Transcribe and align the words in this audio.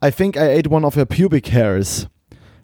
I 0.00 0.12
think 0.12 0.36
I 0.36 0.56
ate 0.56 0.70
one 0.70 0.86
of 0.86 0.96
your 0.96 1.06
pubic 1.06 1.52
hairs. 1.52 2.06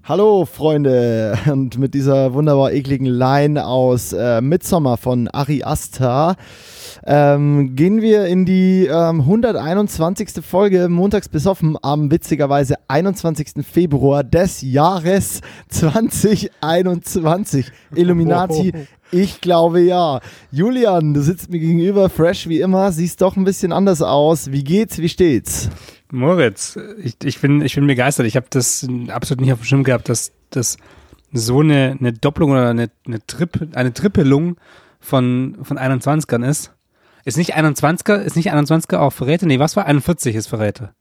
Hallo 0.05 0.45
Freunde 0.45 1.37
und 1.51 1.79
mit 1.79 1.93
dieser 1.95 2.33
wunderbar 2.33 2.71
ekligen 2.71 3.07
Line 3.07 3.67
aus 3.67 4.13
äh, 4.13 4.41
Midsommar 4.41 4.99
von 4.99 5.27
Ari 5.27 5.65
Aster 5.65 6.37
ähm, 7.05 7.75
gehen 7.75 8.01
wir 8.01 8.27
in 8.27 8.45
die 8.45 8.87
ähm, 8.87 9.23
121. 9.23 10.45
Folge 10.49 10.89
Montags 10.89 11.29
besoffen 11.29 11.77
am 11.83 12.09
witzigerweise 12.13 12.77
21. 12.87 13.67
Februar 13.69 14.23
des 14.23 14.63
Jahres 14.63 15.41
2021. 15.71 17.67
Illuminati, 17.97 18.73
ich 19.11 19.41
glaube 19.41 19.81
ja. 19.81 20.21
Julian, 20.53 21.15
du 21.15 21.21
sitzt 21.21 21.51
mir 21.51 21.59
gegenüber, 21.59 22.09
fresh 22.11 22.49
wie 22.49 22.61
immer, 22.61 22.93
siehst 22.93 23.23
doch 23.23 23.37
ein 23.37 23.43
bisschen 23.43 23.73
anders 23.73 24.03
aus. 24.03 24.53
Wie 24.53 24.63
geht's, 24.63 24.99
wie 24.99 25.09
steht's? 25.09 25.69
Moritz, 26.15 26.79
ich, 27.03 27.17
ich, 27.25 27.41
bin, 27.41 27.61
ich 27.61 27.75
bin 27.75 27.87
begeistert. 27.87 28.27
Ich 28.27 28.37
habe 28.37 28.47
das 28.49 28.87
absolut 29.09 29.41
nicht 29.41 29.53
auf 29.53 29.59
dem 29.61 29.65
Schirm 29.65 29.85
gehabt, 29.85 30.09
dass 30.09 30.33
das 30.51 30.77
so 31.33 31.61
eine, 31.61 31.97
eine 31.99 32.13
Doppelung 32.13 32.53
oder 32.53 32.71
eine, 32.71 32.91
eine, 33.07 33.27
Trip, 33.27 33.69
eine 33.75 33.93
Trippelung 33.93 34.57
von, 35.01 35.59
von 35.63 35.79
21ern 35.79 36.49
ist. 36.49 36.73
Ist 37.25 37.37
nicht 37.37 37.57
21er, 37.57 38.17
ist 38.19 38.37
nicht 38.37 38.53
21er 38.53 38.99
auch 38.99 39.13
Verräter? 39.13 39.47
Nee, 39.47 39.59
was 39.59 39.77
war? 39.77 39.87
41 39.87 40.37
ist 40.37 40.47
Verräter. 40.47 40.95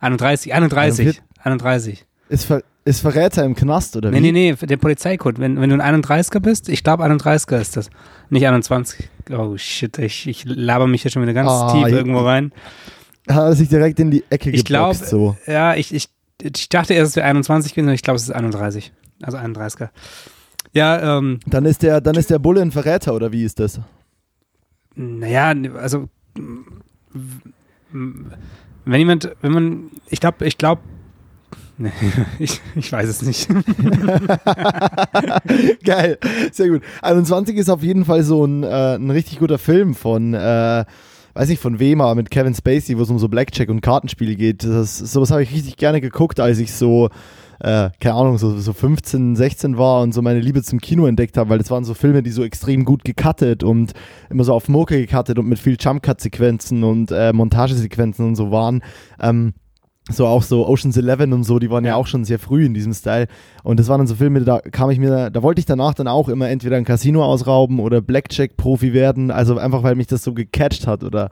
31, 0.00 0.52
31, 0.52 1.22
31. 1.42 2.04
Ist, 2.28 2.44
Ver, 2.44 2.62
ist 2.84 3.00
Verräter 3.00 3.44
im 3.44 3.54
Knast 3.54 3.96
oder 3.96 4.12
wie? 4.12 4.20
Nee, 4.20 4.32
nee, 4.32 4.54
nee, 4.60 4.66
der 4.66 4.76
Polizeicode. 4.76 5.38
Wenn, 5.38 5.60
wenn 5.60 5.70
du 5.70 5.80
ein 5.80 6.02
31er 6.02 6.40
bist, 6.40 6.68
ich 6.68 6.84
glaube 6.84 7.04
31er 7.04 7.58
ist 7.58 7.76
das. 7.76 7.88
Nicht 8.28 8.46
21. 8.46 9.08
Oh 9.30 9.56
shit, 9.56 9.98
ich, 9.98 10.28
ich 10.28 10.44
laber 10.44 10.86
mich 10.86 11.02
hier 11.02 11.10
schon 11.10 11.22
wieder 11.22 11.32
ganz 11.32 11.50
oh, 11.50 11.72
tief 11.72 11.88
irgendwo 11.88 12.20
rein 12.20 12.52
hat 13.34 13.44
er 13.44 13.54
sich 13.54 13.68
direkt 13.68 14.00
in 14.00 14.10
die 14.10 14.24
Ecke 14.30 14.50
ich 14.50 14.64
glaube, 14.64 14.94
so. 14.94 15.36
Ja, 15.46 15.74
ich, 15.74 15.94
ich, 15.94 16.08
ich 16.42 16.68
dachte 16.68 16.94
erst, 16.94 17.10
es 17.10 17.16
wäre 17.16 17.26
21 17.26 17.74
gewesen, 17.74 17.92
ich 17.92 18.02
glaube, 18.02 18.16
es 18.16 18.24
ist 18.24 18.30
31. 18.30 18.92
Also 19.22 19.38
31er. 19.38 19.88
Ja, 20.72 21.18
ähm. 21.18 21.40
Dann 21.46 21.64
ist 21.64 21.82
der, 21.82 22.00
dann 22.00 22.16
ist 22.16 22.30
der 22.30 22.38
Bulle 22.38 22.62
ein 22.62 22.72
Verräter, 22.72 23.14
oder 23.14 23.32
wie 23.32 23.44
ist 23.44 23.58
das? 23.58 23.80
Naja, 24.94 25.54
also 25.76 26.08
wenn 27.92 28.98
jemand, 28.98 29.30
wenn 29.42 29.52
man, 29.52 29.90
ich 30.08 30.20
glaube, 30.20 30.46
ich 30.46 30.58
glaube, 30.58 30.82
Nee, 31.80 31.92
ich, 32.40 32.60
ich 32.74 32.90
weiß 32.90 33.08
es 33.08 33.22
nicht. 33.22 33.48
Geil, 35.84 36.18
sehr 36.50 36.70
gut. 36.70 36.82
21 37.02 37.56
ist 37.56 37.70
auf 37.70 37.84
jeden 37.84 38.04
Fall 38.04 38.24
so 38.24 38.44
ein, 38.44 38.64
äh, 38.64 38.96
ein 38.96 39.10
richtig 39.10 39.38
guter 39.38 39.58
Film 39.58 39.94
von 39.94 40.34
äh, 40.34 40.84
weiß 41.38 41.48
nicht 41.48 41.62
von 41.62 41.78
wem, 41.78 42.00
aber 42.00 42.16
mit 42.16 42.32
Kevin 42.32 42.52
Spacey, 42.52 42.98
wo 42.98 43.02
es 43.02 43.10
um 43.10 43.18
so 43.20 43.28
Blackjack 43.28 43.68
und 43.68 43.80
Kartenspiele 43.80 44.34
geht. 44.34 44.64
Das, 44.64 44.98
sowas 44.98 45.30
habe 45.30 45.44
ich 45.44 45.52
richtig 45.52 45.76
gerne 45.76 46.00
geguckt, 46.00 46.40
als 46.40 46.58
ich 46.58 46.72
so, 46.72 47.10
äh, 47.60 47.90
keine 48.00 48.14
Ahnung, 48.16 48.38
so, 48.38 48.58
so 48.58 48.72
15, 48.72 49.36
16 49.36 49.78
war 49.78 50.02
und 50.02 50.12
so 50.12 50.20
meine 50.20 50.40
Liebe 50.40 50.64
zum 50.64 50.80
Kino 50.80 51.06
entdeckt 51.06 51.36
habe, 51.36 51.50
weil 51.50 51.58
das 51.58 51.70
waren 51.70 51.84
so 51.84 51.94
Filme, 51.94 52.24
die 52.24 52.32
so 52.32 52.42
extrem 52.42 52.84
gut 52.84 53.04
gecuttet 53.04 53.62
und 53.62 53.92
immer 54.30 54.42
so 54.42 54.52
auf 54.52 54.68
Moke 54.68 54.98
gecuttet 54.98 55.38
und 55.38 55.46
mit 55.46 55.60
viel 55.60 55.76
Jump-Cut-Sequenzen 55.78 56.82
und 56.82 57.12
äh, 57.12 57.32
Montagesequenzen 57.32 58.26
und 58.26 58.34
so 58.34 58.50
waren. 58.50 58.82
Ähm, 59.20 59.54
so 60.08 60.26
auch 60.26 60.42
so 60.42 60.66
Ocean's 60.66 60.96
Eleven 60.96 61.32
und 61.32 61.44
so, 61.44 61.58
die 61.58 61.70
waren 61.70 61.84
ja 61.84 61.94
auch 61.96 62.06
schon 62.06 62.24
sehr 62.24 62.38
früh 62.38 62.64
in 62.64 62.74
diesem 62.74 62.94
Style. 62.94 63.26
Und 63.62 63.78
das 63.78 63.88
waren 63.88 63.98
dann 63.98 64.06
so 64.06 64.14
Filme, 64.14 64.40
da 64.40 64.60
kam 64.60 64.90
ich 64.90 64.98
mir, 64.98 65.30
da 65.30 65.42
wollte 65.42 65.60
ich 65.60 65.66
danach 65.66 65.94
dann 65.94 66.08
auch 66.08 66.28
immer 66.28 66.48
entweder 66.48 66.76
ein 66.76 66.84
Casino 66.84 67.24
ausrauben 67.24 67.80
oder 67.80 68.00
Blackjack-Profi 68.00 68.92
werden. 68.92 69.30
Also 69.30 69.58
einfach, 69.58 69.82
weil 69.82 69.94
mich 69.94 70.06
das 70.06 70.22
so 70.22 70.32
gecatcht 70.32 70.86
hat 70.86 71.04
oder 71.04 71.30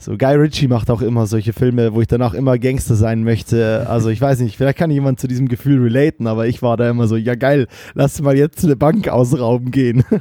so 0.00 0.16
Guy 0.16 0.36
Ritchie 0.36 0.68
macht 0.68 0.90
auch 0.90 1.02
immer 1.02 1.26
solche 1.26 1.52
Filme, 1.52 1.92
wo 1.92 2.00
ich 2.00 2.06
danach 2.06 2.32
immer 2.32 2.56
Gangster 2.56 2.94
sein 2.94 3.24
möchte. 3.24 3.86
Also 3.88 4.10
ich 4.10 4.20
weiß 4.20 4.38
nicht, 4.40 4.56
vielleicht 4.56 4.78
kann 4.78 4.92
jemand 4.92 5.18
zu 5.18 5.26
diesem 5.26 5.48
Gefühl 5.48 5.82
relaten, 5.82 6.28
aber 6.28 6.46
ich 6.46 6.62
war 6.62 6.76
da 6.76 6.88
immer 6.88 7.08
so, 7.08 7.16
ja 7.16 7.34
geil, 7.34 7.66
lass 7.94 8.22
mal 8.22 8.36
jetzt 8.36 8.64
eine 8.64 8.76
Bank 8.76 9.08
ausrauben 9.08 9.70
gehen. 9.70 10.04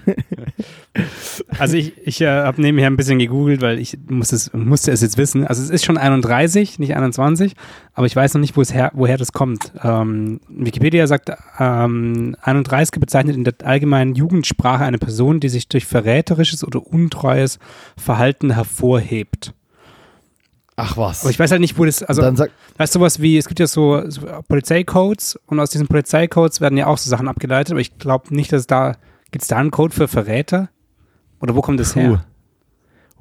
Also 1.59 1.77
ich, 1.77 1.93
ich 2.07 2.21
äh, 2.21 2.27
habe 2.27 2.59
nebenher 2.59 2.89
ein 2.89 2.97
bisschen 2.97 3.19
gegoogelt, 3.19 3.61
weil 3.61 3.77
ich 3.77 3.99
muss 4.09 4.31
es, 4.31 4.51
musste 4.53 4.91
es 4.91 5.01
jetzt 5.01 5.17
wissen. 5.17 5.45
Also 5.45 5.61
es 5.61 5.69
ist 5.69 5.85
schon 5.85 5.97
31, 5.97 6.79
nicht 6.79 6.95
21, 6.95 7.53
aber 7.93 8.07
ich 8.07 8.15
weiß 8.15 8.33
noch 8.33 8.41
nicht, 8.41 8.55
her, 8.73 8.91
woher 8.95 9.17
das 9.17 9.31
kommt. 9.31 9.71
Ähm, 9.83 10.39
Wikipedia 10.49 11.05
sagt, 11.05 11.31
ähm, 11.59 12.35
31 12.41 12.99
bezeichnet 12.99 13.35
in 13.35 13.43
der 13.43 13.53
allgemeinen 13.63 14.15
Jugendsprache 14.15 14.85
eine 14.85 14.97
Person, 14.97 15.39
die 15.39 15.49
sich 15.49 15.67
durch 15.69 15.85
verräterisches 15.85 16.63
oder 16.63 16.85
untreues 16.85 17.59
Verhalten 17.95 18.51
hervorhebt. 18.51 19.53
Ach 20.79 20.95
was. 20.95 21.21
Aber 21.21 21.31
ich 21.31 21.39
weiß 21.39 21.49
halt 21.49 21.59
nicht, 21.59 21.77
wo 21.79 21.85
das, 21.85 22.03
also, 22.03 22.21
weißt 22.21 22.95
du 22.95 22.99
was 22.99 23.19
wie, 23.19 23.35
es 23.37 23.47
gibt 23.47 23.59
ja 23.59 23.65
so, 23.65 24.07
so 24.09 24.21
Polizeicodes 24.47 25.39
und 25.47 25.59
aus 25.59 25.71
diesen 25.71 25.87
Polizeicodes 25.87 26.61
werden 26.61 26.77
ja 26.77 26.85
auch 26.85 26.99
so 26.99 27.09
Sachen 27.09 27.27
abgeleitet, 27.27 27.71
aber 27.71 27.81
ich 27.81 27.97
glaube 27.97 28.33
nicht, 28.33 28.53
dass 28.53 28.67
da, 28.67 28.93
gibt 29.31 29.41
es 29.41 29.47
da 29.47 29.57
einen 29.57 29.71
Code 29.71 29.93
für 29.93 30.07
Verräter? 30.07 30.69
Oder 31.41 31.55
wo 31.55 31.61
kommt 31.61 31.79
das 31.79 31.93
Puh. 31.93 31.99
her? 31.99 32.25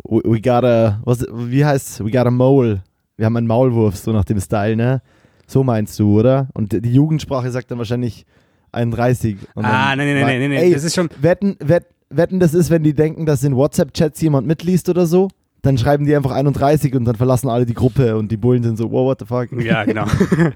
We, 0.04 0.20
we 0.24 0.40
got 0.40 0.64
a, 0.64 1.00
was, 1.04 1.24
wie 1.32 1.64
heißt 1.64 2.04
We 2.04 2.10
got 2.10 2.26
a 2.26 2.30
mole. 2.30 2.82
Wir 3.16 3.24
haben 3.24 3.36
einen 3.38 3.46
Maulwurf, 3.46 3.96
so 3.96 4.12
nach 4.12 4.24
dem 4.24 4.38
Style, 4.38 4.76
ne? 4.76 5.00
So 5.46 5.64
meinst 5.64 5.98
du, 5.98 6.20
oder? 6.20 6.48
Und 6.52 6.72
die 6.72 6.92
Jugendsprache 6.92 7.50
sagt 7.50 7.70
dann 7.70 7.78
wahrscheinlich 7.78 8.26
31. 8.72 9.38
ah, 9.54 9.96
nein, 9.96 9.96
nein, 9.96 10.20
nein, 10.20 10.40
nein, 10.40 10.50
nein, 10.50 10.72
das 10.72 10.84
ist 10.84 10.94
schon. 10.94 11.08
Wetten, 11.20 11.56
wetten, 11.60 11.86
wetten, 12.10 12.38
das 12.38 12.52
ist, 12.52 12.68
wenn 12.68 12.82
die 12.82 12.92
denken, 12.92 13.24
dass 13.24 13.42
in 13.44 13.56
WhatsApp-Chats 13.56 14.20
jemand 14.20 14.46
mitliest 14.46 14.90
oder 14.90 15.06
so? 15.06 15.28
Dann 15.62 15.78
schreiben 15.78 16.06
die 16.06 16.14
einfach 16.14 16.30
31 16.30 16.94
und 16.94 17.04
dann 17.04 17.16
verlassen 17.16 17.48
alle 17.48 17.66
die 17.66 17.74
Gruppe 17.74 18.16
und 18.16 18.30
die 18.30 18.36
Bullen 18.36 18.62
sind 18.62 18.76
so, 18.76 18.90
wow, 18.90 19.06
what 19.06 19.18
the 19.18 19.26
fuck? 19.26 19.50
Ja, 19.60 19.84
genau. 19.84 20.06
nee, 20.36 20.52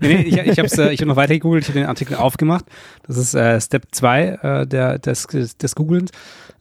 nee, 0.00 0.22
ich, 0.22 0.36
ich 0.36 0.58
habe 0.58 0.68
äh, 0.82 0.92
ich 0.92 1.00
hab 1.00 1.08
noch 1.08 1.16
weiter 1.16 1.34
gegoogelt, 1.34 1.62
ich 1.62 1.68
habe 1.68 1.80
den 1.80 1.88
Artikel 1.88 2.16
aufgemacht. 2.16 2.64
Das 3.06 3.16
ist 3.16 3.34
äh, 3.34 3.60
Step 3.60 3.84
2 3.92 4.22
äh, 4.26 4.66
der, 4.66 4.98
des, 4.98 5.26
des 5.26 5.74
Googlens. 5.74 6.10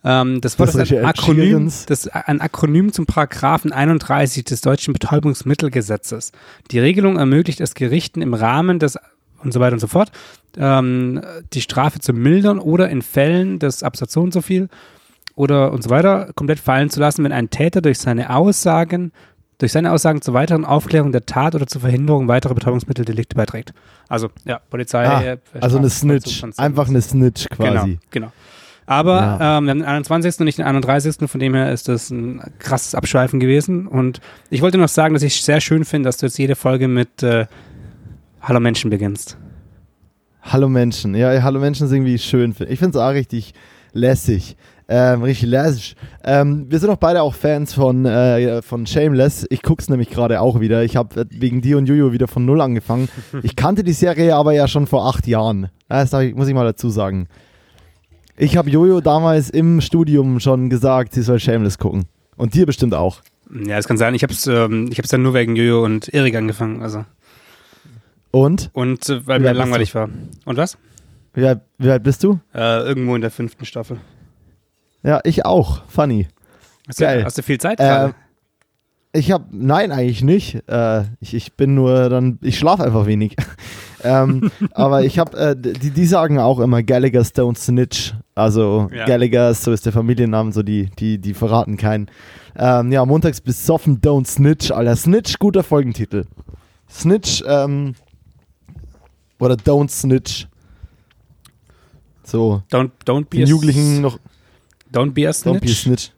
Ähm, 0.04 0.40
das 0.42 0.60
Wort 0.60 0.70
das 0.70 0.76
ist 0.76 0.94
ein 0.94 1.06
Akronym, 1.06 1.72
das, 1.88 2.08
ein 2.08 2.42
Akronym 2.42 2.94
zum 2.94 3.06
Paragraphen 3.06 3.74
31 3.74 4.46
des 4.46 4.62
deutschen 4.62 4.94
Betäubungsmittelgesetzes. 4.94 6.32
Die 6.72 6.80
Regelung 6.80 7.18
ermöglicht 7.18 7.60
es 7.60 7.74
Gerichten 7.74 8.22
im 8.22 8.34
Rahmen 8.34 8.80
des 8.80 8.98
und 9.44 9.54
so 9.54 9.60
weiter 9.60 9.74
und 9.74 9.80
so 9.80 9.88
fort, 9.88 10.12
ähm, 10.58 11.22
die 11.54 11.62
Strafe 11.62 12.00
zu 12.00 12.14
mildern 12.14 12.60
oder 12.60 12.90
in 12.90 13.02
Fällen 13.02 13.58
des 13.60 13.84
Absatz 13.84 14.14
so 14.14 14.22
und 14.22 14.34
so 14.34 14.42
viel 14.42 14.70
oder 15.40 15.72
und 15.72 15.82
so 15.82 15.90
weiter 15.90 16.32
komplett 16.36 16.60
fallen 16.60 16.90
zu 16.90 17.00
lassen, 17.00 17.24
wenn 17.24 17.32
ein 17.32 17.50
Täter 17.50 17.82
durch 17.82 17.98
seine 17.98 18.36
Aussagen, 18.36 19.14
durch 19.58 19.72
seine 19.72 19.94
Aussagen 19.94 20.22
zur 20.22 20.34
weiteren 20.34 20.66
Aufklärung 20.66 21.14
der 21.14 21.26
Tat 21.26 21.56
oder 21.56 21.66
zur 21.66 21.80
Verhinderung 21.80 22.28
weiterer 22.28 22.54
Betäubungsmitteldelikte 22.56 23.38
beiträgt. 23.38 23.74
Also, 24.10 24.28
ja, 24.44 24.60
Polizei. 24.70 25.08
Ah, 25.08 25.24
äh, 25.24 25.38
also 25.62 25.78
eine 25.78 25.90
Snitch. 25.90 26.44
Einfach 26.58 26.90
eine 26.90 27.02
Snitch 27.02 27.48
quasi. 27.48 27.72
Genau, 27.72 27.98
genau. 28.12 28.32
Aber 28.86 29.16
ja. 29.16 29.58
ähm, 29.58 29.66
wir 29.66 29.72
haben 29.72 29.80
den 29.80 29.86
21. 29.86 30.40
und 30.40 30.46
nicht 30.46 30.58
den 30.58 30.66
31. 30.66 31.30
Von 31.30 31.40
dem 31.40 31.54
her 31.54 31.72
ist 31.72 31.88
das 31.88 32.10
ein 32.10 32.42
krasses 32.60 32.94
Abschweifen 32.94 33.40
gewesen. 33.40 33.88
Und 33.88 34.20
ich 34.50 34.62
wollte 34.62 34.78
noch 34.78 34.90
sagen, 34.90 35.14
dass 35.14 35.24
ich 35.24 35.42
sehr 35.42 35.62
schön 35.62 35.86
finde, 35.86 36.10
dass 36.10 36.18
du 36.18 36.26
jetzt 36.26 36.38
jede 36.38 36.56
Folge 36.56 36.90
mit 36.90 37.24
äh, 37.24 37.46
Hallo 38.42 38.60
Menschen 38.60 38.90
beginnst. 38.90 39.38
Hallo 40.42 40.68
Menschen. 40.68 41.16
Ja, 41.16 41.42
Hallo 41.44 41.62
Menschen 41.62 41.86
ist 41.86 41.94
irgendwie 41.94 42.18
schön. 42.18 42.54
Ich 42.68 42.80
finde 42.80 42.98
es 42.98 43.02
auch 43.02 43.12
richtig 43.12 43.54
lässig. 43.94 44.58
Ähm, 44.92 45.22
richtig 45.22 45.48
lässig. 45.50 45.96
Ähm, 46.24 46.66
wir 46.68 46.80
sind 46.80 46.90
auch 46.90 46.98
beide 46.98 47.22
auch 47.22 47.36
Fans 47.36 47.76
von, 47.76 48.08
äh, 48.08 48.64
von 48.64 48.88
Shameless. 48.88 49.46
Ich 49.52 49.62
gucke 49.62 49.84
es 49.84 49.88
nämlich 49.88 50.10
gerade 50.10 50.42
auch 50.42 50.60
wieder. 50.60 50.84
Ich 50.84 50.96
habe 50.96 51.28
wegen 51.30 51.62
dir 51.62 51.78
und 51.78 51.88
Juju 51.88 52.12
wieder 52.12 52.28
von 52.28 52.44
Null 52.44 52.60
angefangen. 52.60 53.08
Ich 53.44 53.56
kannte 53.56 53.84
die 53.84 53.94
Serie 53.94 54.36
aber 54.36 54.54
ja 54.54 54.68
schon 54.68 54.88
vor 54.88 55.08
acht 55.08 55.28
Jahren. 55.28 55.70
Das 55.88 56.12
muss 56.12 56.48
ich 56.48 56.54
mal 56.56 56.66
dazu 56.66 56.90
sagen. 56.90 57.28
Ich 58.36 58.58
habe 58.58 58.70
Jojo 58.70 59.00
damals 59.00 59.50
im 59.50 59.80
Studium 59.80 60.40
schon 60.40 60.70
gesagt, 60.70 61.14
sie 61.14 61.22
soll 61.22 61.40
Shameless 61.40 61.78
gucken. 61.78 62.06
Und 62.36 62.56
dir 62.56 62.66
bestimmt 62.66 62.96
auch. 62.96 63.22
Ja, 63.54 63.76
das 63.76 63.88
kann 63.88 63.98
sein. 63.98 64.16
Ich 64.16 64.24
habe 64.24 64.34
es 64.34 64.48
ähm, 64.48 64.90
dann 64.90 65.22
nur 65.22 65.36
wegen 65.36 65.56
Jojo 65.56 65.84
und 65.86 66.12
Erik 66.12 66.36
angefangen. 66.36 66.82
Also. 66.82 67.06
Und? 68.32 68.72
Und 68.74 69.08
äh, 69.08 69.28
weil 69.28 69.40
mir 69.40 69.54
langweilig 69.54 69.94
war. 69.94 70.10
Und 70.46 70.58
was? 70.58 70.78
Wie 71.34 71.46
alt, 71.46 71.62
wie 71.78 71.92
alt 71.92 72.02
bist 72.02 72.24
du? 72.24 72.40
Äh, 72.56 72.88
irgendwo 72.88 73.14
in 73.16 73.22
der 73.22 73.30
fünften 73.32 73.66
Staffel. 73.66 74.00
Ja, 75.04 75.22
ich 75.24 75.46
auch. 75.46 75.82
Funny. 75.88 76.28
Hast, 76.88 77.00
Geil. 77.00 77.20
Du, 77.20 77.26
hast 77.26 77.38
du 77.38 77.44
viel 77.44 77.60
Zeit? 77.60 77.80
Äh, 77.80 78.10
ich 79.12 79.32
habe, 79.32 79.46
nein, 79.52 79.92
eigentlich 79.92 80.24
nicht. 80.24 80.68
Äh, 80.68 81.04
ich, 81.20 81.34
ich 81.34 81.54
bin 81.54 81.74
nur 81.74 82.10
dann, 82.10 82.38
ich 82.42 82.60
schlafe 82.60 82.84
einfach 82.84 83.06
wenig. 83.06 83.36
ähm, 84.04 84.52
aber 84.74 85.04
ich 85.04 85.18
habe, 85.18 85.38
äh, 85.38 85.56
die, 85.56 85.92
die 85.92 86.06
sagen 86.06 86.40
auch 86.40 86.60
immer 86.60 86.84
Gallagher's 86.84 87.34
Don't 87.34 87.58
Snitch. 87.58 88.14
Also 88.36 88.90
ja. 88.94 89.06
Gallagher, 89.06 89.54
so 89.54 89.72
ist 89.72 89.86
der 89.86 89.94
Familiennamen, 89.94 90.52
so 90.52 90.64
die, 90.64 90.90
die, 91.00 91.18
die 91.18 91.34
verraten 91.34 91.78
keinen. 91.78 92.10
Ähm, 92.56 92.92
ja, 92.92 93.06
montags 93.06 93.42
bis 93.42 93.58
besoffen 93.58 94.00
Don't 94.02 94.28
Snitch. 94.28 94.72
Alter, 94.72 94.96
Snitch, 94.96 95.40
guter 95.40 95.64
Folgentitel. 95.64 96.26
Snitch, 96.90 97.44
ähm, 97.48 97.96
oder 99.40 99.56
Don't 99.56 99.90
Snitch. 99.90 100.48
So. 102.24 102.62
Don't, 102.72 102.92
don't 103.06 103.26
be 103.30 103.38
den 103.38 103.48
Jugendlichen 103.48 104.02
noch 104.02 104.20
Don't 104.92 105.12
be 105.12 105.28
a 105.28 105.34
snitch. 105.34 105.56
Don't 105.56 105.62
be 105.62 105.72
a 105.72 105.76
snitch. 105.76 106.12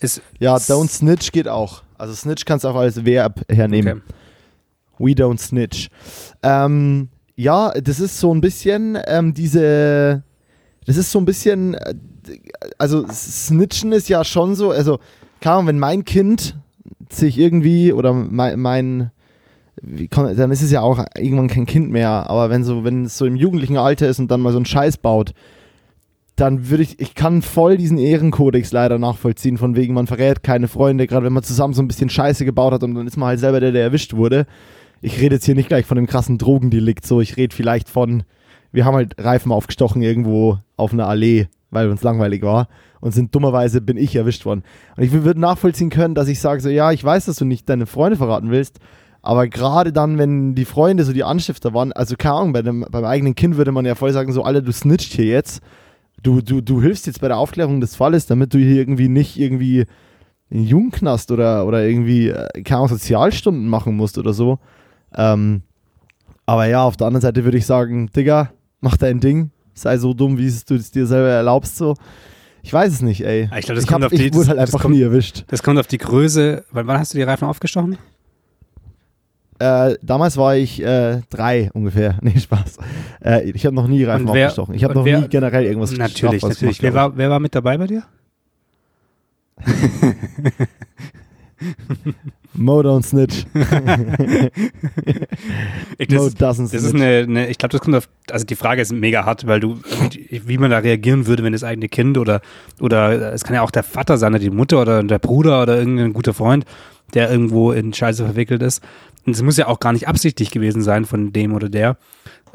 Ist 0.00 0.22
ja, 0.38 0.56
don't 0.56 0.90
snitch 0.90 1.32
geht 1.32 1.48
auch. 1.48 1.82
Also 1.96 2.14
snitch 2.14 2.44
kannst 2.44 2.64
du 2.64 2.68
auch 2.68 2.76
als 2.76 3.04
Verb 3.04 3.42
hernehmen. 3.48 4.02
Okay. 4.02 4.14
We 4.98 5.12
don't 5.12 5.40
snitch. 5.40 5.88
Ähm, 6.42 7.08
ja, 7.36 7.72
das 7.72 8.00
ist 8.00 8.18
so 8.18 8.32
ein 8.32 8.40
bisschen 8.40 8.98
ähm, 9.06 9.34
diese, 9.34 10.22
das 10.86 10.96
ist 10.96 11.10
so 11.10 11.18
ein 11.18 11.24
bisschen, 11.24 11.74
äh, 11.74 11.94
also 12.78 13.06
Snitchen 13.08 13.92
ist 13.92 14.08
ja 14.08 14.24
schon 14.24 14.54
so, 14.54 14.70
also 14.70 14.98
kann 15.40 15.66
wenn 15.66 15.78
mein 15.78 16.04
Kind 16.04 16.56
sich 17.10 17.38
irgendwie 17.38 17.92
oder 17.92 18.12
mein, 18.12 18.58
mein 18.60 19.10
dann 19.82 20.50
ist 20.50 20.62
es 20.62 20.70
ja 20.70 20.80
auch 20.80 21.04
irgendwann 21.16 21.48
kein 21.48 21.66
Kind 21.66 21.90
mehr, 21.90 22.30
aber 22.30 22.48
wenn 22.48 22.64
so, 22.64 22.84
wenn 22.84 23.04
es 23.04 23.18
so 23.18 23.26
im 23.26 23.36
jugendlichen 23.36 23.76
Alter 23.76 24.08
ist 24.08 24.18
und 24.18 24.30
dann 24.30 24.40
mal 24.40 24.52
so 24.52 24.58
einen 24.58 24.66
Scheiß 24.66 24.98
baut, 24.98 25.34
dann 26.36 26.68
würde 26.68 26.82
ich, 26.82 26.98
ich 26.98 27.14
kann 27.14 27.42
voll 27.42 27.76
diesen 27.76 27.98
Ehrenkodex 27.98 28.72
leider 28.72 28.98
nachvollziehen, 28.98 29.56
von 29.56 29.76
wegen, 29.76 29.94
man 29.94 30.06
verrät 30.06 30.42
keine 30.42 30.66
Freunde, 30.66 31.06
gerade 31.06 31.26
wenn 31.26 31.32
man 31.32 31.44
zusammen 31.44 31.74
so 31.74 31.82
ein 31.82 31.88
bisschen 31.88 32.10
Scheiße 32.10 32.44
gebaut 32.44 32.72
hat 32.72 32.82
und 32.82 32.94
dann 32.94 33.06
ist 33.06 33.16
man 33.16 33.28
halt 33.28 33.40
selber 33.40 33.60
der, 33.60 33.72
der 33.72 33.82
erwischt 33.82 34.14
wurde. 34.14 34.46
Ich 35.00 35.20
rede 35.20 35.36
jetzt 35.36 35.44
hier 35.44 35.54
nicht 35.54 35.68
gleich 35.68 35.86
von 35.86 35.96
dem 35.96 36.06
krassen 36.06 36.38
Drogendelikt, 36.38 37.06
so, 37.06 37.20
ich 37.20 37.36
rede 37.36 37.54
vielleicht 37.54 37.88
von, 37.88 38.24
wir 38.72 38.84
haben 38.84 38.94
halt 38.94 39.14
Reifen 39.18 39.52
aufgestochen 39.52 40.02
irgendwo 40.02 40.58
auf 40.76 40.92
einer 40.92 41.06
Allee, 41.06 41.46
weil 41.70 41.88
uns 41.88 42.02
langweilig 42.02 42.42
war 42.42 42.68
und 43.00 43.12
sind 43.12 43.34
dummerweise 43.34 43.80
bin 43.80 43.96
ich 43.96 44.16
erwischt 44.16 44.44
worden. 44.44 44.64
Und 44.96 45.04
ich 45.04 45.12
würde 45.12 45.38
nachvollziehen 45.38 45.90
können, 45.90 46.16
dass 46.16 46.26
ich 46.26 46.40
sage 46.40 46.60
so, 46.60 46.68
ja, 46.68 46.90
ich 46.90 47.04
weiß, 47.04 47.26
dass 47.26 47.36
du 47.36 47.44
nicht 47.44 47.68
deine 47.68 47.86
Freunde 47.86 48.16
verraten 48.16 48.50
willst, 48.50 48.80
aber 49.22 49.46
gerade 49.46 49.92
dann, 49.92 50.18
wenn 50.18 50.54
die 50.54 50.64
Freunde 50.64 51.04
so 51.04 51.12
die 51.12 51.24
Anstifter 51.24 51.74
waren, 51.74 51.92
also 51.92 52.16
keine 52.16 52.34
Ahnung, 52.34 52.52
bei 52.52 52.62
dem, 52.62 52.84
beim 52.90 53.04
eigenen 53.04 53.36
Kind 53.36 53.56
würde 53.56 53.72
man 53.72 53.86
ja 53.86 53.94
voll 53.94 54.12
sagen, 54.12 54.32
so, 54.32 54.42
alle, 54.42 54.62
du 54.62 54.72
snitcht 54.72 55.12
hier 55.12 55.26
jetzt 55.26 55.62
du, 56.24 56.40
du, 56.40 56.60
du 56.60 56.82
hilfst 56.82 57.06
jetzt 57.06 57.20
bei 57.20 57.28
der 57.28 57.36
Aufklärung 57.36 57.80
des 57.80 57.94
Falles, 57.94 58.26
damit 58.26 58.52
du 58.52 58.58
hier 58.58 58.76
irgendwie 58.76 59.08
nicht 59.08 59.38
irgendwie 59.38 59.84
einen 60.50 60.64
Jugendknast 60.64 61.30
oder, 61.30 61.66
oder 61.66 61.84
irgendwie 61.86 62.28
äh, 62.28 62.62
keine 62.62 62.88
Sozialstunden 62.88 63.68
machen 63.68 63.96
musst 63.96 64.18
oder 64.18 64.32
so. 64.32 64.58
Ähm, 65.14 65.62
aber 66.46 66.66
ja, 66.66 66.82
auf 66.82 66.96
der 66.96 67.06
anderen 67.06 67.22
Seite 67.22 67.44
würde 67.44 67.58
ich 67.58 67.66
sagen, 67.66 68.10
Digga, 68.14 68.50
mach 68.80 68.96
dein 68.96 69.20
Ding, 69.20 69.50
sei 69.74 69.98
so 69.98 70.12
dumm, 70.14 70.36
wie 70.38 70.50
du 70.66 70.74
es 70.74 70.90
dir 70.90 71.06
selber 71.06 71.28
erlaubst, 71.28 71.76
so. 71.76 71.94
Ich 72.62 72.72
weiß 72.72 72.92
es 72.92 73.02
nicht, 73.02 73.24
ey. 73.24 73.42
Ich 73.58 73.66
glaube, 73.66 73.74
das 73.74 73.84
ich 73.84 73.90
kommt 73.90 74.04
hab, 74.04 74.12
auf 74.12 74.18
die. 74.18 74.26
Ich 74.26 74.34
wurde 74.34 74.48
halt 74.48 74.58
einfach 74.58 74.80
kommt, 74.80 74.94
nie 74.94 75.02
erwischt. 75.02 75.44
Das 75.48 75.62
kommt 75.62 75.78
auf 75.78 75.86
die 75.86 75.98
Größe. 75.98 76.64
Wann 76.70 76.98
hast 76.98 77.12
du 77.12 77.18
die 77.18 77.22
Reifen 77.22 77.46
aufgestochen? 77.46 77.98
Äh, 79.58 79.96
damals 80.02 80.36
war 80.36 80.56
ich 80.56 80.82
äh, 80.82 81.20
drei 81.30 81.70
ungefähr. 81.72 82.18
Nee, 82.22 82.38
Spaß. 82.38 82.78
Äh, 83.24 83.50
ich 83.50 83.64
habe 83.66 83.76
noch 83.76 83.86
nie 83.86 84.02
Reifen 84.04 84.26
wer, 84.32 84.46
aufgestochen. 84.48 84.74
Ich 84.74 84.84
habe 84.84 84.94
noch 84.94 85.04
wer, 85.04 85.20
nie 85.20 85.28
generell 85.28 85.64
irgendwas 85.64 85.92
Natürlich, 85.96 86.42
natürlich. 86.42 86.82
Wer 86.82 86.94
war, 86.94 87.16
wer 87.16 87.30
war 87.30 87.38
mit 87.40 87.54
dabei 87.54 87.78
bei 87.78 87.86
dir? 87.86 88.02
Mo 92.56 92.80
don't 92.80 93.04
snitch. 93.04 93.46
ich, 95.98 96.08
das, 96.08 96.18
Mo 96.18 96.26
doesn't 96.28 96.38
das 96.38 96.70
snitch. 96.70 96.84
ist 96.84 96.94
eine, 96.94 97.18
eine 97.22 97.48
ich 97.48 97.58
glaube, 97.58 97.72
das 97.72 97.80
kommt 97.80 97.96
auf, 97.96 98.08
also 98.30 98.44
die 98.46 98.54
Frage 98.54 98.80
ist 98.80 98.92
mega 98.92 99.24
hart, 99.24 99.46
weil 99.46 99.58
du, 99.60 99.80
wie 100.30 100.58
man 100.58 100.70
da 100.70 100.78
reagieren 100.78 101.26
würde, 101.26 101.42
wenn 101.42 101.52
das 101.52 101.64
eigene 101.64 101.88
Kind 101.88 102.16
oder, 102.16 102.40
oder 102.80 103.32
es 103.32 103.42
kann 103.42 103.54
ja 103.54 103.62
auch 103.62 103.72
der 103.72 103.82
Vater 103.82 104.18
sein, 104.18 104.32
oder 104.34 104.38
die 104.40 104.50
Mutter 104.50 104.80
oder 104.80 105.02
der 105.02 105.18
Bruder 105.18 105.62
oder 105.62 105.78
irgendein 105.78 106.12
guter 106.12 106.32
Freund, 106.32 106.64
der 107.12 107.28
irgendwo 107.30 107.72
in 107.72 107.92
Scheiße 107.92 108.24
verwickelt 108.24 108.62
ist. 108.62 108.82
Und 109.26 109.34
es 109.34 109.42
muss 109.42 109.56
ja 109.56 109.66
auch 109.66 109.80
gar 109.80 109.92
nicht 109.92 110.08
absichtlich 110.08 110.50
gewesen 110.50 110.82
sein 110.82 111.04
von 111.04 111.32
dem 111.32 111.54
oder 111.54 111.68
der. 111.68 111.96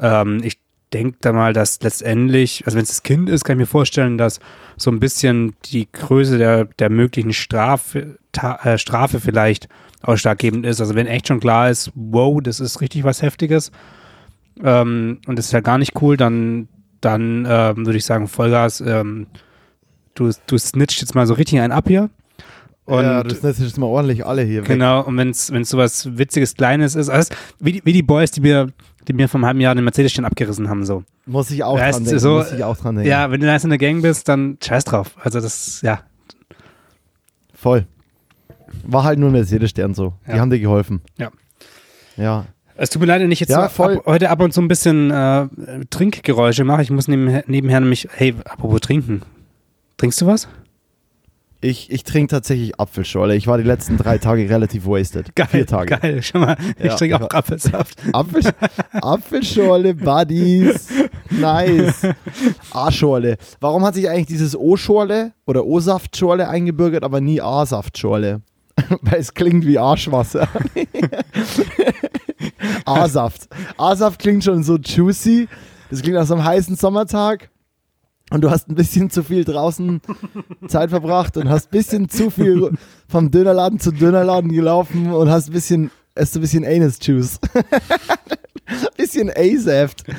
Ähm, 0.00 0.40
ich 0.42 0.58
denke 0.92 1.18
da 1.20 1.32
mal, 1.32 1.52
dass 1.52 1.80
letztendlich, 1.82 2.64
also 2.66 2.76
wenn 2.76 2.82
es 2.82 2.90
das 2.90 3.02
Kind 3.02 3.28
ist, 3.28 3.44
kann 3.44 3.56
ich 3.56 3.60
mir 3.60 3.66
vorstellen, 3.66 4.18
dass 4.18 4.40
so 4.76 4.90
ein 4.90 5.00
bisschen 5.00 5.54
die 5.66 5.90
Größe 5.90 6.38
der, 6.38 6.64
der 6.64 6.90
möglichen 6.90 7.32
Strafe, 7.32 8.18
äh, 8.62 8.78
Strafe 8.78 9.20
vielleicht 9.20 9.68
ausschlaggebend 10.02 10.66
ist. 10.66 10.80
Also 10.80 10.94
wenn 10.94 11.06
echt 11.06 11.28
schon 11.28 11.40
klar 11.40 11.70
ist, 11.70 11.92
wow, 11.94 12.40
das 12.42 12.60
ist 12.60 12.80
richtig 12.80 13.04
was 13.04 13.22
Heftiges 13.22 13.70
ähm, 14.62 15.20
und 15.26 15.38
das 15.38 15.46
ist 15.46 15.52
ja 15.52 15.60
gar 15.60 15.78
nicht 15.78 16.00
cool, 16.00 16.16
dann, 16.16 16.68
dann 17.00 17.46
ähm, 17.48 17.86
würde 17.86 17.98
ich 17.98 18.04
sagen, 18.04 18.28
Vollgas, 18.28 18.80
ähm, 18.80 19.26
du, 20.14 20.30
du 20.46 20.58
snitcht 20.58 21.00
jetzt 21.00 21.14
mal 21.14 21.26
so 21.26 21.34
richtig 21.34 21.60
einen 21.60 21.72
ab 21.72 21.84
hier. 21.88 22.10
Und 22.90 23.04
ja, 23.04 23.22
das 23.22 23.38
ist 23.44 23.60
jetzt 23.60 23.78
mal 23.78 23.86
ordentlich 23.86 24.26
alle 24.26 24.42
hier. 24.42 24.62
Genau, 24.62 25.00
weg. 25.00 25.06
und 25.06 25.16
wenn 25.16 25.30
es 25.30 25.46
so 25.46 25.78
was 25.78 26.18
Witziges, 26.18 26.56
Kleines 26.56 26.96
ist, 26.96 27.08
also 27.08 27.32
wie, 27.60 27.72
die, 27.72 27.82
wie 27.84 27.92
die 27.92 28.02
Boys, 28.02 28.32
die 28.32 28.40
mir, 28.40 28.72
die 29.06 29.12
mir 29.12 29.28
vom 29.28 29.46
halben 29.46 29.60
Jahr 29.60 29.76
den 29.76 29.84
Mercedes 29.84 30.12
schon 30.12 30.24
abgerissen 30.24 30.68
haben, 30.68 30.84
so. 30.84 31.04
Muss 31.24 31.52
ich 31.52 31.62
auch 31.62 31.78
weißt, 31.78 31.98
dran 31.98 32.04
denken. 32.04 32.18
So, 32.18 32.38
muss 32.38 32.50
ich 32.50 32.64
auch 32.64 32.76
dran 32.76 32.96
denken. 32.96 33.08
Ja, 33.08 33.30
wenn 33.30 33.38
du 33.38 33.46
da 33.46 33.54
in 33.54 33.68
der 33.68 33.78
Gang 33.78 34.02
bist, 34.02 34.28
dann 34.28 34.58
scheiß 34.60 34.82
drauf. 34.82 35.12
Also 35.22 35.40
das, 35.40 35.82
ja. 35.82 36.00
Voll. 37.54 37.86
War 38.82 39.04
halt 39.04 39.20
nur 39.20 39.28
ein 39.28 39.34
Mercedes-Stern 39.34 39.94
so. 39.94 40.14
Die 40.26 40.32
ja. 40.32 40.38
haben 40.38 40.50
dir 40.50 40.58
geholfen. 40.58 41.00
Ja. 41.16 41.30
Ja. 42.16 42.46
Es 42.74 42.90
tut 42.90 43.02
mir 43.02 43.06
leid, 43.06 43.22
wenn 43.22 43.30
ich 43.30 43.38
jetzt 43.38 43.50
ja, 43.50 43.66
ab, 43.66 43.78
heute 43.78 44.30
ab 44.30 44.40
und 44.40 44.52
zu 44.52 44.60
ein 44.60 44.66
bisschen 44.66 45.12
äh, 45.12 45.46
Trinkgeräusche 45.90 46.64
mache. 46.64 46.82
Ich 46.82 46.90
muss 46.90 47.06
neben, 47.06 47.40
nebenher 47.46 47.78
nämlich, 47.78 48.08
hey, 48.10 48.34
apropos 48.46 48.80
trinken. 48.80 49.22
Trinkst 49.96 50.20
du 50.20 50.26
was? 50.26 50.48
Ich, 51.62 51.90
ich 51.90 52.04
trinke 52.04 52.30
tatsächlich 52.30 52.80
Apfelschorle. 52.80 53.36
Ich 53.36 53.46
war 53.46 53.58
die 53.58 53.64
letzten 53.64 53.98
drei 53.98 54.16
Tage 54.16 54.48
relativ 54.48 54.86
wasted. 54.86 55.34
Geil, 55.36 55.48
Vier 55.50 55.66
Tage. 55.66 55.98
Geil, 55.98 56.22
schau 56.22 56.38
mal. 56.38 56.56
Ich 56.78 56.86
ja, 56.86 56.96
trinke 56.96 57.20
auch 57.20 57.28
Apfelsaft. 57.28 57.98
Apfel, 58.12 58.42
Apfelschorle, 58.92 59.94
Buddies. 59.94 60.88
Nice. 61.28 62.06
A-Schorle. 62.72 63.36
Warum 63.60 63.84
hat 63.84 63.94
sich 63.94 64.08
eigentlich 64.08 64.26
dieses 64.26 64.56
O-Schorle 64.56 65.32
oder 65.46 65.66
O-Saftschorle 65.66 66.48
eingebürgert, 66.48 67.04
aber 67.04 67.20
nie 67.20 67.42
A-Saftschorle? 67.42 68.40
Weil 69.02 69.20
es 69.20 69.34
klingt 69.34 69.66
wie 69.66 69.78
Arschwasser. 69.78 70.48
A-Saft. 72.86 73.48
A-Saft 73.76 74.18
klingt 74.18 74.44
schon 74.44 74.62
so 74.62 74.78
juicy. 74.78 75.46
Das 75.90 76.00
klingt 76.00 76.16
nach 76.16 76.26
so 76.26 76.34
einem 76.34 76.44
heißen 76.44 76.76
Sommertag 76.76 77.50
und 78.30 78.40
du 78.42 78.50
hast 78.50 78.68
ein 78.68 78.74
bisschen 78.74 79.10
zu 79.10 79.22
viel 79.22 79.44
draußen 79.44 80.00
Zeit 80.68 80.90
verbracht 80.90 81.36
und 81.36 81.48
hast 81.48 81.66
ein 81.68 81.78
bisschen 81.78 82.08
zu 82.08 82.30
viel 82.30 82.72
vom 83.08 83.30
Dönerladen 83.30 83.78
zu 83.78 83.90
Dönerladen 83.90 84.52
gelaufen 84.52 85.12
und 85.12 85.28
hast 85.30 85.48
ein 85.48 85.52
bisschen, 85.52 85.90
hast 86.16 86.36
ein 86.36 86.40
bisschen 86.40 86.64
Anus 86.64 86.98
Juice. 87.02 87.38
bisschen 88.96 89.30
A-Saft. 89.30 90.04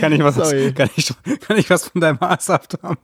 kann 0.00 0.12
ich 0.12 0.22
was, 0.22 0.36
kann 0.74 0.88
ich, 0.96 1.12
kann 1.40 1.56
ich 1.56 1.68
was 1.70 1.88
von 1.88 2.00
deinem 2.00 2.18
A-Saft 2.20 2.78
haben? 2.82 2.98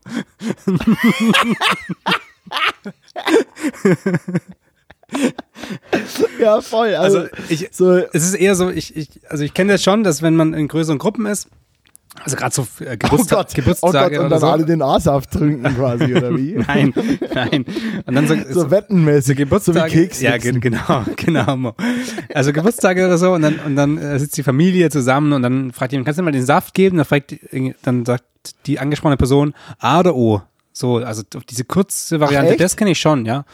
ja, 6.40 6.60
voll. 6.60 6.94
Also, 6.94 7.18
also 7.20 7.30
ich, 7.48 7.68
so, 7.72 7.96
es 7.96 8.24
ist 8.24 8.34
eher 8.34 8.54
so, 8.54 8.70
ich, 8.70 8.96
ich, 8.96 9.08
also 9.28 9.42
ich 9.42 9.54
kenne 9.54 9.72
das 9.72 9.82
schon, 9.82 10.04
dass 10.04 10.22
wenn 10.22 10.36
man 10.36 10.54
in 10.54 10.68
größeren 10.68 10.98
Gruppen 10.98 11.26
ist, 11.26 11.48
also 12.22 12.36
gerade 12.36 12.54
so 12.54 12.66
äh, 12.84 12.96
Geburtstag, 12.96 13.46
oh 13.50 13.54
Geburtstage 13.54 14.16
oh 14.16 14.18
Gott, 14.18 14.24
und 14.24 14.30
dann 14.30 14.40
so. 14.40 14.46
alle 14.46 14.64
den 14.66 14.82
A-Saft 14.82 15.30
trinken 15.30 15.74
quasi, 15.74 16.14
oder 16.14 16.36
wie? 16.36 16.52
nein, 16.66 16.92
nein. 17.34 17.64
Und 18.06 18.14
dann 18.14 18.26
so, 18.26 18.34
so, 18.34 18.60
so 18.62 18.70
wettenmäßig, 18.70 19.38
Geburtstage, 19.38 19.90
so 19.90 19.96
wie 19.96 20.02
Keks. 20.02 20.20
Ja, 20.20 20.36
ge 20.36 20.52
genau, 20.52 21.04
genau. 21.16 21.74
Also 22.34 22.52
Geburtstage 22.52 23.06
oder 23.06 23.16
so 23.18 23.32
und 23.32 23.42
dann, 23.42 23.58
und 23.64 23.76
dann 23.76 23.98
äh, 23.98 24.18
sitzt 24.18 24.36
die 24.36 24.42
Familie 24.42 24.90
zusammen 24.90 25.32
und 25.32 25.42
dann 25.42 25.72
fragt 25.72 25.92
jemand, 25.92 26.06
kannst 26.06 26.18
du 26.18 26.22
mal 26.22 26.32
den 26.32 26.44
Saft 26.44 26.74
geben? 26.74 26.98
Dann, 26.98 27.06
fragt, 27.06 27.36
dann 27.82 28.04
sagt 28.04 28.24
die 28.66 28.78
angesprochene 28.78 29.16
Person 29.16 29.54
A 29.78 30.00
oder 30.00 30.14
O. 30.14 30.42
So, 30.72 30.96
also 30.98 31.22
diese 31.48 31.64
kurze 31.64 32.20
Variante, 32.20 32.52
Ach, 32.54 32.58
das 32.58 32.76
kenne 32.76 32.90
ich 32.90 33.00
schon, 33.00 33.26
ja. 33.26 33.44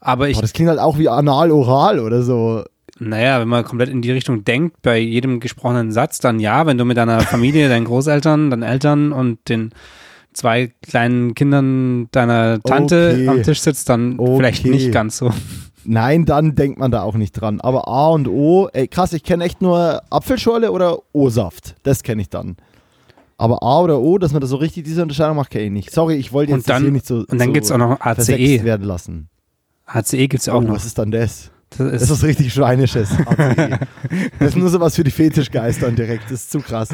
Aber 0.00 0.28
ich. 0.28 0.36
Boah, 0.36 0.42
das 0.42 0.52
klingt 0.52 0.68
halt 0.68 0.78
auch 0.78 0.98
wie 0.98 1.08
anal-oral 1.08 1.98
oder 1.98 2.22
so. 2.22 2.64
Naja, 3.00 3.40
wenn 3.40 3.48
man 3.48 3.64
komplett 3.64 3.88
in 3.88 4.02
die 4.02 4.12
Richtung 4.12 4.44
denkt, 4.44 4.80
bei 4.82 4.98
jedem 4.98 5.40
gesprochenen 5.40 5.90
Satz, 5.90 6.20
dann 6.20 6.38
ja, 6.38 6.66
wenn 6.66 6.78
du 6.78 6.84
mit 6.84 6.96
deiner 6.96 7.20
Familie, 7.20 7.68
deinen 7.70 7.86
Großeltern, 7.86 8.50
deinen 8.50 8.62
Eltern 8.62 9.12
und 9.12 9.48
den 9.48 9.70
zwei 10.32 10.72
kleinen 10.82 11.34
Kindern 11.34 12.08
deiner 12.12 12.60
Tante 12.62 13.10
okay. 13.12 13.28
am 13.28 13.42
Tisch 13.42 13.60
sitzt, 13.60 13.88
dann 13.88 14.18
okay. 14.18 14.36
vielleicht 14.36 14.66
nicht 14.66 14.92
ganz 14.92 15.18
so. 15.18 15.32
Nein, 15.84 16.24
dann 16.24 16.54
denkt 16.54 16.78
man 16.78 16.90
da 16.90 17.02
auch 17.02 17.14
nicht 17.14 17.32
dran. 17.32 17.60
Aber 17.60 17.88
A 17.88 18.08
und 18.08 18.26
O, 18.28 18.68
ey 18.72 18.88
krass, 18.88 19.12
ich 19.12 19.22
kenne 19.22 19.44
echt 19.44 19.60
nur 19.60 20.02
Apfelschorle 20.10 20.72
oder 20.72 20.98
O-Saft. 21.12 21.76
Das 21.82 22.02
kenne 22.02 22.22
ich 22.22 22.30
dann. 22.30 22.56
Aber 23.36 23.62
A 23.62 23.80
oder 23.80 24.00
O, 24.00 24.18
dass 24.18 24.32
man 24.32 24.40
da 24.40 24.46
so 24.46 24.56
richtig 24.56 24.84
diese 24.84 25.02
Unterscheidung 25.02 25.36
macht, 25.36 25.50
kenne 25.50 25.64
ich 25.64 25.72
nicht. 25.72 25.90
Sorry, 25.90 26.14
ich 26.14 26.32
wollte 26.32 26.52
jetzt 26.52 26.68
dann, 26.68 26.82
hier 26.82 26.92
nicht 26.92 27.06
so. 27.06 27.16
Und 27.16 27.32
dann 27.32 27.48
so 27.48 27.52
gibt 27.52 27.66
es 27.66 27.72
auch 27.72 27.78
noch 27.78 28.00
ACE. 28.00 28.64
werden 28.64 28.86
lassen. 28.86 29.28
ACE 29.86 30.28
gibt 30.28 30.40
es 30.40 30.48
auch 30.48 30.58
oh, 30.58 30.62
noch. 30.62 30.74
Was 30.74 30.86
ist 30.86 30.98
dann 30.98 31.10
das? 31.10 31.50
Das 31.78 31.92
ist, 31.92 32.02
das 32.02 32.10
ist 32.10 32.24
richtig 32.24 32.52
Schweinisches. 32.52 33.10
das 34.38 34.48
ist 34.48 34.56
nur 34.56 34.68
sowas 34.68 34.96
für 34.96 35.04
die 35.04 35.10
Fetischgeister 35.10 35.90
direkt. 35.90 36.24
Das 36.24 36.42
ist 36.42 36.50
zu 36.50 36.60
krass. 36.60 36.90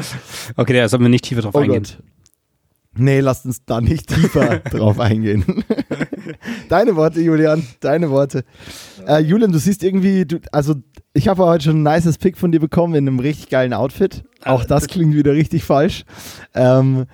Okay, 0.55 0.73
da 0.73 0.87
sollten 0.89 1.05
wir 1.05 1.09
nicht 1.09 1.25
tiefer 1.25 1.41
drauf 1.41 1.55
oh 1.55 1.59
eingehen. 1.59 1.83
Gott. 1.83 1.97
Nee, 2.93 3.21
lasst 3.21 3.45
uns 3.45 3.63
da 3.65 3.79
nicht 3.79 4.07
tiefer 4.07 4.59
drauf 4.71 4.99
eingehen. 4.99 5.63
deine 6.69 6.95
Worte, 6.95 7.21
Julian, 7.21 7.65
deine 7.79 8.09
Worte. 8.09 8.43
Äh, 9.07 9.19
Julian, 9.19 9.51
du 9.51 9.59
siehst 9.59 9.83
irgendwie, 9.83 10.25
du, 10.25 10.39
also 10.51 10.75
ich 11.13 11.27
habe 11.29 11.45
heute 11.45 11.65
schon 11.65 11.83
ein 11.83 11.95
nices 11.95 12.17
Pick 12.17 12.37
von 12.37 12.51
dir 12.51 12.59
bekommen 12.59 12.95
in 12.95 13.07
einem 13.07 13.19
richtig 13.19 13.49
geilen 13.49 13.73
Outfit. 13.73 14.23
Auch 14.43 14.65
das 14.65 14.87
klingt 14.87 15.15
wieder 15.15 15.33
richtig 15.33 15.63
falsch. 15.63 16.03
Ähm, 16.53 17.05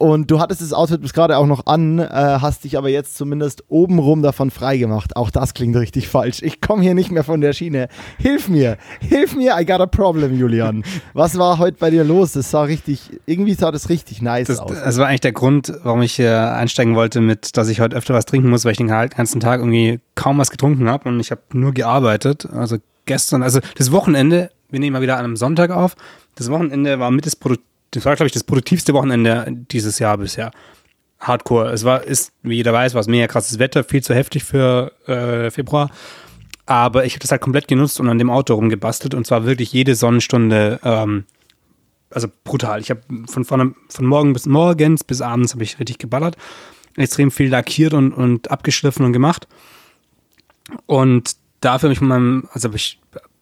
Und 0.00 0.30
du 0.30 0.40
hattest 0.40 0.62
das 0.62 0.72
Outfit 0.72 1.02
bis 1.02 1.12
gerade 1.12 1.36
auch 1.36 1.44
noch 1.44 1.66
an, 1.66 1.98
äh, 1.98 2.06
hast 2.08 2.64
dich 2.64 2.78
aber 2.78 2.88
jetzt 2.88 3.18
zumindest 3.18 3.64
obenrum 3.68 4.22
davon 4.22 4.50
freigemacht. 4.50 5.14
Auch 5.14 5.28
das 5.28 5.52
klingt 5.52 5.76
richtig 5.76 6.08
falsch. 6.08 6.40
Ich 6.40 6.62
komme 6.62 6.82
hier 6.82 6.94
nicht 6.94 7.10
mehr 7.10 7.22
von 7.22 7.42
der 7.42 7.52
Schiene. 7.52 7.88
Hilf 8.16 8.48
mir, 8.48 8.78
hilf 9.00 9.36
mir, 9.36 9.60
I 9.60 9.66
got 9.66 9.82
a 9.82 9.84
problem, 9.84 10.38
Julian. 10.38 10.84
Was 11.12 11.36
war 11.36 11.58
heute 11.58 11.76
bei 11.78 11.90
dir 11.90 12.02
los? 12.02 12.32
Das 12.32 12.50
sah 12.50 12.62
richtig, 12.62 13.10
irgendwie 13.26 13.52
sah 13.52 13.70
das 13.70 13.90
richtig 13.90 14.22
nice 14.22 14.46
das, 14.46 14.60
aus. 14.60 14.72
Das 14.72 14.96
war 14.96 15.06
eigentlich 15.06 15.20
der 15.20 15.32
Grund, 15.32 15.70
warum 15.82 16.00
ich 16.00 16.18
äh, 16.18 16.28
einsteigen 16.28 16.96
wollte 16.96 17.20
mit, 17.20 17.58
dass 17.58 17.68
ich 17.68 17.82
heute 17.82 17.94
öfter 17.94 18.14
was 18.14 18.24
trinken 18.24 18.48
muss, 18.48 18.64
weil 18.64 18.72
ich 18.72 18.78
den 18.78 18.88
ganzen 18.88 19.38
Tag 19.38 19.60
irgendwie 19.60 20.00
kaum 20.14 20.38
was 20.38 20.50
getrunken 20.50 20.88
habe 20.88 21.10
und 21.10 21.20
ich 21.20 21.30
habe 21.30 21.42
nur 21.52 21.74
gearbeitet. 21.74 22.48
Also 22.50 22.78
gestern, 23.04 23.42
also 23.42 23.60
das 23.76 23.92
Wochenende, 23.92 24.50
wir 24.70 24.80
nehmen 24.80 24.94
mal 24.94 25.02
wieder 25.02 25.18
an 25.18 25.26
einem 25.26 25.36
Sonntag 25.36 25.70
auf. 25.70 25.94
Das 26.36 26.50
Wochenende 26.50 26.98
war 26.98 27.10
mit 27.10 27.26
das 27.26 27.36
Produkt 27.36 27.64
das 27.90 28.04
war, 28.04 28.14
glaube 28.16 28.28
ich, 28.28 28.32
das 28.32 28.44
produktivste 28.44 28.94
Wochenende 28.94 29.46
dieses 29.70 29.98
Jahr 29.98 30.18
bisher. 30.18 30.50
Hardcore. 31.20 31.70
Es 31.70 31.84
war, 31.84 32.02
ist, 32.02 32.32
wie 32.42 32.56
jeder 32.56 32.72
weiß, 32.72 32.94
war 32.94 33.00
es 33.00 33.06
mega 33.06 33.26
krasses 33.26 33.58
Wetter, 33.58 33.84
viel 33.84 34.02
zu 34.02 34.14
heftig 34.14 34.44
für 34.44 34.92
äh, 35.06 35.50
Februar. 35.50 35.90
Aber 36.66 37.04
ich 37.04 37.14
habe 37.14 37.20
das 37.20 37.30
halt 37.30 37.42
komplett 37.42 37.68
genutzt 37.68 38.00
und 38.00 38.08
an 38.08 38.18
dem 38.18 38.30
Auto 38.30 38.54
rumgebastelt 38.54 39.14
und 39.14 39.26
zwar 39.26 39.44
wirklich 39.44 39.72
jede 39.72 39.94
Sonnenstunde, 39.94 40.78
ähm, 40.84 41.24
also 42.10 42.28
brutal. 42.44 42.80
Ich 42.80 42.90
habe 42.90 43.02
von, 43.26 43.44
von, 43.44 43.74
von 43.88 44.06
morgen 44.06 44.32
bis 44.32 44.46
morgens 44.46 45.04
bis 45.04 45.20
abends 45.20 45.52
habe 45.52 45.64
ich 45.64 45.78
richtig 45.78 45.98
geballert, 45.98 46.36
extrem 46.96 47.30
viel 47.30 47.50
lackiert 47.50 47.92
und, 47.92 48.12
und 48.12 48.50
abgeschliffen 48.50 49.04
und 49.04 49.12
gemacht. 49.12 49.48
Und 50.86 51.36
dafür 51.60 51.88
habe 51.88 51.92
ich 51.92 51.98
von 51.98 52.08
meinem, 52.08 52.48
also 52.52 52.72
ich 52.72 53.00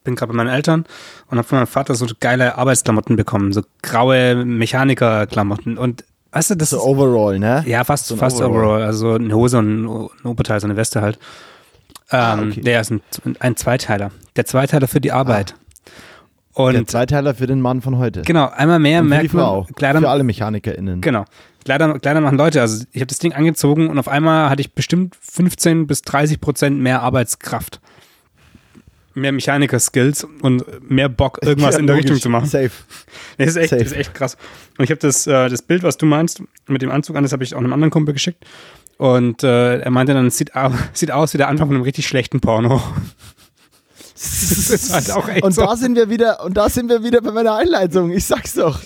bin 0.08 0.16
gerade 0.16 0.32
bei 0.32 0.36
meinen 0.36 0.48
Eltern 0.48 0.84
und 1.30 1.36
habe 1.36 1.46
von 1.46 1.58
meinem 1.58 1.66
Vater 1.66 1.94
so 1.94 2.06
geile 2.18 2.56
Arbeitsklamotten 2.56 3.16
bekommen, 3.16 3.52
so 3.52 3.62
graue 3.82 4.42
Mechanikerklamotten 4.44 5.76
und 5.76 6.04
weißt 6.32 6.50
du, 6.50 6.54
das 6.56 6.70
so 6.70 6.80
Overall, 6.80 7.38
ne? 7.38 7.62
Ja, 7.66 7.84
fast 7.84 8.06
so 8.06 8.16
fast 8.16 8.40
Overall. 8.40 8.50
Overall, 8.50 8.82
also 8.82 9.14
eine 9.14 9.34
Hose 9.34 9.58
und 9.58 9.84
ein 9.84 10.26
Oberteil, 10.26 10.60
so 10.60 10.66
eine 10.66 10.76
Weste 10.76 11.02
halt. 11.02 11.18
Ah, 12.08 12.34
ähm, 12.34 12.40
ah, 12.40 12.42
okay. 12.50 12.60
Der 12.62 12.80
ist 12.80 12.90
ein, 12.90 13.02
ein, 13.38 13.56
Zweiteiler. 13.56 14.10
Der 14.36 14.46
Zweiteiler 14.46 14.88
für 14.88 15.00
die 15.00 15.12
Arbeit. 15.12 15.54
Ah. 16.54 16.62
Und 16.62 16.72
der 16.72 16.86
Zweiteiler 16.86 17.34
für 17.34 17.46
den 17.46 17.60
Mann 17.60 17.82
von 17.82 17.98
heute. 17.98 18.22
Genau, 18.22 18.48
einmal 18.48 18.78
mehr 18.78 19.02
und 19.02 19.08
merkt 19.08 19.32
man. 19.34 19.66
Kleider, 19.76 20.00
für 20.00 20.08
alle 20.08 20.24
MechanikerInnen. 20.24 21.02
Genau. 21.02 21.26
Kleider, 21.64 21.98
Kleider 21.98 22.20
machen 22.22 22.38
Leute. 22.38 22.62
Also 22.62 22.84
ich 22.92 23.00
habe 23.00 23.06
das 23.08 23.18
Ding 23.18 23.34
angezogen 23.34 23.90
und 23.90 23.98
auf 23.98 24.08
einmal 24.08 24.48
hatte 24.48 24.62
ich 24.62 24.74
bestimmt 24.74 25.16
15 25.20 25.86
bis 25.86 26.02
30 26.02 26.40
Prozent 26.40 26.80
mehr 26.80 27.02
Arbeitskraft 27.02 27.80
mehr 29.18 29.32
Mechaniker-Skills 29.32 30.26
und 30.42 30.64
mehr 30.90 31.08
Bock, 31.08 31.38
irgendwas 31.42 31.74
ja, 31.74 31.80
in 31.80 31.86
der 31.86 31.96
logisch. 31.96 32.10
Richtung 32.12 32.22
zu 32.22 32.30
machen. 32.30 32.46
Safe. 32.46 32.70
Das 33.36 33.48
ist 33.48 33.56
echt, 33.56 33.70
Safe. 33.70 33.82
Das 33.82 33.92
ist 33.92 33.98
echt 33.98 34.14
krass. 34.14 34.36
Und 34.78 34.84
ich 34.84 34.90
habe 34.90 35.00
das, 35.00 35.26
äh, 35.26 35.48
das 35.48 35.62
Bild, 35.62 35.82
was 35.82 35.96
du 35.96 36.06
meinst, 36.06 36.42
mit 36.66 36.82
dem 36.82 36.90
Anzug 36.90 37.16
an, 37.16 37.22
das 37.22 37.32
habe 37.32 37.44
ich 37.44 37.54
auch 37.54 37.58
einem 37.58 37.72
anderen 37.72 37.90
Kumpel 37.90 38.14
geschickt. 38.14 38.44
Und 38.96 39.44
äh, 39.44 39.78
er 39.78 39.90
meinte 39.90 40.12
dann, 40.12 40.26
es 40.26 40.38
sieht, 40.38 40.52
sieht 40.92 41.10
aus 41.10 41.34
wie 41.34 41.38
der 41.38 41.48
Anfang 41.48 41.68
von 41.68 41.76
einem 41.76 41.84
richtig 41.84 42.06
schlechten 42.06 42.40
Porno. 42.40 42.82
halt 44.90 45.42
und 45.42 45.54
so. 45.54 45.62
da 45.62 45.76
sind 45.76 45.94
wir 45.94 46.10
wieder, 46.10 46.44
und 46.44 46.56
da 46.56 46.68
sind 46.68 46.88
wir 46.88 47.04
wieder 47.04 47.20
bei 47.20 47.30
meiner 47.30 47.54
Einleitung. 47.54 48.10
Ich 48.10 48.26
sag's 48.26 48.54
doch. 48.54 48.80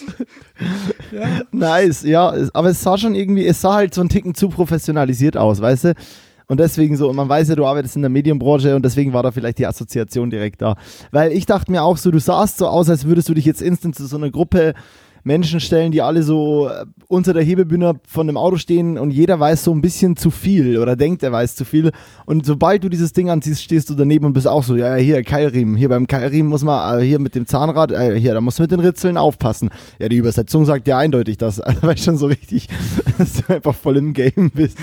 Ja. 1.11 1.41
Nice, 1.53 2.03
ja. 2.03 2.35
Aber 2.53 2.69
es 2.69 2.83
sah 2.83 2.99
schon 2.99 3.15
irgendwie, 3.15 3.47
es 3.47 3.61
sah 3.61 3.75
halt 3.75 3.95
so 3.95 4.03
ein 4.03 4.11
Ticken 4.11 4.35
zu 4.35 4.51
professionalisiert 4.51 5.37
aus, 5.37 5.61
weißt 5.62 5.85
du? 5.85 5.95
Und 6.53 6.61
deswegen 6.61 6.99
so, 6.99 7.09
und 7.09 7.17
man 7.17 7.31
weiß 7.31 7.49
ja, 7.49 7.55
du 7.55 7.65
arbeitest 7.65 7.97
in 7.97 8.03
der 8.03 8.11
Medienbranche 8.11 8.77
und 8.77 8.85
deswegen 8.85 9.15
war 9.15 9.23
da 9.23 9.31
vielleicht 9.31 9.57
die 9.57 9.67
Assoziation 9.67 10.29
direkt 10.29 10.61
da. 10.61 10.77
Weil 11.11 11.33
ich 11.33 11.47
dachte 11.47 11.73
mir 11.73 11.83
auch 11.83 11.97
so, 11.97 12.11
du 12.11 12.21
sahst 12.21 12.59
so 12.59 12.67
aus, 12.67 12.91
als 12.91 13.07
würdest 13.07 13.31
du 13.31 13.33
dich 13.33 13.47
jetzt 13.47 13.63
instant 13.63 13.95
zu 13.95 14.05
so 14.05 14.19
einer 14.19 14.29
Gruppe 14.29 14.75
Menschen 15.25 15.61
stellen, 15.61 15.93
die 15.93 16.02
alle 16.02 16.23
so 16.23 16.69
äh, 16.69 16.85
unter 17.09 17.33
der 17.33 17.43
Hebebühne 17.43 18.00
von 18.07 18.29
einem 18.29 18.37
Auto 18.37 18.57
stehen 18.57 18.99
und 18.99 19.11
jeder 19.11 19.38
weiß 19.38 19.64
so 19.64 19.73
ein 19.73 19.81
bisschen 19.81 20.17
zu 20.17 20.31
viel 20.31 20.79
oder 20.79 20.97
denkt, 20.97 21.23
er 21.23 21.33
weiß 21.33 21.55
zu 21.55 21.64
viel. 21.64 21.93
Und 22.26 22.47
sobald 22.47 22.83
du 22.85 22.88
dieses 22.88 23.12
Ding 23.12 23.31
anziehst, 23.31 23.62
stehst 23.62 23.91
du 23.91 23.95
daneben 23.95 24.26
und 24.26 24.33
bist 24.33 24.49
auch 24.49 24.64
so, 24.64 24.76
ja, 24.76 24.95
hier, 24.97 25.23
Keilriemen. 25.23 25.76
Hier 25.76 25.88
beim 25.88 26.07
Keilriemen 26.07 26.49
muss 26.49 26.64
man, 26.64 26.99
äh, 27.00 27.05
hier 27.05 27.19
mit 27.19 27.35
dem 27.35 27.47
Zahnrad, 27.47 27.93
äh, 27.93 28.19
hier, 28.19 28.35
da 28.35 28.41
muss 28.41 28.59
man 28.59 28.64
mit 28.64 28.73
den 28.73 28.81
Ritzeln 28.81 29.17
aufpassen. 29.17 29.71
Ja, 29.99 30.09
die 30.09 30.17
Übersetzung 30.17 30.64
sagt 30.64 30.88
ja 30.88 30.99
eindeutig 30.99 31.38
das, 31.38 31.61
also, 31.61 31.83
weil 31.83 31.99
schon 31.99 32.17
so 32.17 32.26
richtig, 32.26 32.69
dass 33.19 33.35
du 33.35 33.55
einfach 33.55 33.75
voll 33.75 33.97
im 33.99 34.12
Game 34.14 34.50
bist. 34.52 34.79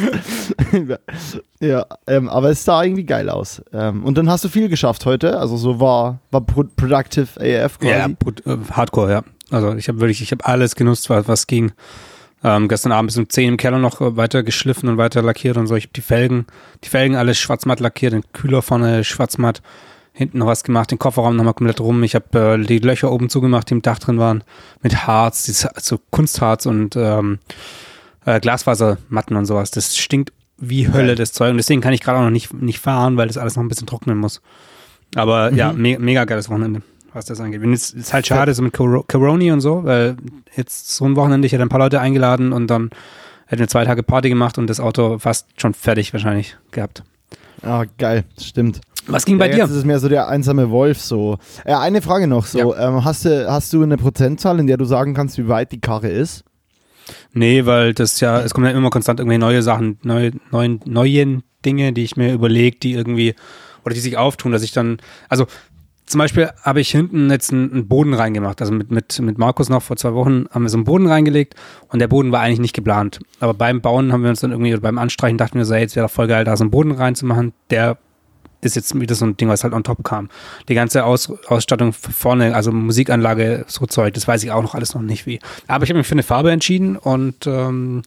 ja, 1.59 1.85
ähm, 2.07 2.29
aber 2.29 2.49
es 2.51 2.63
sah 2.63 2.83
irgendwie 2.83 3.05
geil 3.05 3.29
aus. 3.29 3.61
Ähm, 3.73 4.03
und 4.03 4.17
dann 4.17 4.29
hast 4.29 4.43
du 4.43 4.49
viel 4.49 4.69
geschafft 4.69 5.05
heute, 5.05 5.39
also 5.39 5.57
so 5.57 5.79
war, 5.79 6.19
war 6.31 6.41
productive 6.41 7.27
AF 7.39 7.79
quasi. 7.79 8.15
Ja, 8.45 8.57
Hardcore, 8.71 9.11
ja. 9.11 9.23
Also 9.51 9.73
ich 9.75 9.87
habe 9.87 9.99
wirklich, 9.99 10.21
ich 10.21 10.31
habe 10.31 10.45
alles 10.45 10.75
genutzt, 10.75 11.09
was, 11.09 11.27
was 11.27 11.47
ging. 11.47 11.71
Ähm, 12.43 12.69
gestern 12.69 12.91
Abend 12.91 13.09
bis 13.09 13.17
um 13.17 13.29
10 13.29 13.49
im 13.49 13.57
Keller 13.57 13.79
noch 13.79 13.99
äh, 13.99 14.15
weiter 14.15 14.43
geschliffen 14.43 14.87
und 14.87 14.97
weiter 14.97 15.21
lackiert 15.21 15.57
und 15.57 15.67
so. 15.67 15.75
Ich 15.75 15.85
habe 15.85 15.93
die 15.93 16.01
Felgen, 16.01 16.45
die 16.83 16.89
Felgen 16.89 17.15
alles 17.15 17.37
schwarzmatt 17.37 17.79
lackiert, 17.79 18.13
den 18.13 18.23
Kühler 18.31 18.61
vorne 18.61 19.03
schwarzmatt, 19.03 19.61
hinten 20.13 20.37
noch 20.37 20.47
was 20.47 20.63
gemacht, 20.63 20.91
den 20.91 20.99
Kofferraum 20.99 21.35
nochmal 21.35 21.53
komplett 21.53 21.81
rum. 21.81 22.01
Ich 22.03 22.15
habe 22.15 22.57
äh, 22.57 22.65
die 22.65 22.79
Löcher 22.79 23.11
oben 23.11 23.29
zugemacht, 23.29 23.69
die 23.69 23.73
im 23.73 23.81
Dach 23.81 23.99
drin 23.99 24.19
waren, 24.19 24.43
mit 24.81 25.05
Harz, 25.05 25.43
dieses, 25.43 25.67
so 25.77 25.99
Kunstharz 26.11 26.65
und 26.65 26.95
ähm, 26.95 27.39
äh, 28.25 28.39
Glasfasermatten 28.39 29.35
und 29.35 29.45
sowas. 29.45 29.71
Das 29.71 29.97
stinkt 29.97 30.31
wie 30.57 30.91
Hölle, 30.91 31.15
das 31.15 31.33
Zeug. 31.33 31.51
Und 31.51 31.57
deswegen 31.57 31.81
kann 31.81 31.93
ich 31.93 32.01
gerade 32.01 32.19
auch 32.19 32.23
noch 32.23 32.29
nicht, 32.29 32.53
nicht 32.53 32.79
fahren, 32.79 33.17
weil 33.17 33.27
das 33.27 33.37
alles 33.37 33.55
noch 33.55 33.63
ein 33.63 33.69
bisschen 33.69 33.87
trocknen 33.87 34.17
muss. 34.17 34.41
Aber 35.15 35.51
mhm. 35.51 35.57
ja, 35.57 35.73
me 35.73 35.99
mega 35.99 36.23
geiles 36.23 36.49
Wochenende 36.49 36.81
was 37.13 37.25
das 37.25 37.39
angeht. 37.39 37.63
Es 37.63 37.91
ist 37.91 38.13
halt 38.13 38.27
schade, 38.27 38.53
so 38.53 38.61
mit 38.61 38.73
Coroni 38.73 39.51
und 39.51 39.61
so, 39.61 39.83
weil 39.83 40.17
jetzt 40.55 40.95
so 40.95 41.05
ein 41.05 41.15
Wochenende, 41.15 41.45
ich 41.45 41.53
hätte 41.53 41.63
ein 41.63 41.69
paar 41.69 41.79
Leute 41.79 41.99
eingeladen 41.99 42.53
und 42.53 42.67
dann 42.67 42.89
hätten 43.47 43.59
wir 43.59 43.67
zwei 43.67 43.85
Tage 43.85 44.03
Party 44.03 44.29
gemacht 44.29 44.57
und 44.57 44.67
das 44.67 44.79
Auto 44.79 45.17
fast 45.17 45.47
schon 45.59 45.73
fertig 45.73 46.13
wahrscheinlich 46.13 46.57
gehabt. 46.71 47.03
Ah, 47.61 47.85
geil, 47.97 48.23
stimmt. 48.39 48.81
Was 49.07 49.25
ging 49.25 49.37
bei 49.37 49.47
ja, 49.47 49.55
dir? 49.55 49.61
Das 49.61 49.71
ist 49.71 49.85
mehr 49.85 49.99
so 49.99 50.07
der 50.07 50.27
einsame 50.27 50.69
Wolf 50.69 51.01
so. 51.01 51.37
Äh, 51.65 51.73
eine 51.73 52.01
Frage 52.01 52.27
noch 52.27 52.45
so. 52.45 52.75
Ja. 52.75 52.89
Ähm, 52.89 53.03
hast, 53.03 53.25
du, 53.25 53.49
hast 53.49 53.73
du 53.73 53.81
eine 53.81 53.97
Prozentzahl, 53.97 54.59
in 54.59 54.67
der 54.67 54.77
du 54.77 54.85
sagen 54.85 55.13
kannst, 55.13 55.37
wie 55.37 55.47
weit 55.47 55.71
die 55.71 55.79
Karre 55.79 56.09
ist? 56.09 56.43
Nee, 57.33 57.65
weil 57.65 57.93
das 57.93 58.19
ja, 58.19 58.39
es 58.39 58.53
kommen 58.53 58.67
ja 58.67 58.73
immer 58.73 58.91
konstant 58.91 59.19
irgendwie 59.19 59.39
neue 59.39 59.63
Sachen, 59.63 59.97
neue, 60.03 60.31
neuen, 60.51 60.79
neuen 60.85 61.43
Dinge, 61.65 61.91
die 61.91 62.03
ich 62.03 62.17
mir 62.17 62.33
überlege, 62.33 62.77
die 62.77 62.93
irgendwie, 62.93 63.33
oder 63.83 63.95
die 63.95 63.99
sich 63.99 64.17
auftun, 64.17 64.51
dass 64.51 64.61
ich 64.61 64.71
dann, 64.71 64.97
also 65.27 65.47
zum 66.09 66.17
Beispiel 66.17 66.49
habe 66.63 66.81
ich 66.81 66.89
hinten 66.89 67.29
jetzt 67.29 67.53
einen, 67.53 67.87
Boden 67.87 68.15
reingemacht. 68.15 68.61
Also 68.61 68.73
mit, 68.73 68.89
mit, 68.89 69.19
mit 69.19 69.37
Markus 69.37 69.69
noch 69.69 69.83
vor 69.83 69.95
zwei 69.95 70.13
Wochen 70.13 70.45
haben 70.49 70.63
wir 70.63 70.69
so 70.69 70.77
einen 70.77 70.83
Boden 70.83 71.05
reingelegt 71.05 71.55
und 71.89 71.99
der 71.99 72.07
Boden 72.07 72.31
war 72.31 72.41
eigentlich 72.41 72.59
nicht 72.59 72.73
geplant. 72.73 73.19
Aber 73.39 73.53
beim 73.53 73.79
Bauen 73.79 74.11
haben 74.11 74.23
wir 74.23 74.31
uns 74.31 74.39
dann 74.39 74.51
irgendwie, 74.51 74.75
beim 74.77 74.97
Anstreichen 74.97 75.37
dachten 75.37 75.59
wir 75.59 75.65
so, 75.65 75.75
hey, 75.75 75.81
jetzt 75.81 75.95
wäre 75.95 76.07
doch 76.07 76.13
voll 76.13 76.27
geil, 76.27 76.45
da 76.45 76.57
so 76.57 76.63
einen 76.63 76.71
Boden 76.71 76.91
reinzumachen. 76.91 77.53
Der 77.69 77.97
ist 78.61 78.75
jetzt 78.75 78.99
wieder 78.99 79.13
so 79.13 79.25
ein 79.25 79.37
Ding, 79.37 79.49
was 79.49 79.63
halt 79.63 79.73
on 79.73 79.83
top 79.83 80.03
kam. 80.03 80.29
Die 80.67 80.73
ganze 80.73 81.05
Aus, 81.05 81.31
Ausstattung 81.47 81.93
vorne, 81.93 82.55
also 82.55 82.71
Musikanlage, 82.71 83.65
so 83.67 83.85
Zeug, 83.85 84.15
das 84.15 84.27
weiß 84.27 84.43
ich 84.43 84.51
auch 84.51 84.63
noch 84.63 84.73
alles 84.73 84.95
noch 84.95 85.03
nicht 85.03 85.27
wie. 85.27 85.39
Aber 85.67 85.83
ich 85.83 85.91
habe 85.91 85.99
mich 85.99 86.07
für 86.07 86.13
eine 86.13 86.23
Farbe 86.23 86.51
entschieden 86.51 86.97
und 86.97 87.45
ähm, 87.45 88.01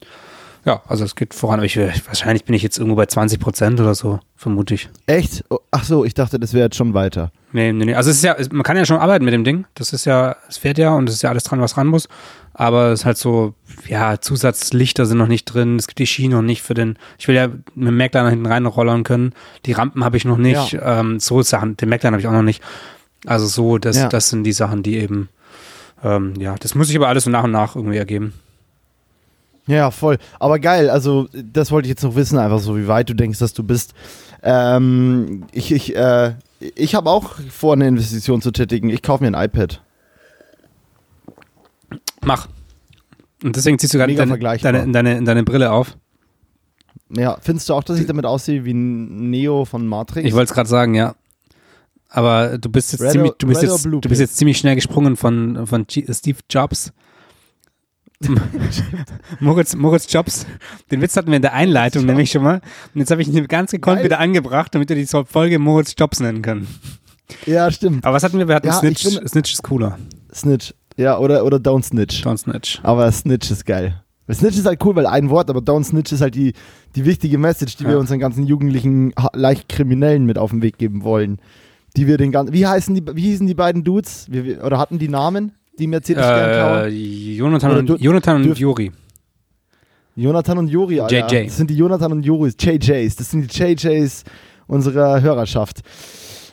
ja, 0.64 0.82
also 0.88 1.04
es 1.04 1.14
geht 1.14 1.35
voran. 1.35 1.62
Ich, 1.62 1.76
wahrscheinlich 1.76 2.44
bin 2.44 2.54
ich 2.54 2.62
jetzt 2.64 2.78
irgendwo 2.78 2.97
bei 2.97 3.06
20 3.06 3.38
Prozent 3.38 3.80
oder 3.80 3.94
so, 3.94 4.18
vermute 4.35 4.75
ich. 4.75 4.88
Echt? 5.06 5.44
Oh, 5.50 5.59
ach 5.71 5.85
so, 5.85 6.04
ich 6.04 6.14
dachte, 6.14 6.40
das 6.40 6.52
wäre 6.52 6.64
jetzt 6.64 6.76
schon 6.76 6.94
weiter. 6.94 7.30
Nee, 7.52 7.73
nee, 7.73 7.85
nee. 7.85 7.94
Also 7.94 8.11
es 8.11 8.16
ist 8.16 8.25
ja, 8.25 8.37
man 8.50 8.62
kann 8.62 8.76
ja 8.76 8.87
schon 8.87 8.97
arbeiten 8.97 9.25
mit 9.25 9.35
dem 9.35 9.44
Ding. 9.44 9.66
Das 9.75 9.92
ist 9.92 10.06
ja, 10.06 10.37
es 10.49 10.56
fährt 10.56 10.78
ja 10.78 10.94
und 10.94 11.09
es 11.09 11.16
ist 11.16 11.23
ja 11.23 11.30
alles 11.30 11.44
dran, 11.44 11.61
was 11.61 11.76
ran 11.76 11.87
muss. 11.87 12.09
Aber 12.54 12.92
es 12.92 13.00
ist 13.00 13.06
halt 13.06 13.18
so, 13.18 13.54
ja, 13.87 14.21
Zusatzlichter 14.21 15.06
sind 15.06 15.18
noch 15.18 15.26
nicht 15.26 15.44
drin. 15.44 15.76
Es 15.76 15.87
gibt 15.87 15.99
die 15.99 16.06
Schiene 16.06 16.37
noch 16.37 16.42
nicht 16.42 16.62
für 16.62 16.75
den. 16.75 16.99
Ich 17.18 17.28
will 17.28 17.35
ja 17.35 17.49
mit 17.49 17.88
dem 17.88 17.97
Macliner 17.97 18.30
hinten 18.30 18.47
reinrollern 18.47 19.04
können. 19.04 19.35
Die 19.66 19.73
Rampen 19.73 20.04
habe 20.04 20.16
ich 20.16 20.25
noch 20.25 20.38
nicht. 20.38 20.73
Ja. 20.73 21.00
Ähm, 21.00 21.21
so 21.21 21.42
Sachen, 21.42 21.76
den 21.76 21.88
Macliner 21.88 22.12
habe 22.12 22.21
ich 22.21 22.26
auch 22.26 22.32
noch 22.32 22.42
nicht. 22.42 22.62
Also 23.26 23.47
so, 23.47 23.78
das, 23.78 23.97
ja. 23.97 24.09
das 24.09 24.30
sind 24.30 24.44
die 24.44 24.52
Sachen, 24.52 24.82
die 24.82 24.97
eben, 24.97 25.28
ähm, 26.02 26.35
ja, 26.38 26.56
das 26.59 26.75
muss 26.75 26.90
ich 26.90 26.97
aber 26.97 27.09
alles 27.09 27.25
so 27.25 27.30
nach 27.30 27.44
und 27.44 27.52
nach 27.52 27.76
irgendwie 27.76 27.99
ergeben. 27.99 28.32
Ja, 29.66 29.90
voll. 29.92 30.18
Aber 30.40 30.59
geil, 30.59 30.90
also 30.90 31.28
das 31.32 31.71
wollte 31.71 31.87
ich 31.87 31.90
jetzt 31.90 32.02
noch 32.02 32.16
wissen, 32.16 32.38
einfach 32.38 32.59
so, 32.59 32.76
wie 32.76 32.88
weit 32.88 33.09
du 33.09 33.14
denkst, 33.14 33.38
dass 33.38 33.52
du 33.52 33.62
bist. 33.62 33.94
Ähm, 34.42 35.44
ich 35.52 35.71
ich, 35.71 35.94
äh, 35.94 36.35
ich 36.75 36.95
habe 36.95 37.11
auch 37.11 37.35
vor, 37.50 37.75
eine 37.75 37.88
Investition 37.88 38.40
zu 38.40 38.50
tätigen. 38.50 38.90
Ich 38.90 39.02
kaufe 39.02 39.25
mir 39.25 39.37
ein 39.37 39.45
iPad. 39.45 39.83
Mach. 42.25 42.49
Und 43.42 43.57
deswegen 43.57 43.78
ziehst 43.78 43.95
du 43.95 43.99
gerade 43.99 44.14
deine, 44.14 44.38
deine, 44.38 44.92
deine, 44.92 45.23
deine 45.25 45.42
Brille 45.42 45.73
auf. 45.73 45.97
Ja, 47.11 47.37
findest 47.40 47.69
du 47.69 47.75
auch, 47.75 47.85
dass 47.85 47.99
ich 47.99 48.07
damit 48.07 48.25
aussehe 48.25 48.64
wie 48.64 48.73
Neo 48.75 49.64
von 49.64 49.87
Matrix? 49.87 50.26
Ich 50.26 50.35
wollte 50.35 50.50
es 50.50 50.54
gerade 50.54 50.69
sagen, 50.69 50.95
ja. 50.95 51.14
Aber 52.09 52.59
du 52.59 52.69
bist 52.71 52.92
jetzt, 52.92 53.11
ziemlich, 53.11 53.33
du 53.38 53.47
bist 53.47 53.62
jetzt, 53.62 53.85
du 53.85 54.00
bist 54.00 54.21
jetzt 54.21 54.37
ziemlich 54.37 54.59
schnell 54.59 54.75
gesprungen 54.75 55.16
von, 55.16 55.66
von 55.66 55.87
Steve 55.88 56.38
Jobs 56.49 56.92
Moritz, 59.40 59.74
Moritz 59.74 60.12
Jobs. 60.12 60.46
Den 60.90 61.00
Witz 61.00 61.16
hatten 61.16 61.28
wir 61.28 61.36
in 61.36 61.42
der 61.42 61.54
Einleitung 61.54 62.04
nämlich 62.04 62.30
schon 62.30 62.42
mal. 62.42 62.60
Und 62.94 63.00
jetzt 63.00 63.10
habe 63.10 63.22
ich 63.22 63.28
ihn 63.28 63.46
ganz 63.48 63.70
gekonnt 63.70 63.98
Geil. 63.98 64.04
wieder 64.04 64.18
angebracht, 64.18 64.74
damit 64.74 64.88
wir 64.88 64.96
die 64.96 65.06
Folge 65.06 65.58
Moritz 65.58 65.94
Jobs 65.96 66.20
nennen 66.20 66.42
können. 66.42 66.66
Ja, 67.46 67.70
stimmt. 67.70 68.04
Aber 68.04 68.16
was 68.16 68.22
hatten 68.22 68.38
wir? 68.38 68.48
Wir 68.48 68.56
hatten 68.56 68.66
ja, 68.66 68.74
Snitch. 68.74 69.02
Snitch 69.02 69.52
ist 69.52 69.62
cooler. 69.62 69.98
Snitch. 70.34 70.74
Ja, 70.96 71.18
oder, 71.18 71.44
oder 71.44 71.56
Don't 71.56 71.84
Snitch. 71.84 72.24
Don't 72.24 72.38
Snitch. 72.38 72.80
Aber 72.82 73.10
Snitch 73.10 73.50
ist 73.50 73.64
geil. 73.64 74.02
Snitch 74.30 74.56
ist 74.56 74.66
halt 74.66 74.82
cool, 74.84 74.94
weil 74.94 75.06
ein 75.06 75.30
Wort, 75.30 75.50
aber 75.50 75.60
Don't 75.60 75.84
Snitch 75.84 76.12
ist 76.12 76.20
halt 76.20 76.34
die, 76.34 76.52
die 76.94 77.04
wichtige 77.04 77.38
Message, 77.38 77.76
die 77.76 77.84
ja. 77.84 77.90
wir 77.90 77.98
unseren 77.98 78.18
ganzen 78.18 78.46
jugendlichen, 78.46 79.12
leicht 79.32 79.68
Kriminellen 79.68 80.24
mit 80.24 80.38
auf 80.38 80.50
den 80.50 80.62
Weg 80.62 80.78
geben 80.78 81.02
wollen. 81.02 81.38
Die 81.96 82.06
wir 82.06 82.16
den 82.16 82.32
ganzen. 82.32 82.54
Wie 82.54 82.66
heißen 82.66 82.94
die, 82.94 83.02
wie 83.14 83.22
hießen 83.22 83.46
die 83.46 83.54
beiden 83.54 83.84
Dudes? 83.84 84.26
Wie, 84.30 84.56
oder 84.56 84.78
hatten 84.78 84.98
die 84.98 85.08
Namen? 85.08 85.52
Die 85.78 85.86
Mercedes 85.86 86.24
äh, 86.24 86.88
Jonathan, 86.88 87.78
und, 87.78 88.00
Jonathan 88.00 88.42
und 88.42 88.58
Juri. 88.58 88.92
Jonathan 90.14 90.58
und 90.58 90.68
Juri, 90.68 91.00
Alter. 91.00 91.28
JJ. 91.28 91.46
Das 91.46 91.56
sind 91.56 91.70
die 91.70 91.76
Jonathan 91.76 92.12
und 92.12 92.24
Juris, 92.24 92.54
JJs. 92.60 93.16
Das 93.16 93.30
sind 93.30 93.50
die 93.50 93.58
JJs 93.58 94.24
unserer 94.66 95.22
Hörerschaft. 95.22 95.80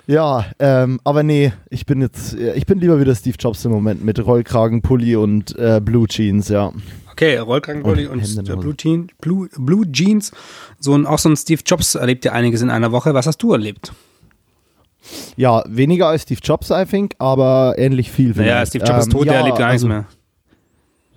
Ja, 0.08 0.46
ähm, 0.58 1.00
aber 1.04 1.22
nee, 1.24 1.54
ich 1.70 1.86
bin 1.86 2.02
jetzt, 2.02 2.34
ich 2.34 2.66
bin 2.66 2.80
lieber 2.80 3.00
wieder 3.00 3.14
Steve 3.14 3.36
Jobs 3.40 3.64
im 3.66 3.72
Moment 3.72 4.04
mit 4.04 4.26
Rollkragen, 4.26 4.82
Pulli 4.82 5.16
und 5.16 5.56
äh, 5.60 5.80
Blue 5.84 6.08
Jeans, 6.08 6.50
ja. 6.50 6.72
Okay, 7.12 7.38
Rollkragenpulli 7.38 8.08
und, 8.08 8.24
und 8.24 8.60
Blue, 8.62 8.78
Jean, 8.78 9.12
Blue, 9.20 9.50
Blue 9.58 9.86
Jeans. 9.92 10.32
So 10.80 10.96
ein, 10.96 11.06
auch 11.06 11.20
so 11.20 11.28
ein 11.28 11.36
Steve 11.36 11.62
Jobs 11.66 11.96
erlebt 11.96 12.24
ja 12.24 12.32
einiges 12.32 12.62
in 12.62 12.70
einer 12.70 12.94
Woche. 12.94 13.14
Was 13.14 13.28
hast 13.28 13.40
du 13.44 13.52
erlebt? 13.52 13.92
Ja, 15.36 15.64
weniger 15.68 16.08
als 16.08 16.24
Steve 16.24 16.40
Jobs, 16.44 16.70
I 16.70 16.86
think, 16.86 17.16
aber 17.20 17.76
ähnlich 17.78 18.12
viel. 18.12 18.34
Naja, 18.36 18.66
Steve 18.66 18.86
Jobs 18.86 19.06
ähm, 19.06 19.10
ist 19.10 19.12
tot, 19.12 19.26
ja, 19.26 19.34
der 19.34 19.42
erlebt 19.42 19.58
gar 19.58 19.70
also, 19.70 19.88
nichts 19.88 20.06
mehr. 20.08 20.20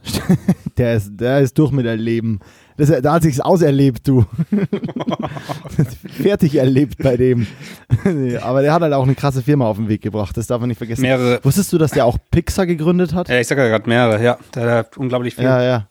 der, 0.76 0.94
ist, 0.94 1.10
der 1.12 1.40
ist 1.40 1.56
durch 1.58 1.70
mit 1.70 1.86
Erleben. 1.86 2.40
Das, 2.76 2.88
da 3.02 3.12
hat 3.12 3.22
sich's 3.22 3.40
auserlebt, 3.40 4.08
du. 4.08 4.24
Fertig 6.22 6.56
erlebt 6.56 7.02
bei 7.02 7.16
dem. 7.16 7.46
aber 8.40 8.62
der 8.62 8.72
hat 8.72 8.82
halt 8.82 8.92
auch 8.94 9.04
eine 9.04 9.14
krasse 9.14 9.42
Firma 9.42 9.66
auf 9.66 9.76
den 9.76 9.88
Weg 9.88 10.02
gebracht, 10.02 10.36
das 10.36 10.46
darf 10.46 10.60
man 10.60 10.68
nicht 10.68 10.78
vergessen. 10.78 11.02
Mehrere. 11.02 11.40
Wusstest 11.42 11.72
du, 11.72 11.78
dass 11.78 11.90
der 11.90 12.06
auch 12.06 12.18
Pixar 12.30 12.66
gegründet 12.66 13.14
hat? 13.14 13.28
Ja, 13.28 13.38
ich 13.38 13.46
sag 13.46 13.58
ja 13.58 13.68
gerade 13.68 13.88
mehrere, 13.88 14.22
ja. 14.22 14.38
Der 14.54 14.70
hat 14.70 14.96
unglaublich 14.96 15.34
viel. 15.34 15.44
Ja, 15.44 15.62
ja. 15.62 15.86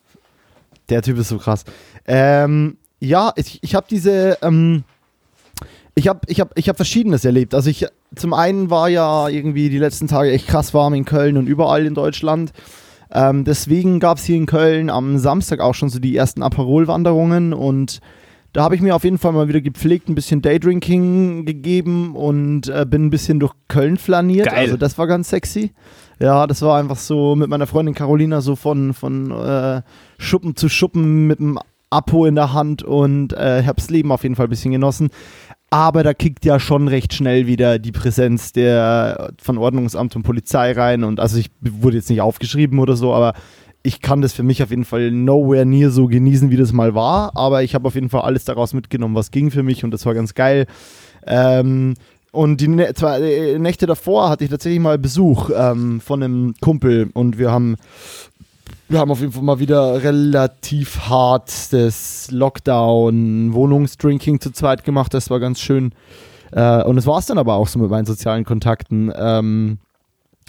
Der 0.90 1.02
Typ 1.02 1.18
ist 1.20 1.30
so 1.30 1.38
krass. 1.38 1.64
Ähm, 2.06 2.78
ja, 3.00 3.32
ich, 3.36 3.60
ich 3.62 3.76
habe 3.76 3.86
diese, 3.90 4.38
ähm, 4.42 4.84
ich 5.96 6.08
habe 6.08 6.22
ich 6.28 6.40
hab, 6.40 6.58
ich 6.58 6.70
hab 6.70 6.78
Verschiedenes 6.78 7.26
erlebt. 7.26 7.54
Also 7.54 7.70
ich, 7.70 7.86
zum 8.16 8.34
einen 8.34 8.70
war 8.70 8.90
ja 8.90 9.28
irgendwie 9.28 9.70
die 9.70 9.78
letzten 9.78 10.08
Tage 10.08 10.32
echt 10.32 10.48
krass 10.48 10.74
warm 10.74 10.94
in 10.94 11.06
Köln 11.06 11.38
und 11.38 11.48
überall 11.48 11.86
in 11.86 11.94
Deutschland. 11.94 12.52
Ähm, 13.12 13.44
deswegen 13.44 14.00
gab 14.00 14.18
es 14.18 14.24
hier 14.24 14.38
in 14.38 14.46
Köln 14.46 14.90
am 14.90 15.18
Samstag 15.18 15.60
auch 15.60 15.76
schon 15.76 15.90
so 15.90 16.00
die 16.00 16.16
ersten 16.16 16.44
Aperol-Wanderungen 16.44 17.54
und 17.54 18.00
da 18.54 18.64
habe 18.64 18.76
ich 18.76 18.82
mir 18.82 18.96
auf 18.96 19.06
jeden 19.06 19.18
Fall 19.18 19.32
mal 19.32 19.48
wieder 19.48 19.62
gepflegt 19.62 20.10
ein 20.10 20.16
bisschen 20.16 20.42
Daydrinking 20.42 21.46
gegeben 21.46 22.16
und 22.16 22.68
äh, 22.68 22.86
bin 22.86 23.06
ein 23.06 23.10
bisschen 23.10 23.40
durch 23.40 23.54
Köln 23.70 23.98
flaniert. 23.98 24.48
Geil. 24.48 24.58
Also 24.58 24.78
das 24.78 24.98
war 24.98 25.08
ganz 25.08 25.30
sexy. 25.30 25.72
Ja, 26.20 26.48
das 26.48 26.62
war 26.62 26.78
einfach 26.78 26.98
so 26.98 27.36
mit 27.36 27.50
meiner 27.50 27.66
Freundin 27.66 27.96
Carolina 27.96 28.42
so 28.42 28.56
von, 28.56 28.94
von 28.94 29.32
äh, 29.32 29.82
Schuppen 30.18 30.56
zu 30.56 30.68
Schuppen 30.68 31.28
mit 31.28 31.40
dem 31.40 31.60
Apo 31.90 32.26
in 32.26 32.36
der 32.36 32.54
Hand 32.54 32.84
und 32.84 33.34
äh, 33.34 33.64
habe 33.66 33.76
das 33.76 33.90
Leben 33.90 34.12
auf 34.12 34.24
jeden 34.24 34.36
Fall 34.36 34.48
ein 34.48 34.50
bisschen 34.50 34.72
genossen. 34.72 35.10
Aber 35.74 36.04
da 36.04 36.14
kickt 36.14 36.44
ja 36.44 36.60
schon 36.60 36.90
recht 36.90 37.14
schnell 37.14 37.48
wieder 37.48 37.80
die 37.80 37.94
Präsenz 37.94 38.52
der 38.52 39.32
von 39.42 39.58
Ordnungsamt 39.58 40.18
und 40.18 40.24
Polizei 40.24 40.74
rein. 40.74 41.06
Und 41.06 41.22
also 41.22 41.38
ich 41.38 41.50
wurde 41.62 41.96
jetzt 41.96 42.10
nicht 42.10 42.20
aufgeschrieben 42.20 42.78
oder 42.78 42.98
so, 42.98 43.14
aber 43.14 43.34
ich 43.82 44.02
kann 44.02 44.22
das 44.22 44.34
für 44.34 44.44
mich 44.44 44.62
auf 44.62 44.70
jeden 44.70 44.84
Fall 44.84 45.12
nowhere 45.12 45.66
near 45.66 45.90
so 45.90 46.08
genießen, 46.08 46.52
wie 46.52 46.58
das 46.58 46.74
mal 46.74 46.94
war. 46.94 47.38
Aber 47.38 47.64
ich 47.64 47.74
habe 47.74 47.88
auf 47.88 47.96
jeden 47.96 48.10
Fall 48.10 48.22
alles 48.22 48.44
daraus 48.44 48.74
mitgenommen, 48.74 49.16
was 49.16 49.32
ging 49.32 49.50
für 49.50 49.64
mich 49.64 49.86
und 49.86 49.92
das 49.92 50.06
war 50.06 50.14
ganz 50.14 50.34
geil. 50.34 50.68
Ähm, 51.26 51.94
und 52.32 52.60
die 52.60 52.66
äh, 52.66 53.58
Nächte 53.58 53.86
davor 53.86 54.30
hatte 54.30 54.44
ich 54.44 54.50
tatsächlich 54.50 54.82
mal 54.82 54.98
Besuch 54.98 55.52
ähm, 55.56 56.02
von 56.02 56.22
einem 56.22 56.54
Kumpel 56.60 57.10
und 57.14 57.38
wir 57.38 57.50
haben 57.50 57.78
wir 58.92 59.00
haben 59.00 59.10
auf 59.10 59.22
jeden 59.22 59.32
Fall 59.32 59.44
mal 59.44 59.60
wieder 59.60 60.04
relativ 60.04 61.08
hart 61.08 61.72
das 61.72 62.30
Lockdown-Wohnungsdrinking 62.30 64.42
zu 64.42 64.52
zweit 64.52 64.84
gemacht. 64.84 65.14
Das 65.14 65.30
war 65.30 65.40
ganz 65.40 65.62
schön. 65.62 65.94
Äh, 66.52 66.84
und 66.84 66.98
es 66.98 67.08
war 67.08 67.20
es 67.20 67.26
dann 67.26 67.38
aber 67.38 67.54
auch 67.56 67.70
so 67.70 67.80
mit 67.80 67.90
meinen 67.90 68.06
sozialen 68.06 68.44
Kontakten. 68.44 69.10
Ähm, 69.16 69.78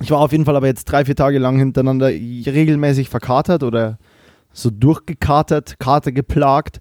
ich 0.00 0.10
war 0.10 0.18
auf 0.18 0.32
jeden 0.32 0.44
Fall 0.44 0.56
aber 0.56 0.66
jetzt 0.66 0.86
drei, 0.86 1.04
vier 1.04 1.14
Tage 1.14 1.38
lang 1.38 1.56
hintereinander 1.56 2.08
regelmäßig 2.08 3.08
verkatert 3.08 3.62
oder 3.62 3.98
so 4.52 4.70
durchgekatert, 4.70 5.78
Karte 5.78 6.12
geplagt. 6.12 6.80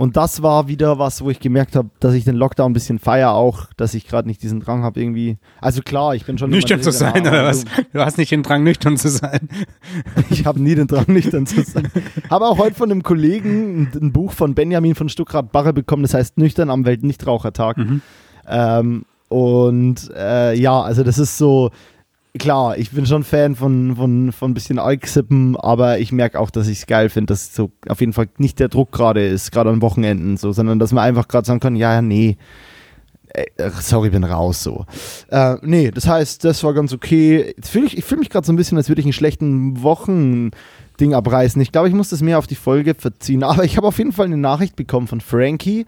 Und 0.00 0.16
das 0.16 0.42
war 0.42 0.66
wieder 0.66 0.98
was, 0.98 1.22
wo 1.22 1.28
ich 1.28 1.40
gemerkt 1.40 1.76
habe, 1.76 1.90
dass 2.00 2.14
ich 2.14 2.24
den 2.24 2.34
Lockdown 2.34 2.70
ein 2.70 2.72
bisschen 2.72 2.98
feier 2.98 3.32
auch, 3.32 3.66
dass 3.76 3.92
ich 3.92 4.08
gerade 4.08 4.26
nicht 4.26 4.42
diesen 4.42 4.60
Drang 4.60 4.82
habe 4.82 4.98
irgendwie. 4.98 5.36
Also 5.60 5.82
klar, 5.82 6.14
ich 6.14 6.24
bin 6.24 6.38
schon 6.38 6.48
nüchtern 6.48 6.80
zu 6.80 6.90
sein 6.90 7.20
oder 7.20 7.44
was? 7.44 7.66
Du 7.92 8.00
hast 8.00 8.16
nicht 8.16 8.30
den 8.30 8.42
Drang 8.42 8.64
nüchtern 8.64 8.96
zu 8.96 9.10
sein. 9.10 9.50
ich 10.30 10.46
habe 10.46 10.58
nie 10.58 10.74
den 10.74 10.86
Drang 10.86 11.04
nüchtern 11.06 11.44
zu 11.44 11.62
sein. 11.64 11.86
habe 12.30 12.46
auch 12.46 12.56
heute 12.56 12.76
von 12.76 12.90
einem 12.90 13.02
Kollegen 13.02 13.90
ein, 13.94 14.10
Buch 14.10 14.32
von 14.32 14.54
Benjamin 14.54 14.94
von 14.94 15.10
Stuckrad-Barre 15.10 15.74
bekommen, 15.74 16.04
das 16.04 16.14
heißt 16.14 16.38
Nüchtern 16.38 16.70
am 16.70 16.86
Weltnichtrauchertag. 16.86 17.76
Mhm. 17.76 18.00
Ähm, 18.48 19.04
und 19.28 20.10
äh, 20.16 20.58
ja, 20.58 20.80
also 20.80 21.04
das 21.04 21.18
ist 21.18 21.36
so, 21.36 21.72
klar, 22.38 22.78
ich 22.78 22.90
bin 22.90 23.06
schon 23.06 23.24
Fan 23.24 23.56
von, 23.56 23.96
von, 23.96 24.32
von 24.32 24.50
ein 24.50 24.54
bisschen 24.54 24.78
Alksippen, 24.78 25.56
aber 25.56 25.98
ich 25.98 26.12
merke 26.12 26.38
auch, 26.38 26.50
dass 26.50 26.68
ich 26.68 26.78
es 26.78 26.86
geil 26.86 27.08
finde, 27.08 27.32
dass 27.32 27.54
so 27.54 27.70
auf 27.88 28.00
jeden 28.00 28.12
Fall 28.12 28.28
nicht 28.38 28.58
der 28.58 28.68
Druck 28.68 28.92
gerade 28.92 29.26
ist, 29.26 29.52
gerade 29.52 29.70
an 29.70 29.82
Wochenenden, 29.82 30.36
so, 30.36 30.52
sondern 30.52 30.78
dass 30.78 30.92
man 30.92 31.04
einfach 31.04 31.28
gerade 31.28 31.46
sagen 31.46 31.60
kann, 31.60 31.76
ja, 31.76 31.94
ja, 31.94 32.02
nee, 32.02 32.36
äh, 33.32 33.70
sorry, 33.80 34.10
bin 34.10 34.24
raus, 34.24 34.62
so. 34.62 34.86
Äh, 35.28 35.56
nee, 35.62 35.90
das 35.90 36.06
heißt, 36.06 36.44
das 36.44 36.62
war 36.64 36.74
ganz 36.74 36.92
okay. 36.92 37.54
Fühl 37.62 37.84
ich 37.84 37.96
ich 37.96 38.04
fühle 38.04 38.20
mich 38.20 38.30
gerade 38.30 38.46
so 38.46 38.52
ein 38.52 38.56
bisschen, 38.56 38.78
als 38.78 38.88
würde 38.88 39.00
ich 39.00 39.06
einen 39.06 39.12
schlechten 39.12 39.82
Wochending 39.82 41.14
abreißen. 41.14 41.60
Ich 41.62 41.72
glaube, 41.72 41.88
ich 41.88 41.94
muss 41.94 42.10
das 42.10 42.22
mehr 42.22 42.38
auf 42.38 42.46
die 42.46 42.56
Folge 42.56 42.94
verziehen, 42.94 43.42
aber 43.44 43.64
ich 43.64 43.76
habe 43.76 43.86
auf 43.86 43.98
jeden 43.98 44.12
Fall 44.12 44.26
eine 44.26 44.36
Nachricht 44.36 44.76
bekommen 44.76 45.06
von 45.06 45.20
Frankie, 45.20 45.86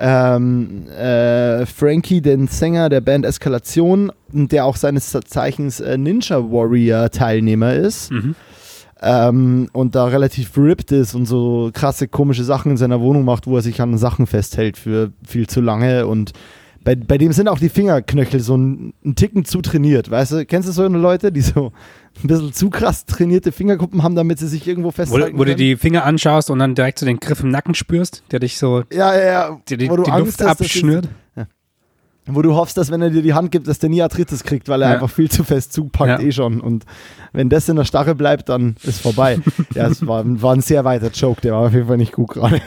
ähm, 0.00 0.88
äh, 0.88 1.66
Frankie, 1.66 2.22
den 2.22 2.48
Sänger 2.48 2.88
der 2.88 3.02
Band 3.02 3.26
Eskalation, 3.26 4.10
der 4.32 4.64
auch 4.64 4.76
seines 4.76 5.16
Zeichens 5.26 5.80
äh, 5.80 5.98
Ninja 5.98 6.38
Warrior 6.50 7.10
Teilnehmer 7.10 7.74
ist. 7.74 8.10
Mhm. 8.10 8.34
Ähm, 9.02 9.68
und 9.72 9.94
da 9.94 10.06
relativ 10.06 10.56
ripped 10.56 10.92
ist 10.92 11.14
und 11.14 11.26
so 11.26 11.70
krasse 11.72 12.08
komische 12.08 12.44
Sachen 12.44 12.72
in 12.72 12.76
seiner 12.76 13.00
Wohnung 13.00 13.24
macht, 13.24 13.46
wo 13.46 13.56
er 13.56 13.62
sich 13.62 13.80
an 13.80 13.96
Sachen 13.96 14.26
festhält 14.26 14.76
für 14.76 15.12
viel 15.26 15.46
zu 15.46 15.60
lange 15.60 16.06
und 16.06 16.32
bei, 16.82 16.94
bei 16.94 17.18
dem 17.18 17.32
sind 17.32 17.48
auch 17.48 17.58
die 17.58 17.68
Fingerknöchel 17.68 18.40
so 18.40 18.56
ein, 18.56 18.94
ein 19.04 19.14
Ticken 19.14 19.44
zu 19.44 19.60
trainiert, 19.60 20.10
weißt 20.10 20.32
du? 20.32 20.46
Kennst 20.46 20.68
du 20.68 20.72
so 20.72 20.82
eine 20.82 20.98
Leute, 20.98 21.30
die 21.30 21.42
so 21.42 21.72
ein 22.22 22.28
bisschen 22.28 22.52
zu 22.52 22.70
krass 22.70 23.06
trainierte 23.06 23.52
Fingerkuppen 23.52 24.02
haben, 24.02 24.14
damit 24.14 24.38
sie 24.38 24.48
sich 24.48 24.66
irgendwo 24.66 24.90
festhalten 24.90 25.34
Wo, 25.34 25.40
wo 25.40 25.44
du 25.44 25.54
die 25.54 25.76
Finger 25.76 26.04
anschaust 26.04 26.50
und 26.50 26.58
dann 26.58 26.74
direkt 26.74 26.98
so 26.98 27.06
den 27.06 27.18
Griff 27.18 27.42
im 27.42 27.50
Nacken 27.50 27.74
spürst, 27.74 28.22
der 28.30 28.40
dich 28.40 28.58
so 28.58 28.84
ja, 28.92 29.14
ja, 29.14 29.24
ja. 29.24 29.60
Die, 29.68 29.76
die, 29.76 29.90
wo 29.90 29.96
du 29.96 30.02
die 30.02 30.10
Angst 30.10 30.40
Luft 30.40 30.50
hast, 30.50 30.60
abschnürt. 30.60 31.08
Ja. 31.36 31.46
Wo 32.26 32.42
du 32.42 32.54
hoffst, 32.54 32.76
dass 32.76 32.90
wenn 32.90 33.00
er 33.00 33.10
dir 33.10 33.22
die 33.22 33.32
Hand 33.32 33.50
gibt, 33.50 33.66
dass 33.66 33.78
der 33.78 33.88
nie 33.88 34.02
Arthritis 34.02 34.44
kriegt, 34.44 34.68
weil 34.68 34.82
er 34.82 34.88
ja. 34.88 34.94
einfach 34.94 35.10
viel 35.10 35.30
zu 35.30 35.44
fest 35.44 35.72
zupackt 35.72 36.22
eh 36.22 36.32
schon. 36.32 36.60
Und 36.60 36.84
wenn 37.32 37.48
das 37.48 37.68
in 37.68 37.76
der 37.76 37.84
Starre 37.84 38.14
bleibt, 38.14 38.48
dann 38.48 38.76
ist 38.82 39.00
vorbei. 39.00 39.40
ja, 39.74 39.88
es 39.88 40.06
war, 40.06 40.24
war 40.42 40.54
ein 40.54 40.60
sehr 40.60 40.84
weiter 40.84 41.10
Joke, 41.10 41.40
der 41.40 41.52
war 41.52 41.66
auf 41.66 41.72
jeden 41.72 41.88
Fall 41.88 41.96
nicht 41.96 42.12
gut 42.12 42.28
gerade. 42.28 42.60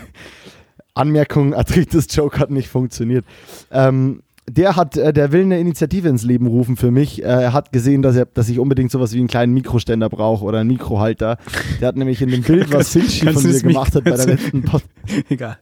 Anmerkung, 0.95 1.53
Arthritis-Joke 1.53 2.39
hat 2.39 2.51
nicht 2.51 2.69
funktioniert. 2.69 3.25
Ähm, 3.71 4.21
der 4.49 4.75
hat, 4.75 4.97
äh, 4.97 5.13
der 5.13 5.31
will 5.31 5.41
eine 5.43 5.59
Initiative 5.59 6.09
ins 6.09 6.23
Leben 6.23 6.47
rufen 6.47 6.75
für 6.75 6.91
mich. 6.91 7.23
Äh, 7.23 7.27
er 7.27 7.53
hat 7.53 7.71
gesehen, 7.71 8.01
dass, 8.01 8.15
er, 8.15 8.25
dass 8.25 8.49
ich 8.49 8.59
unbedingt 8.59 8.91
sowas 8.91 9.13
wie 9.13 9.19
einen 9.19 9.27
kleinen 9.27 9.53
Mikroständer 9.53 10.09
brauche 10.09 10.43
oder 10.43 10.59
einen 10.59 10.69
Mikrohalter. 10.69 11.37
Der 11.79 11.87
hat 11.87 11.95
nämlich 11.95 12.21
in 12.21 12.29
dem 12.29 12.41
Bild, 12.41 12.71
was 12.73 12.89
Finchi 12.89 13.31
von 13.31 13.41
mir 13.41 13.61
gemacht 13.61 13.95
hat 13.95 14.03
bei 14.03 14.11
der 14.11 14.25
letzten 14.25 14.63
Pod 14.63 14.83
Egal. 15.29 15.57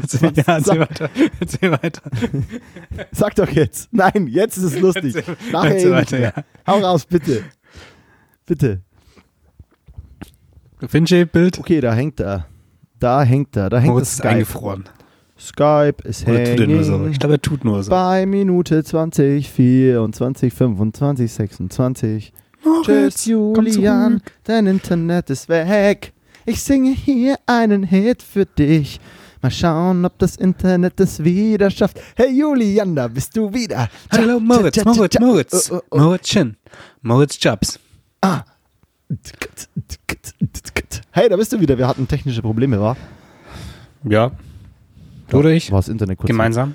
Erzähl, 0.00 0.32
ja, 0.34 0.42
erzähl 0.46 0.80
weiter. 0.80 1.10
Erzähl 1.40 1.72
weiter. 1.72 2.02
Sag 3.12 3.34
doch 3.34 3.50
jetzt. 3.50 3.88
Nein, 3.92 4.26
jetzt 4.28 4.56
ist 4.56 4.64
es 4.64 4.80
lustig. 4.80 5.14
Erzähl, 5.14 5.36
Nachher 5.52 5.74
erzähl 5.74 5.90
weiter, 5.92 6.18
ja. 6.18 6.32
Hau 6.66 6.78
raus, 6.78 7.04
bitte. 7.04 7.42
Bitte. 8.46 8.80
Finchi-Bild? 10.86 11.58
Okay, 11.58 11.80
da 11.80 11.92
hängt 11.92 12.18
er. 12.20 12.46
Da 12.98 13.22
hängt 13.22 13.56
er. 13.56 13.68
Da 13.68 13.78
hängt 13.78 13.92
Moritz 13.92 14.14
ist 14.14 14.24
eingefroren. 14.24 14.84
Skype 15.38 15.96
ist 16.04 16.26
hanging. 16.26 16.70
Er 16.70 16.84
so. 16.84 17.06
Ich 17.06 17.18
glaube, 17.18 17.34
er 17.34 17.42
tut 17.42 17.64
nur 17.64 17.82
so. 17.82 17.90
Bei 17.90 18.26
Minute 18.26 18.84
20, 18.84 19.50
24, 19.50 20.52
25, 20.52 21.32
26. 21.32 22.32
Moritz, 22.64 22.86
Tschüss, 22.86 23.24
Julian, 23.26 24.22
dein 24.44 24.66
Internet 24.66 25.30
ist 25.30 25.48
weg. 25.48 26.12
Ich 26.46 26.62
singe 26.62 26.92
hier 26.92 27.36
einen 27.46 27.82
Hit 27.82 28.22
für 28.22 28.46
dich. 28.46 29.00
Mal 29.40 29.50
schauen, 29.50 30.04
ob 30.04 30.18
das 30.18 30.36
Internet 30.36 31.00
es 31.00 31.24
wieder 31.24 31.70
schafft. 31.70 32.00
Hey 32.14 32.30
Julian, 32.30 32.94
da 32.94 33.08
bist 33.08 33.36
du 33.36 33.52
wieder. 33.52 33.88
Hallo 34.12 34.38
Moritz, 34.38 34.84
Moritz, 34.84 35.18
Moritz. 35.18 35.72
Oh, 35.72 35.76
oh, 35.76 35.82
oh. 35.90 35.98
Moritzchen. 35.98 36.56
Moritz 37.02 37.38
Jobs. 37.40 37.80
Ah. 38.20 38.44
Hey, 41.10 41.28
da 41.28 41.36
bist 41.36 41.52
du 41.52 41.60
wieder. 41.60 41.76
Wir 41.76 41.88
hatten 41.88 42.06
technische 42.06 42.40
Probleme, 42.40 42.80
wa? 42.80 42.96
Ja. 44.04 44.30
Du 45.32 45.38
oder 45.38 45.50
ich? 45.50 45.72
War 45.72 45.78
das 45.78 45.88
Internet 45.88 46.18
kurz 46.18 46.28
Gemeinsam? 46.28 46.74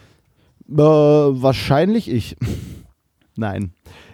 Äh, 0.67 0.82
wahrscheinlich 0.82 2.10
ich. 2.10 2.36
Nein. 3.36 3.72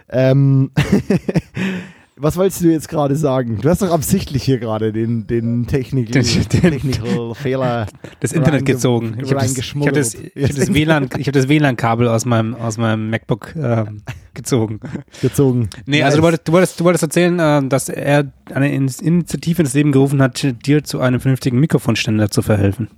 Ähm, 0.09 0.71
Was 2.15 2.37
wolltest 2.37 2.61
du 2.61 2.69
jetzt 2.69 2.89
gerade 2.89 3.15
sagen? 3.15 3.59
Du 3.61 3.69
hast 3.69 3.81
doch 3.81 3.91
absichtlich 3.91 4.43
hier 4.43 4.59
gerade 4.59 4.93
den, 4.93 5.25
den, 5.27 5.65
Technik, 5.65 6.11
den, 6.11 6.23
Technical 6.23 7.33
Fehler. 7.33 7.87
Das 8.19 8.33
Internet 8.33 8.65
gezogen. 8.65 9.17
Ich 9.23 9.31
habe 9.31 9.41
das, 9.41 9.57
ich 9.57 9.73
hab 9.73 9.93
das, 9.93 10.13
ich 10.13 10.43
hab 10.43 10.55
das 10.55 10.73
WLAN, 10.73 11.09
ich 11.17 11.27
hab 11.27 11.33
das 11.33 11.47
WLAN-Kabel 11.47 12.07
aus 12.07 12.25
meinem, 12.25 12.53
aus 12.53 12.77
meinem 12.77 13.09
MacBook 13.09 13.55
äh, 13.55 13.85
gezogen. 14.35 14.79
Gezogen. 15.21 15.69
Nee, 15.85 15.99
nice. 15.99 16.05
also 16.05 16.17
du 16.17 16.23
wolltest, 16.23 16.47
du 16.47 16.51
wolltest, 16.51 16.79
du 16.79 16.83
wolltest 16.83 17.03
erzählen, 17.03 17.39
äh, 17.39 17.67
dass 17.67 17.89
er 17.89 18.31
eine 18.53 18.71
Initiative 18.71 19.63
ins 19.63 19.73
Leben 19.73 19.91
gerufen 19.91 20.21
hat, 20.21 20.45
dir 20.65 20.83
zu 20.83 20.99
einem 20.99 21.19
vernünftigen 21.19 21.59
Mikrofonständer 21.59 22.29
zu 22.29 22.41
verhelfen. 22.41 22.89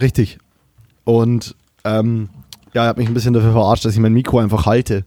Richtig. 0.00 0.38
Und 1.04 1.54
ähm, 1.84 2.28
ja, 2.74 2.84
er 2.84 2.88
hat 2.88 2.98
mich 2.98 3.08
ein 3.08 3.14
bisschen 3.14 3.32
dafür 3.32 3.52
verarscht, 3.52 3.84
dass 3.84 3.94
ich 3.94 4.00
mein 4.00 4.12
Mikro 4.12 4.38
einfach 4.38 4.66
halte. 4.66 5.04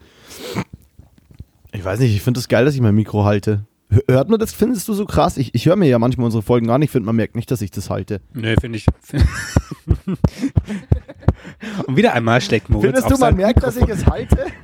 Ich 1.71 1.83
weiß 1.83 1.99
nicht, 1.99 2.15
ich 2.15 2.21
finde 2.21 2.39
es 2.39 2.45
das 2.45 2.49
geil, 2.49 2.65
dass 2.65 2.75
ich 2.75 2.81
mein 2.81 2.95
Mikro 2.95 3.25
halte. 3.25 3.65
Hört 4.07 4.29
man 4.29 4.39
das, 4.39 4.53
findest 4.53 4.87
du 4.87 4.93
so 4.93 5.05
krass? 5.05 5.37
Ich, 5.37 5.55
ich 5.55 5.65
höre 5.65 5.75
mir 5.75 5.87
ja 5.87 5.97
manchmal 5.97 6.25
unsere 6.25 6.43
Folgen 6.43 6.67
gar 6.67 6.77
nicht, 6.77 6.91
finde 6.91 7.07
man 7.07 7.15
merkt 7.15 7.35
nicht, 7.35 7.49
dass 7.49 7.61
ich 7.61 7.71
das 7.71 7.89
halte. 7.89 8.21
Nee, 8.33 8.55
finde 8.61 8.77
ich. 8.77 8.85
Und 11.87 11.97
wieder 11.97 12.13
einmal 12.13 12.39
steckt 12.41 12.69
Moritz 12.69 12.85
Findest 12.85 13.09
du, 13.09 13.17
man 13.17 13.35
merkt, 13.35 13.63
Mikrofon. 13.63 13.87
dass 13.87 13.89
ich 13.89 13.95
es 13.95 14.05
halte? 14.05 14.45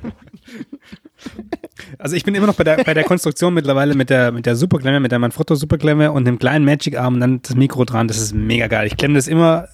Also 1.98 2.16
ich 2.16 2.24
bin 2.24 2.34
immer 2.34 2.46
noch 2.46 2.54
bei 2.54 2.64
der, 2.64 2.82
bei 2.84 2.94
der 2.94 3.04
Konstruktion 3.04 3.52
mittlerweile 3.54 3.94
mit 3.94 4.10
der, 4.10 4.32
mit 4.32 4.46
der 4.46 4.56
Superklemme, 4.56 5.00
mit 5.00 5.12
der 5.12 5.18
Manfrotto 5.18 5.54
Superklemme 5.54 6.12
und 6.12 6.24
dem 6.24 6.38
kleinen 6.38 6.64
Magic-Arm 6.64 7.14
und 7.14 7.20
dann 7.20 7.42
das 7.42 7.54
Mikro 7.54 7.84
dran. 7.84 8.08
Das 8.08 8.18
ist 8.18 8.34
mega 8.34 8.66
geil. 8.66 8.86
Ich 8.86 8.96
klemme 8.96 9.14
das 9.14 9.28
immer, 9.28 9.68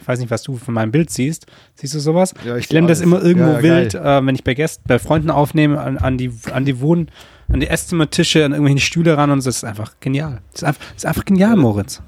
ich 0.00 0.08
weiß 0.08 0.18
nicht, 0.20 0.30
was 0.30 0.42
du 0.42 0.56
von 0.56 0.74
meinem 0.74 0.92
Bild 0.92 1.10
siehst. 1.10 1.46
Siehst 1.74 1.94
du 1.94 2.00
sowas? 2.00 2.34
Ja, 2.44 2.56
ich, 2.56 2.68
klemme 2.68 2.88
das 2.88 3.00
immer 3.00 3.22
irgendwo 3.22 3.50
ja, 3.50 3.62
wild, 3.62 3.94
äh, 3.94 4.24
wenn 4.24 4.34
ich 4.34 4.44
bei 4.44 4.54
Gästen, 4.54 4.84
bei 4.86 4.98
Freunden 4.98 5.30
aufnehme, 5.30 5.80
an, 5.80 5.98
an 5.98 6.18
die, 6.18 6.32
an 6.52 6.64
die 6.64 6.80
Wohn, 6.80 7.08
an 7.52 7.60
die 7.60 7.68
Esszimmertische, 7.68 8.44
an 8.44 8.52
irgendwelche 8.52 8.80
Stühle 8.80 9.16
ran 9.16 9.30
und 9.30 9.40
so. 9.40 9.48
Das 9.48 9.58
ist 9.58 9.64
einfach 9.64 9.94
genial. 10.00 10.40
Das 10.52 10.62
ist 10.62 10.68
einfach, 10.68 10.80
das 10.80 10.96
ist 10.96 11.06
einfach 11.06 11.24
genial, 11.24 11.56
Moritz. 11.56 12.02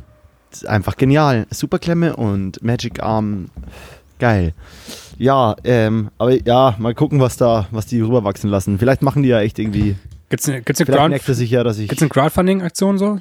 Das 0.51 0.63
ist 0.63 0.69
einfach 0.69 0.97
genial. 0.97 1.47
Superklemme 1.51 2.17
und 2.17 2.63
Magic 2.63 3.03
Arm. 3.03 3.49
Geil. 4.19 4.55
Ja, 5.19 5.57
ähm, 5.65 6.11
aber 6.19 6.33
ja, 6.47 6.77
mal 6.79 6.95
gucken, 6.95 7.21
was 7.21 7.37
da, 7.37 7.67
was 7.71 7.87
die 7.87 8.01
rüberwachsen 8.01 8.49
lassen. 8.51 8.79
Vielleicht 8.79 9.03
machen 9.03 9.23
die 9.23 9.29
ja 9.29 9.41
echt 9.41 9.59
irgendwie. 9.59 9.97
Gibt's 10.29 10.49
eine, 10.49 10.63
gibt's 10.63 10.81
eine, 10.81 10.91
Crowd 10.91 11.35
sich 11.35 11.51
ja, 11.51 11.63
dass 11.63 11.79
ich 11.79 11.89
gibt's 11.89 12.03
eine 12.03 12.09
Crowdfunding-Aktion 12.09 12.99
so? 12.99 13.19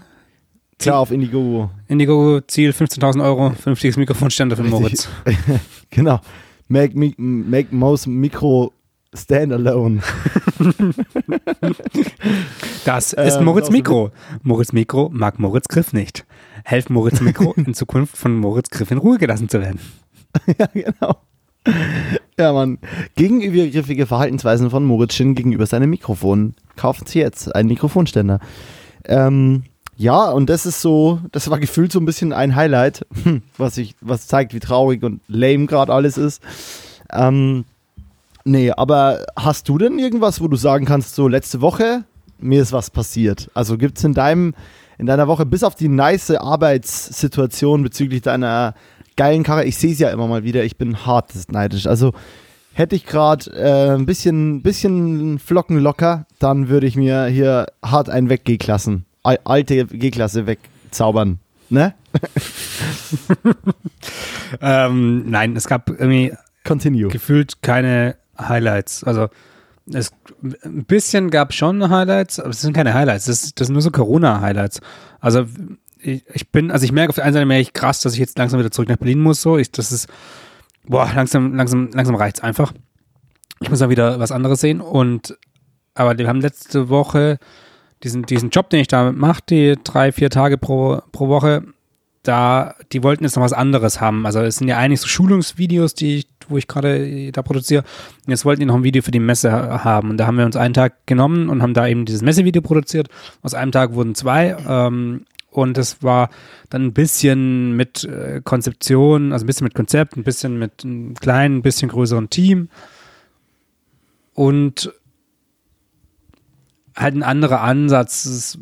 Klar, 0.82 1.00
auf 1.00 1.12
Indiegogo. 1.12 1.70
Indiegogo, 1.88 2.42
Ziel 2.42 2.72
15.000 2.72 3.24
Euro, 3.24 3.52
vernünftiges 3.52 3.98
Mikrofonständer 3.98 4.56
für 4.56 4.64
Moritz. 4.64 5.08
genau. 5.90 6.20
Make, 6.68 6.96
make 7.18 7.76
Mouse 7.76 8.08
Mikro 8.08 8.74
Standalone. 9.14 10.02
das 12.86 13.14
ist 13.14 13.36
ähm, 13.36 13.44
Moritz 13.44 13.70
Mikro. 13.70 14.12
Moritz 14.42 14.72
Mikro 14.72 15.10
mag 15.12 15.38
Moritz 15.38 15.68
Griff 15.68 15.92
nicht. 15.92 16.26
Helft 16.64 16.90
Moritz 16.90 17.20
Mikro 17.20 17.54
in 17.58 17.74
Zukunft 17.74 18.16
von 18.16 18.36
Moritz 18.36 18.70
Griff 18.70 18.90
in 18.92 19.00
Ruhe 19.00 19.18
gelassen 19.18 19.50
zu 19.50 19.60
werden. 19.60 19.80
ja, 20.58 20.68
genau. 20.74 21.18
Ja, 22.40 22.54
Mann. 22.54 22.80
Gegenübergriffige 23.16 24.06
Verhaltensweisen 24.06 24.70
von 24.70 24.86
Moritz 24.86 25.14
Schinn 25.14 25.36
gegenüber 25.36 25.66
seinem 25.66 25.90
Mikrofon. 25.90 26.56
Kaufen 26.78 27.06
Sie 27.06 27.20
jetzt 27.20 27.54
einen 27.54 27.68
Mikrofonständer. 27.68 28.40
Ähm, 29.06 29.64
ja, 30.02 30.32
und 30.32 30.50
das 30.50 30.66
ist 30.66 30.82
so, 30.82 31.20
das 31.32 31.52
war 31.52 31.60
gefühlt 31.60 31.92
so 31.92 32.00
ein 32.00 32.06
bisschen 32.06 32.34
ein 32.34 32.56
Highlight, 32.56 33.06
was 33.58 33.78
ich, 33.78 33.96
was 34.02 34.26
zeigt, 34.26 34.52
wie 34.56 34.60
traurig 34.60 35.04
und 35.04 35.22
lame 35.28 35.68
gerade 35.68 35.94
alles 35.94 36.18
ist. 36.18 36.42
Ähm, 37.14 37.66
nee, 38.44 38.72
aber 38.72 39.24
hast 39.36 39.70
du 39.70 39.78
denn 39.78 40.00
irgendwas, 40.00 40.42
wo 40.42 40.48
du 40.48 40.56
sagen 40.56 40.86
kannst, 40.86 41.14
so 41.14 41.28
letzte 41.28 41.62
Woche, 41.62 42.04
mir 42.40 42.64
ist 42.64 42.72
was 42.72 42.90
passiert? 42.90 43.52
Also 43.54 43.78
gibt 43.78 44.00
es 44.00 44.04
in 44.04 44.16
deinem, 44.16 44.56
in 44.98 45.06
deiner 45.06 45.28
Woche, 45.28 45.46
bis 45.46 45.64
auf 45.64 45.76
die 45.76 45.88
nice 45.88 46.32
Arbeitssituation 46.32 47.84
bezüglich 47.84 48.24
deiner 48.24 48.74
geilen 49.18 49.44
Karre, 49.44 49.66
ich 49.66 49.78
sehe 49.78 49.94
es 49.94 50.00
ja 50.00 50.10
immer 50.10 50.26
mal 50.26 50.44
wieder, 50.44 50.64
ich 50.64 50.78
bin 50.78 51.06
hart 51.06 51.32
neidisch. 51.52 51.86
Also 51.86 52.14
hätte 52.74 52.96
ich 52.96 53.06
gerade 53.06 53.52
äh, 53.52 53.94
ein 53.94 54.08
bisschen, 54.08 54.64
bisschen 54.64 55.38
Flocken 55.38 55.78
locker, 55.78 56.26
dann 56.40 56.70
würde 56.70 56.88
ich 56.88 56.96
mir 56.96 57.26
hier 57.26 57.68
hart 57.84 58.10
einen 58.10 58.30
weggeklassen 58.30 59.06
alte 59.24 59.86
G-Klasse 59.86 60.48
wegzaubern. 60.48 61.40
Ne? 61.70 61.94
ähm, 64.62 65.30
nein, 65.30 65.56
es 65.56 65.68
gab 65.68 65.90
irgendwie 65.90 66.34
Continue. 66.66 67.08
gefühlt 67.08 67.62
keine 67.62 68.18
Highlights. 68.38 69.04
Also 69.04 69.30
es, 69.92 70.12
ein 70.64 70.86
bisschen 70.86 71.30
gab 71.30 71.54
schon 71.54 71.90
Highlights, 71.90 72.40
aber 72.40 72.50
es 72.50 72.62
sind 72.62 72.74
keine 72.74 72.94
Highlights. 72.94 73.26
Das, 73.26 73.54
das 73.56 73.68
sind 73.68 73.74
nur 73.74 73.82
so 73.82 73.92
Corona-Highlights. 73.92 74.82
Also 75.20 75.46
ich, 76.00 76.26
ich, 76.34 76.50
bin, 76.52 76.72
also 76.72 76.84
ich 76.84 76.92
merke 76.92 77.10
auf 77.10 77.16
der 77.16 77.26
einen 77.26 77.34
Seite 77.34 77.46
merke 77.46 77.62
ich 77.62 77.74
krass, 77.74 78.02
dass 78.02 78.14
ich 78.14 78.20
jetzt 78.20 78.38
langsam 78.38 78.60
wieder 78.60 78.72
zurück 78.72 78.90
nach 78.90 78.98
Berlin 78.98 79.22
muss. 79.22 79.42
So, 79.42 79.58
ich, 79.58 79.72
das 79.72 79.92
ist, 79.92 80.08
boah, 80.86 81.10
langsam, 81.16 81.56
langsam, 81.56 81.90
langsam 81.94 82.16
reicht's 82.16 82.42
einfach. 82.42 82.74
Ich 83.60 83.70
muss 83.70 83.80
da 83.80 83.90
wieder 83.90 84.20
was 84.20 84.32
anderes 84.32 84.62
sehen. 84.62 84.82
Und 84.82 85.38
aber 85.94 86.18
wir 86.18 86.28
haben 86.28 86.42
letzte 86.42 86.90
Woche 86.90 87.38
diesen, 88.04 88.24
diesen 88.24 88.50
Job, 88.50 88.70
den 88.70 88.82
ich 88.82 88.88
da 88.88 89.12
mache, 89.12 89.42
die 89.50 89.76
drei, 89.84 90.12
vier 90.12 90.30
Tage 90.30 90.58
pro, 90.58 91.02
pro 91.12 91.28
Woche, 91.28 91.64
da, 92.24 92.76
die 92.92 93.04
wollten 93.04 93.24
jetzt 93.24 93.36
noch 93.36 93.44
was 93.44 93.54
anderes 93.54 94.00
haben. 94.00 94.26
Also 94.26 94.42
es 94.42 94.58
sind 94.58 94.68
ja 94.68 94.78
eigentlich 94.78 95.02
so 95.02 95.08
Schulungsvideos, 95.08 95.96
die 95.96 96.18
ich, 96.18 96.28
wo 96.48 96.58
ich 96.58 96.68
gerade 96.68 97.32
da 97.32 97.42
produziere. 97.42 97.84
Und 98.26 98.32
jetzt 98.32 98.46
wollten 98.46 98.60
die 98.60 98.66
noch 98.66 98.76
ein 98.76 98.84
Video 98.84 99.02
für 99.02 99.12
die 99.12 99.20
Messe 99.20 99.52
haben. 99.52 100.12
Und 100.12 100.18
da 100.18 100.28
haben 100.28 100.38
wir 100.38 100.46
uns 100.46 100.56
einen 100.56 100.74
Tag 100.74 101.08
genommen 101.08 101.50
und 101.50 101.62
haben 101.62 101.74
da 101.74 101.88
eben 101.88 102.06
dieses 102.06 102.22
Messevideo 102.22 102.62
produziert. 102.62 103.08
Aus 103.42 103.54
einem 103.54 103.72
Tag 103.72 103.94
wurden 103.94 104.14
zwei. 104.14 104.56
Ähm, 104.68 105.26
und 105.50 105.78
es 105.78 106.02
war 106.02 106.30
dann 106.70 106.86
ein 106.86 106.94
bisschen 106.94 107.76
mit 107.76 108.04
äh, 108.04 108.42
Konzeption, 108.44 109.34
also 109.34 109.44
ein 109.44 109.48
bisschen 109.48 109.66
mit 109.66 109.76
Konzept, 109.76 110.16
ein 110.16 110.24
bisschen 110.24 110.58
mit 110.60 110.86
einem 110.86 111.16
kleinen, 111.16 111.58
ein 111.58 111.62
bisschen 111.62 111.90
größeren 111.90 112.30
Team. 112.30 112.70
Und 114.34 114.94
halt 116.96 117.16
ein 117.16 117.24
anderer 117.24 117.62
Ansatz. 117.62 118.58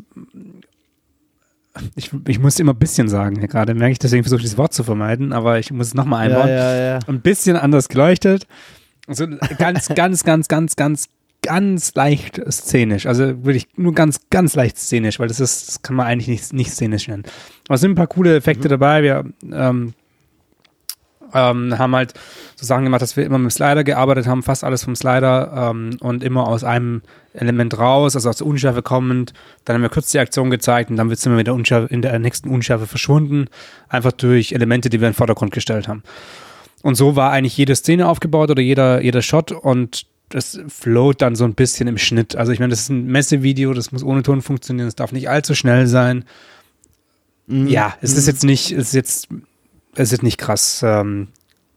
Ich, 1.94 2.10
ich 2.26 2.38
muss 2.38 2.58
immer 2.58 2.72
ein 2.72 2.78
bisschen 2.78 3.08
sagen, 3.08 3.40
gerade 3.46 3.74
merke 3.74 3.92
ich, 3.92 3.98
deswegen 3.98 4.24
versuche 4.24 4.40
ich 4.40 4.46
das 4.46 4.58
Wort 4.58 4.74
zu 4.74 4.82
vermeiden, 4.82 5.32
aber 5.32 5.58
ich 5.58 5.70
muss 5.70 5.88
es 5.88 5.94
nochmal 5.94 6.26
einbauen. 6.26 6.48
Ja, 6.48 6.74
ja, 6.74 6.82
ja. 6.94 6.98
Ein 7.06 7.20
bisschen 7.20 7.56
anders 7.56 7.88
geleuchtet. 7.88 8.46
Also 9.06 9.26
ganz, 9.58 9.88
ganz, 9.94 10.24
ganz, 10.24 10.48
ganz, 10.48 10.76
ganz, 10.76 11.08
ganz 11.42 11.94
leicht 11.94 12.40
szenisch. 12.50 13.06
Also 13.06 13.44
wirklich 13.44 13.68
nur 13.76 13.94
ganz, 13.94 14.20
ganz 14.30 14.54
leicht 14.54 14.78
szenisch, 14.78 15.18
weil 15.18 15.28
das 15.28 15.40
ist, 15.40 15.68
das 15.68 15.82
kann 15.82 15.96
man 15.96 16.06
eigentlich 16.06 16.28
nicht, 16.28 16.52
nicht 16.52 16.72
szenisch 16.72 17.08
nennen. 17.08 17.24
Aber 17.66 17.76
es 17.76 17.80
sind 17.80 17.92
ein 17.92 17.96
paar 17.96 18.08
coole 18.08 18.36
Effekte 18.36 18.68
mhm. 18.68 18.70
dabei. 18.70 19.02
Wir 19.02 19.24
ähm, 19.52 19.94
ähm, 21.34 21.78
haben 21.78 21.94
halt 21.94 22.14
so 22.56 22.66
Sachen 22.66 22.84
gemacht, 22.84 23.02
dass 23.02 23.16
wir 23.16 23.24
immer 23.24 23.38
mit 23.38 23.50
dem 23.50 23.54
Slider 23.54 23.84
gearbeitet 23.84 24.26
haben, 24.26 24.42
fast 24.42 24.64
alles 24.64 24.84
vom 24.84 24.96
Slider 24.96 25.70
ähm, 25.70 25.96
und 26.00 26.22
immer 26.22 26.46
aus 26.46 26.64
einem 26.64 27.02
Element 27.34 27.78
raus, 27.78 28.16
also 28.16 28.28
aus 28.28 28.36
der 28.36 28.46
Unschärfe 28.46 28.82
kommend. 28.82 29.32
Dann 29.64 29.74
haben 29.74 29.82
wir 29.82 29.88
kurz 29.88 30.10
die 30.10 30.18
Aktion 30.18 30.50
gezeigt 30.50 30.90
und 30.90 30.96
dann 30.96 31.08
sind 31.14 31.32
wir 31.32 31.36
mit 31.36 31.46
der 31.46 31.54
Unschärfe, 31.54 31.92
in 31.92 32.02
der 32.02 32.18
nächsten 32.18 32.48
Unschärfe 32.50 32.86
verschwunden, 32.86 33.46
einfach 33.88 34.12
durch 34.12 34.52
Elemente, 34.52 34.90
die 34.90 35.00
wir 35.00 35.08
in 35.08 35.12
den 35.12 35.16
Vordergrund 35.16 35.52
gestellt 35.52 35.88
haben. 35.88 36.02
Und 36.82 36.94
so 36.94 37.16
war 37.16 37.30
eigentlich 37.30 37.56
jede 37.56 37.76
Szene 37.76 38.08
aufgebaut 38.08 38.50
oder 38.50 38.62
jeder, 38.62 39.02
jeder 39.02 39.22
Shot 39.22 39.52
und 39.52 40.06
das 40.30 40.60
float 40.68 41.20
dann 41.20 41.34
so 41.34 41.44
ein 41.44 41.54
bisschen 41.54 41.88
im 41.88 41.98
Schnitt. 41.98 42.36
Also 42.36 42.52
ich 42.52 42.60
meine, 42.60 42.70
das 42.70 42.80
ist 42.80 42.88
ein 42.88 43.06
Messevideo, 43.06 43.74
das 43.74 43.92
muss 43.92 44.02
ohne 44.02 44.22
Ton 44.22 44.42
funktionieren, 44.42 44.88
es 44.88 44.94
darf 44.94 45.12
nicht 45.12 45.28
allzu 45.28 45.54
schnell 45.54 45.86
sein. 45.86 46.24
Mhm. 47.48 47.66
Ja, 47.66 47.96
es 48.00 48.12
ist 48.14 48.26
mhm. 48.26 48.30
jetzt 48.32 48.44
nicht, 48.44 48.70
es 48.70 48.88
ist 48.88 48.94
jetzt 48.94 49.28
es 49.94 50.12
ist 50.12 50.22
nicht 50.22 50.38
krass. 50.38 50.82
Ähm, 50.84 51.28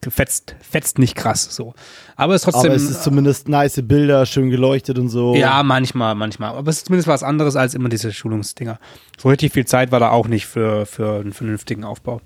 fetzt, 0.10 0.56
fetzt 0.62 1.00
nicht 1.00 1.16
krass 1.16 1.56
so. 1.56 1.74
Aber 2.16 2.36
es 2.36 2.42
ist 2.42 2.52
trotzdem. 2.52 2.72
Aber 2.72 2.76
es 2.76 2.90
ist 2.90 3.04
zumindest 3.04 3.48
nice 3.48 3.82
Bilder, 3.84 4.26
schön 4.26 4.50
geleuchtet 4.50 5.00
und 5.00 5.10
so. 5.10 5.36
Ja, 5.36 5.64
manchmal, 5.64 6.16
manchmal. 6.16 6.56
Aber 6.56 6.70
es 6.70 6.78
ist 6.78 6.88
zumindest 6.88 7.08
was 7.08 7.24
anderes 7.24 7.56
als 7.56 7.74
immer 7.74 7.90
diese 7.90 8.12
Schulungsdinger. 8.12 8.80
So 9.18 9.30
richtig 9.30 9.54
viel 9.54 9.66
Zeit 9.66 9.92
war 9.92 10.00
da 10.00 10.10
auch 10.10 10.28
nicht 10.28 10.46
für, 10.46 10.86
für 10.86 11.22
einen 11.22 11.34
vernünftigen 11.34 11.84
Aufbau. 11.84 12.22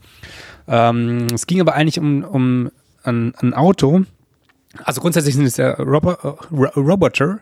Ähm, 0.68 1.28
es 1.34 1.48
ging 1.48 1.62
aber 1.62 1.74
eigentlich 1.74 2.00
um, 2.00 2.24
um 2.24 2.72
ein, 3.04 3.34
ein 3.38 3.54
Auto. 3.54 4.04
Also 4.84 5.02
grundsätzlich 5.02 5.36
sind 5.36 5.46
es 5.46 5.58
ja 5.58 5.72
Robo 5.74 6.12
äh, 6.12 6.80
Roboter, 6.80 7.40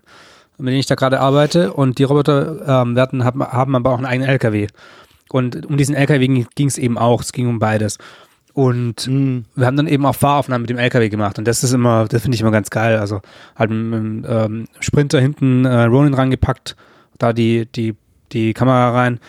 mit 0.57 0.69
denen 0.69 0.79
ich 0.79 0.85
da 0.85 0.95
gerade 0.95 1.19
arbeite. 1.19 1.73
Und 1.73 1.97
die 1.99 2.03
Roboter 2.03 2.83
ähm, 2.83 2.95
werden, 2.95 3.23
haben, 3.23 3.43
haben 3.43 3.75
aber 3.75 3.91
auch 3.91 3.97
einen 3.97 4.05
eigenen 4.05 4.29
LKW. 4.29 4.67
Und 5.29 5.65
um 5.65 5.75
diesen 5.77 5.95
LKW 5.95 6.45
ging 6.55 6.67
es 6.67 6.77
eben 6.77 6.97
auch. 6.97 7.21
Es 7.21 7.33
ging 7.33 7.47
um 7.47 7.59
beides. 7.59 7.97
Und 8.55 9.07
mhm. 9.07 9.43
wir 9.55 9.65
haben 9.65 9.75
dann 9.75 9.87
eben 9.87 10.05
auch 10.05 10.15
Fahraufnahmen 10.15 10.61
mit 10.61 10.69
dem 10.69 10.77
LKW 10.77 11.09
gemacht. 11.09 11.37
Und 11.37 11.45
das 11.45 11.61
ist 11.61 11.73
immer, 11.73 12.05
das 12.05 12.21
finde 12.21 12.35
ich 12.35 12.41
immer 12.41 12.51
ganz 12.51 12.69
geil. 12.69 12.97
Also 12.97 13.19
halt 13.57 13.69
mit 13.69 14.25
ähm, 14.25 14.67
Sprinter 14.79 15.19
hinten 15.19 15.65
äh, 15.65 15.83
Ronin 15.83 16.13
rangepackt, 16.13 16.77
da 17.17 17.33
die, 17.33 17.65
die, 17.65 17.95
die 18.31 18.53
Kamera 18.53 18.91
rein. 18.91 19.19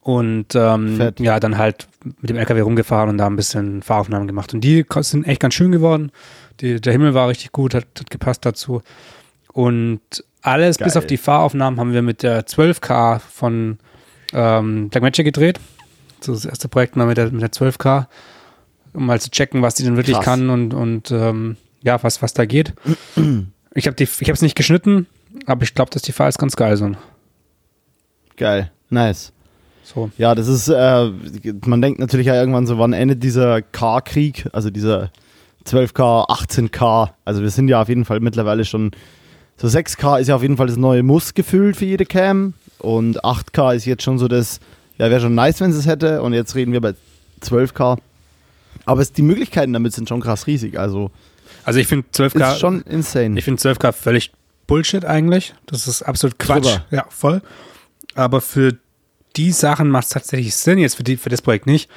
Und 0.00 0.54
ähm, 0.54 1.12
ja, 1.18 1.40
dann 1.40 1.58
halt 1.58 1.88
mit 2.20 2.30
dem 2.30 2.36
LKW 2.36 2.60
rumgefahren 2.60 3.10
und 3.10 3.18
da 3.18 3.26
ein 3.26 3.34
bisschen 3.34 3.82
Fahraufnahmen 3.82 4.28
gemacht. 4.28 4.54
Und 4.54 4.60
die 4.60 4.86
sind 5.00 5.26
echt 5.26 5.40
ganz 5.40 5.54
schön 5.54 5.72
geworden. 5.72 6.12
Die, 6.60 6.80
der 6.80 6.92
Himmel 6.92 7.14
war 7.14 7.28
richtig 7.28 7.50
gut, 7.50 7.74
hat, 7.74 7.84
hat 7.98 8.10
gepasst 8.10 8.46
dazu. 8.46 8.82
Und 9.52 10.00
alles 10.42 10.78
Geil. 10.78 10.86
bis 10.86 10.96
auf 10.96 11.04
die 11.04 11.16
Fahraufnahmen 11.16 11.80
haben 11.80 11.92
wir 11.92 12.02
mit 12.02 12.22
der 12.22 12.46
12K 12.46 13.18
von 13.18 13.78
ähm, 14.32 14.88
Blackmagic 14.88 15.24
gedreht. 15.24 15.58
So 16.20 16.32
das 16.32 16.44
erste 16.44 16.68
Projekt 16.68 16.94
mal 16.94 17.06
mit 17.06 17.16
der, 17.16 17.32
mit 17.32 17.42
der 17.42 17.50
12K, 17.50 18.06
um 18.98 19.06
mal 19.06 19.20
zu 19.20 19.30
checken, 19.30 19.62
was 19.62 19.74
die 19.74 19.84
denn 19.84 19.96
wirklich 19.96 20.16
Krass. 20.16 20.24
kann 20.24 20.50
und, 20.50 20.74
und 20.74 21.10
ähm, 21.10 21.56
ja, 21.82 22.02
was, 22.02 22.20
was 22.20 22.34
da 22.34 22.44
geht. 22.44 22.74
Ich 23.74 23.86
habe 23.86 23.96
es 24.02 24.42
nicht 24.42 24.56
geschnitten, 24.56 25.06
aber 25.46 25.62
ich 25.62 25.74
glaube, 25.74 25.90
dass 25.92 26.02
die 26.02 26.10
Files 26.10 26.36
ganz 26.36 26.56
geil 26.56 26.76
sind. 26.76 26.96
Geil, 28.36 28.72
nice. 28.90 29.32
So. 29.84 30.10
Ja, 30.18 30.34
das 30.34 30.48
ist, 30.48 30.68
äh, 30.68 31.10
man 31.64 31.80
denkt 31.80 32.00
natürlich 32.00 32.26
ja 32.26 32.34
irgendwann 32.34 32.66
so, 32.66 32.78
wann 32.78 32.92
endet 32.92 33.22
dieser 33.22 33.62
K-Krieg, 33.62 34.46
also 34.52 34.70
dieser 34.70 35.10
12K, 35.64 36.28
18K. 36.28 37.10
Also 37.24 37.42
wir 37.42 37.50
sind 37.50 37.68
ja 37.68 37.80
auf 37.80 37.88
jeden 37.88 38.04
Fall 38.04 38.20
mittlerweile 38.20 38.64
schon, 38.64 38.90
so 39.56 39.68
6K 39.68 40.20
ist 40.20 40.28
ja 40.28 40.36
auf 40.36 40.42
jeden 40.42 40.56
Fall 40.56 40.66
das 40.66 40.76
neue 40.76 41.02
Muss 41.02 41.34
gefühlt 41.34 41.76
für 41.76 41.84
jede 41.84 42.04
Cam 42.04 42.54
und 42.78 43.22
8K 43.24 43.76
ist 43.76 43.84
jetzt 43.84 44.02
schon 44.02 44.18
so 44.18 44.28
das, 44.28 44.60
ja, 44.98 45.08
wäre 45.08 45.20
schon 45.20 45.34
nice, 45.34 45.60
wenn 45.60 45.70
es 45.70 45.76
es 45.76 45.86
hätte 45.86 46.22
und 46.22 46.32
jetzt 46.32 46.54
reden 46.54 46.72
wir 46.72 46.80
bei 46.80 46.94
12K. 47.42 47.98
Aber 48.88 49.02
es, 49.02 49.12
die 49.12 49.22
Möglichkeiten 49.22 49.74
damit 49.74 49.92
sind 49.92 50.08
schon 50.08 50.20
krass 50.20 50.46
riesig, 50.46 50.78
also. 50.78 51.10
Also 51.64 51.78
ich 51.78 51.86
finde 51.86 52.06
12K. 52.14 52.52
Ist 52.52 52.60
schon 52.60 52.80
insane. 52.82 53.38
Ich 53.38 53.44
finde 53.44 53.60
12K 53.60 53.92
völlig 53.92 54.32
Bullshit 54.66 55.04
eigentlich. 55.04 55.54
Das 55.66 55.86
ist 55.86 56.02
absolut 56.02 56.38
Quatsch. 56.38 56.64
Super. 56.64 56.86
Ja, 56.90 57.04
voll. 57.10 57.42
Aber 58.14 58.40
für 58.40 58.78
die 59.36 59.52
Sachen 59.52 59.90
macht 59.90 60.04
es 60.04 60.10
tatsächlich 60.10 60.56
Sinn, 60.56 60.78
jetzt 60.78 60.94
für, 60.94 61.04
die, 61.04 61.18
für 61.18 61.28
das 61.28 61.42
Projekt 61.42 61.66
nicht. 61.66 61.90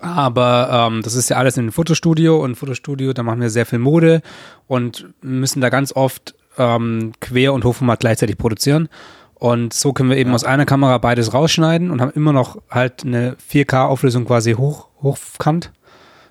Aber 0.00 0.88
ähm, 0.90 1.02
das 1.02 1.14
ist 1.14 1.28
ja 1.28 1.36
alles 1.36 1.58
in 1.58 1.64
einem 1.64 1.72
Fotostudio 1.72 2.42
und 2.42 2.56
Fotostudio, 2.56 3.12
da 3.12 3.22
machen 3.22 3.40
wir 3.42 3.50
sehr 3.50 3.66
viel 3.66 3.78
Mode 3.78 4.22
und 4.66 5.06
müssen 5.20 5.60
da 5.60 5.68
ganz 5.68 5.92
oft 5.92 6.34
ähm, 6.56 7.12
Quer- 7.20 7.52
und 7.52 7.64
Hochformat 7.64 8.00
gleichzeitig 8.00 8.38
produzieren. 8.38 8.88
Und 9.38 9.72
so 9.72 9.92
können 9.92 10.10
wir 10.10 10.16
eben 10.16 10.30
ja. 10.30 10.34
aus 10.34 10.44
einer 10.44 10.66
Kamera 10.66 10.98
beides 10.98 11.32
rausschneiden 11.32 11.90
und 11.90 12.00
haben 12.00 12.12
immer 12.12 12.32
noch 12.32 12.58
halt 12.70 13.04
eine 13.04 13.36
4K-Auflösung 13.50 14.24
quasi 14.24 14.54
hoch, 14.54 14.88
hochkant 15.02 15.72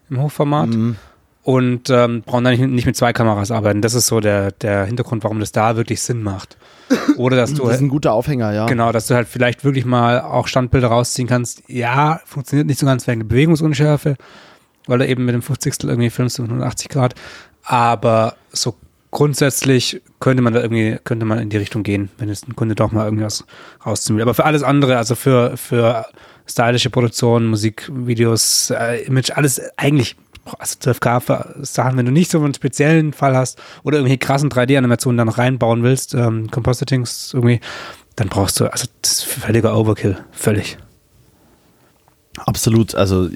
im 0.10 0.22
Hochformat. 0.22 0.70
Mhm 0.70 0.98
und 1.48 1.90
ähm, 1.90 2.24
brauchen 2.24 2.44
dann 2.44 2.60
nicht, 2.60 2.68
nicht, 2.68 2.86
mit 2.86 2.98
zwei 2.98 3.14
Kameras 3.14 3.52
arbeiten. 3.52 3.82
Das 3.82 3.94
ist 3.94 4.08
so 4.08 4.20
der, 4.20 4.52
der 4.52 4.84
Hintergrund, 4.84 5.24
warum 5.24 5.40
das 5.40 5.54
da 5.54 5.78
wirklich 5.78 6.02
Sinn 6.02 6.22
macht. 6.22 6.58
Oder 7.16 7.38
dass 7.38 7.54
du. 7.54 7.64
Das 7.64 7.76
ist 7.76 7.82
ein 7.82 7.88
guter 7.88 8.12
Aufhänger, 8.12 8.52
ja. 8.52 8.66
Genau, 8.66 8.92
dass 8.92 9.08
du 9.08 9.16
halt 9.16 9.30
vielleicht 9.30 9.64
wirklich 9.64 9.86
mal 9.86 10.20
auch 10.20 10.48
Standbilder 10.48 10.90
rausziehen 10.90 11.26
kannst. 11.26 11.64
Ja, 11.70 12.20
funktioniert 12.26 12.68
nicht 12.68 12.82
so 12.82 12.86
ganz 12.86 13.08
wegen 13.08 13.22
der 13.22 13.28
Bewegungsunschärfe, 13.28 14.18
weil 14.88 15.00
du 15.00 15.08
eben 15.08 15.24
mit 15.24 15.36
dem 15.36 15.42
50. 15.42 15.86
irgendwie 15.86 16.10
filmst 16.10 16.38
du 16.38 16.44
180 16.44 16.90
Grad. 16.90 17.16
Aber 17.64 18.36
so 18.52 18.76
grundsätzlich 19.12 20.02
könnte 20.20 20.44
man 20.44 20.54
da 20.54 20.62
irgendwie, 20.62 20.98
könnte 21.04 21.26
man 21.26 21.40
in 21.40 21.50
die 21.50 21.58
Richtung 21.58 21.84
gehen, 21.84 22.10
wenn 22.18 22.30
jetzt 22.30 22.48
ein 22.48 22.56
Kunde 22.56 22.76
doch 22.76 22.92
mal 22.92 23.06
irgendwas 23.06 23.46
rausziehen 23.86 24.18
will. 24.18 24.24
Aber 24.24 24.34
für 24.34 24.46
alles 24.46 24.64
andere, 24.64 24.98
also 24.98 25.16
für, 25.16 25.58
für 25.58 26.06
stylische 26.48 26.90
Produktion, 26.90 27.48
Musikvideos, 27.48 28.72
äh, 28.72 29.04
Image, 29.04 29.32
alles 29.32 29.62
eigentlich 29.78 30.16
also 30.60 30.76
12K 30.80 31.66
Sachen, 31.66 31.98
wenn 31.98 32.06
du 32.06 32.12
nicht 32.12 32.32
so 32.32 32.42
einen 32.42 32.54
speziellen 32.54 33.14
Fall 33.14 33.36
hast 33.36 33.60
oder 33.84 33.98
irgendwelche 33.98 34.20
krassen 34.20 34.50
3D-Animationen 34.50 35.18
da 35.18 35.26
noch 35.26 35.38
reinbauen 35.38 35.84
willst, 35.84 36.14
ähm, 36.14 36.50
Compositings 36.52 37.34
irgendwie, 37.34 37.60
dann 38.16 38.30
brauchst 38.30 38.60
du, 38.60 38.72
also 38.72 38.88
das 39.02 39.12
ist 39.12 39.24
völliger 39.26 39.78
Overkill, 39.78 40.18
völlig. 40.32 40.78
Absolut, 42.38 42.96
also 42.96 43.30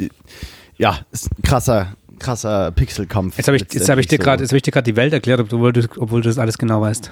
ja, 0.78 1.00
ist 1.12 1.30
ein 1.38 1.44
krasser, 1.44 1.96
krasser 2.22 2.72
Pixelkampf. 2.72 3.38
Jetzt 3.38 3.48
habe 3.48 3.58
ich, 3.58 3.64
hab 3.64 3.98
ich 3.98 4.08
dir 4.08 4.18
gerade 4.20 4.46
so. 4.46 4.56
die 4.56 4.96
Welt 4.96 5.12
erklärt, 5.12 5.40
obwohl 5.40 5.74
du, 5.74 5.88
obwohl 5.98 6.22
du 6.22 6.30
das 6.30 6.38
alles 6.38 6.58
genau 6.58 6.82
weißt. 6.82 7.12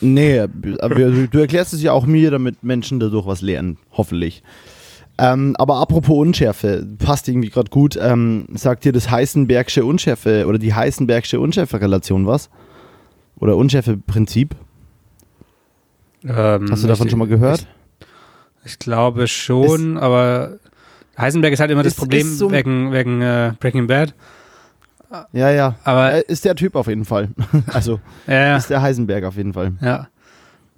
Nee, 0.00 0.40
aber 0.40 0.94
du, 0.94 1.28
du 1.28 1.38
erklärst 1.38 1.72
es 1.72 1.82
ja 1.82 1.92
auch 1.92 2.06
mir, 2.06 2.30
damit 2.30 2.64
Menschen 2.64 2.98
dadurch 2.98 3.26
was 3.26 3.42
lernen, 3.42 3.78
hoffentlich. 3.92 4.42
Ähm, 5.18 5.54
aber 5.58 5.76
apropos 5.76 6.16
Unschärfe, 6.18 6.86
passt 6.98 7.28
irgendwie 7.28 7.50
gerade 7.50 7.70
gut. 7.70 7.96
Ähm, 8.00 8.46
sagt 8.54 8.84
dir 8.84 8.92
das 8.92 9.10
Heisenbergsche 9.10 9.84
Unschärfe 9.84 10.46
oder 10.46 10.58
die 10.58 10.74
Heisenbergsche 10.74 11.38
Unschärfe-Relation 11.38 12.26
was? 12.26 12.50
Oder 13.38 13.56
Unschärfe-Prinzip? 13.56 14.56
Ähm, 16.24 16.66
Hast 16.70 16.82
du 16.82 16.88
davon 16.88 17.06
ich, 17.06 17.10
schon 17.10 17.18
mal 17.18 17.28
gehört? 17.28 17.66
Ich, 18.64 18.72
ich 18.72 18.78
glaube 18.78 19.28
schon, 19.28 19.96
ist, 19.96 20.02
aber 20.02 20.58
Heisenberg 21.22 21.52
ist 21.52 21.60
halt 21.60 21.70
immer 21.70 21.82
das 21.82 21.94
Problem 21.94 22.26
so 22.26 22.50
wegen, 22.50 22.92
wegen 22.92 23.22
äh, 23.22 23.52
Breaking 23.58 23.86
Bad. 23.86 24.14
Ja, 25.32 25.50
ja. 25.50 25.76
Aber 25.84 26.28
ist 26.28 26.44
der 26.44 26.54
Typ 26.54 26.74
auf 26.74 26.86
jeden 26.86 27.04
Fall. 27.04 27.28
also 27.72 28.00
ja, 28.26 28.34
ja. 28.34 28.56
ist 28.56 28.70
der 28.70 28.82
Heisenberg 28.82 29.24
auf 29.24 29.36
jeden 29.36 29.52
Fall. 29.52 29.72
Ja. 29.80 30.08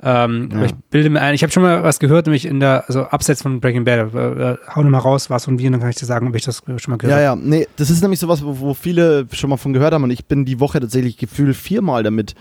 Ähm, 0.03 0.51
ja. 0.51 0.57
Aber 0.59 0.67
ich 0.67 0.75
bilde 0.91 1.09
mir 1.09 1.21
ein, 1.21 1.35
ich 1.35 1.43
habe 1.43 1.53
schon 1.53 1.63
mal 1.63 1.83
was 1.83 1.99
gehört, 1.99 2.27
nämlich 2.27 2.45
in 2.45 2.61
der, 2.61 2.85
also 2.89 3.05
abseits 3.05 3.43
von 3.43 3.61
Breaking 3.61 3.85
Bad. 3.85 4.13
Äh, 4.15 4.53
äh, 4.53 4.57
hau 4.75 4.83
mal 4.83 4.99
raus, 4.99 5.31
was 5.31 5.49
und 5.49 5.59
wie, 5.59 5.67
und 5.67 5.73
dann 5.73 5.81
kann 5.81 5.91
ich 5.91 5.97
dir 5.97 6.07
sagen, 6.07 6.29
ob 6.29 6.35
ich 6.35 6.45
das 6.45 6.63
schon 6.77 6.93
mal 6.93 6.99
gehört 6.99 7.15
habe. 7.15 7.23
Ja, 7.23 7.35
ja, 7.35 7.37
nee, 7.37 7.67
das 7.77 7.91
ist 7.91 8.03
nämlich 8.03 8.21
sowas, 8.21 8.45
wo, 8.45 8.59
wo 8.61 8.75
viele 8.75 9.27
schon 9.33 9.51
mal 9.51 9.57
von 9.57 9.73
gehört 9.73 9.95
haben 9.95 10.05
und 10.05 10.11
ich 10.11 10.27
bin 10.27 10.45
die 10.45 10.61
Woche 10.61 10.81
tatsächlich 10.81 11.17
gefühlt 11.17 11.57
viermal 11.57 12.03
damit 12.03 12.35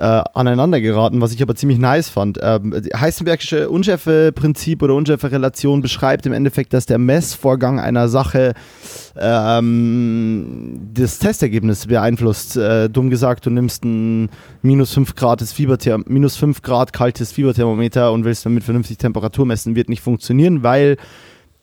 äh, 0.00 0.22
aneinander 0.32 0.80
geraten, 0.80 1.20
was 1.20 1.32
ich 1.32 1.42
aber 1.42 1.54
ziemlich 1.54 1.78
nice 1.78 2.08
fand. 2.08 2.38
Ähm, 2.42 2.74
Heisenbergische 2.96 3.68
Unschärfe-Prinzip 3.68 4.82
oder 4.82 4.94
Unschärfe-Relation 4.94 5.82
beschreibt 5.82 6.24
im 6.24 6.32
Endeffekt, 6.32 6.72
dass 6.72 6.86
der 6.86 6.98
Messvorgang 6.98 7.78
einer 7.78 8.08
Sache 8.08 8.54
ähm, 9.18 10.88
das 10.94 11.18
Testergebnis 11.18 11.86
beeinflusst. 11.86 12.56
Äh, 12.56 12.88
dumm 12.88 13.10
gesagt, 13.10 13.44
du 13.44 13.50
nimmst 13.50 13.84
ein 13.84 14.30
minus 14.62 14.94
5 14.94 15.14
Grad, 15.14 15.44
minus 16.06 16.36
5 16.36 16.62
Grad 16.62 16.94
kaltes 16.94 17.32
Fieberthermometer 17.32 18.10
und 18.10 18.24
willst 18.24 18.46
damit 18.46 18.64
vernünftig 18.64 18.96
Temperatur 18.96 19.44
messen, 19.44 19.76
wird 19.76 19.90
nicht 19.90 20.00
funktionieren, 20.00 20.62
weil 20.62 20.96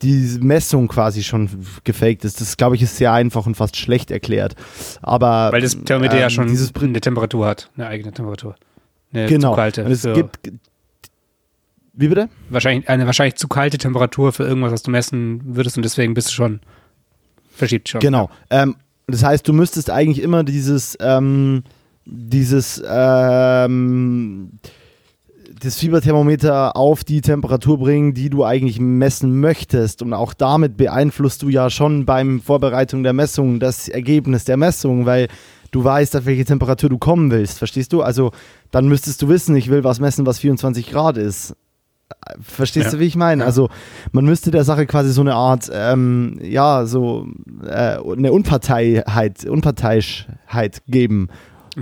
die 0.02 0.38
Messung 0.42 0.88
quasi 0.88 1.24
schon 1.24 1.50
gefaked 1.84 2.26
ist. 2.26 2.42
Das, 2.42 2.58
glaube 2.58 2.76
ich, 2.76 2.82
ist 2.82 2.98
sehr 2.98 3.14
einfach 3.14 3.46
und 3.46 3.56
fast 3.56 3.78
schlecht 3.78 4.12
erklärt. 4.12 4.56
Aber 5.02 5.52
Weil 5.52 5.62
das 5.62 5.78
Thermometer 5.84 6.16
ähm, 6.16 6.22
ja 6.22 6.30
schon 6.30 6.48
dieses 6.48 6.74
eine 6.76 7.02
Temperatur 7.02 7.46
hat, 7.48 7.70
eine 7.76 7.88
eigene 7.88 8.12
Temperatur. 8.12 8.56
Eine 9.12 9.28
genau. 9.28 9.52
zu 9.52 9.56
kalte. 9.56 9.86
Und 9.86 9.92
es 9.92 10.04
gibt, 10.04 10.40
wie 11.94 12.10
bitte? 12.10 12.30
Wahrscheinlich, 12.50 12.88
eine 12.90 13.08
wahrscheinlich 13.08 13.36
zu 13.36 13.48
kalte 13.48 13.80
Temperatur 13.80 14.32
für 14.32 14.44
irgendwas, 14.44 14.72
was 14.72 14.84
du 14.84 14.92
messen 14.92 15.42
würdest 15.44 15.78
und 15.78 15.84
deswegen 15.84 16.14
bist 16.14 16.30
du 16.30 16.34
schon, 16.34 16.60
verschiebt 17.52 17.90
schon. 17.90 18.02
Genau. 18.02 18.30
Ähm, 18.52 18.76
das 19.08 19.24
heißt, 19.24 19.48
du 19.48 19.54
müsstest 19.54 19.90
eigentlich 19.90 20.22
immer 20.22 20.44
dieses, 20.44 20.96
ähm, 21.00 21.64
dieses, 22.06 22.84
ähm, 22.88 24.52
das 25.60 25.78
Fieberthermometer 25.78 26.76
auf 26.76 27.04
die 27.04 27.22
Temperatur 27.22 27.80
bringen, 27.80 28.14
die 28.14 28.30
du 28.30 28.44
eigentlich 28.44 28.80
messen 28.80 29.40
möchtest. 29.40 30.02
Und 30.02 30.14
auch 30.14 30.34
damit 30.34 30.78
beeinflusst 30.78 31.42
du 31.42 31.50
ja 31.50 31.70
schon 31.70 32.06
beim 32.06 32.42
Vorbereitung 32.42 33.04
der 33.04 33.14
Messung 33.14 33.60
das 33.60 33.88
Ergebnis 33.88 34.44
der 34.44 34.58
Messung, 34.58 35.06
weil 35.06 35.28
du 35.72 35.84
weißt, 35.84 36.16
auf 36.16 36.26
welche 36.26 36.46
Temperatur 36.46 36.90
du 36.90 36.98
kommen 36.98 37.32
willst. 37.32 37.58
Verstehst 37.58 37.94
du? 37.94 38.02
Also 38.02 38.32
dann 38.72 38.88
müsstest 38.88 39.22
du 39.22 39.30
wissen, 39.30 39.56
ich 39.56 39.70
will 39.70 39.84
was 39.84 40.00
messen, 40.00 40.26
was 40.26 40.40
24 40.40 40.90
Grad 40.92 41.18
ist. 41.18 41.56
Verstehst 42.40 42.88
ja. 42.88 42.92
du, 42.94 43.00
wie 43.00 43.06
ich 43.06 43.16
meine? 43.16 43.42
Ja. 43.42 43.48
Also 43.48 43.70
man 44.12 44.26
müsste 44.26 44.52
der 44.52 44.64
Sache 44.64 44.86
quasi 44.86 45.12
so 45.12 45.22
eine 45.22 45.36
Art, 45.36 45.70
ähm, 45.74 46.40
ja, 46.42 46.86
so 46.86 47.28
äh, 47.66 47.98
eine 47.98 48.32
Unparteiheit, 48.32 49.46
Unparteiischheit 49.46 50.84
geben. 50.88 51.30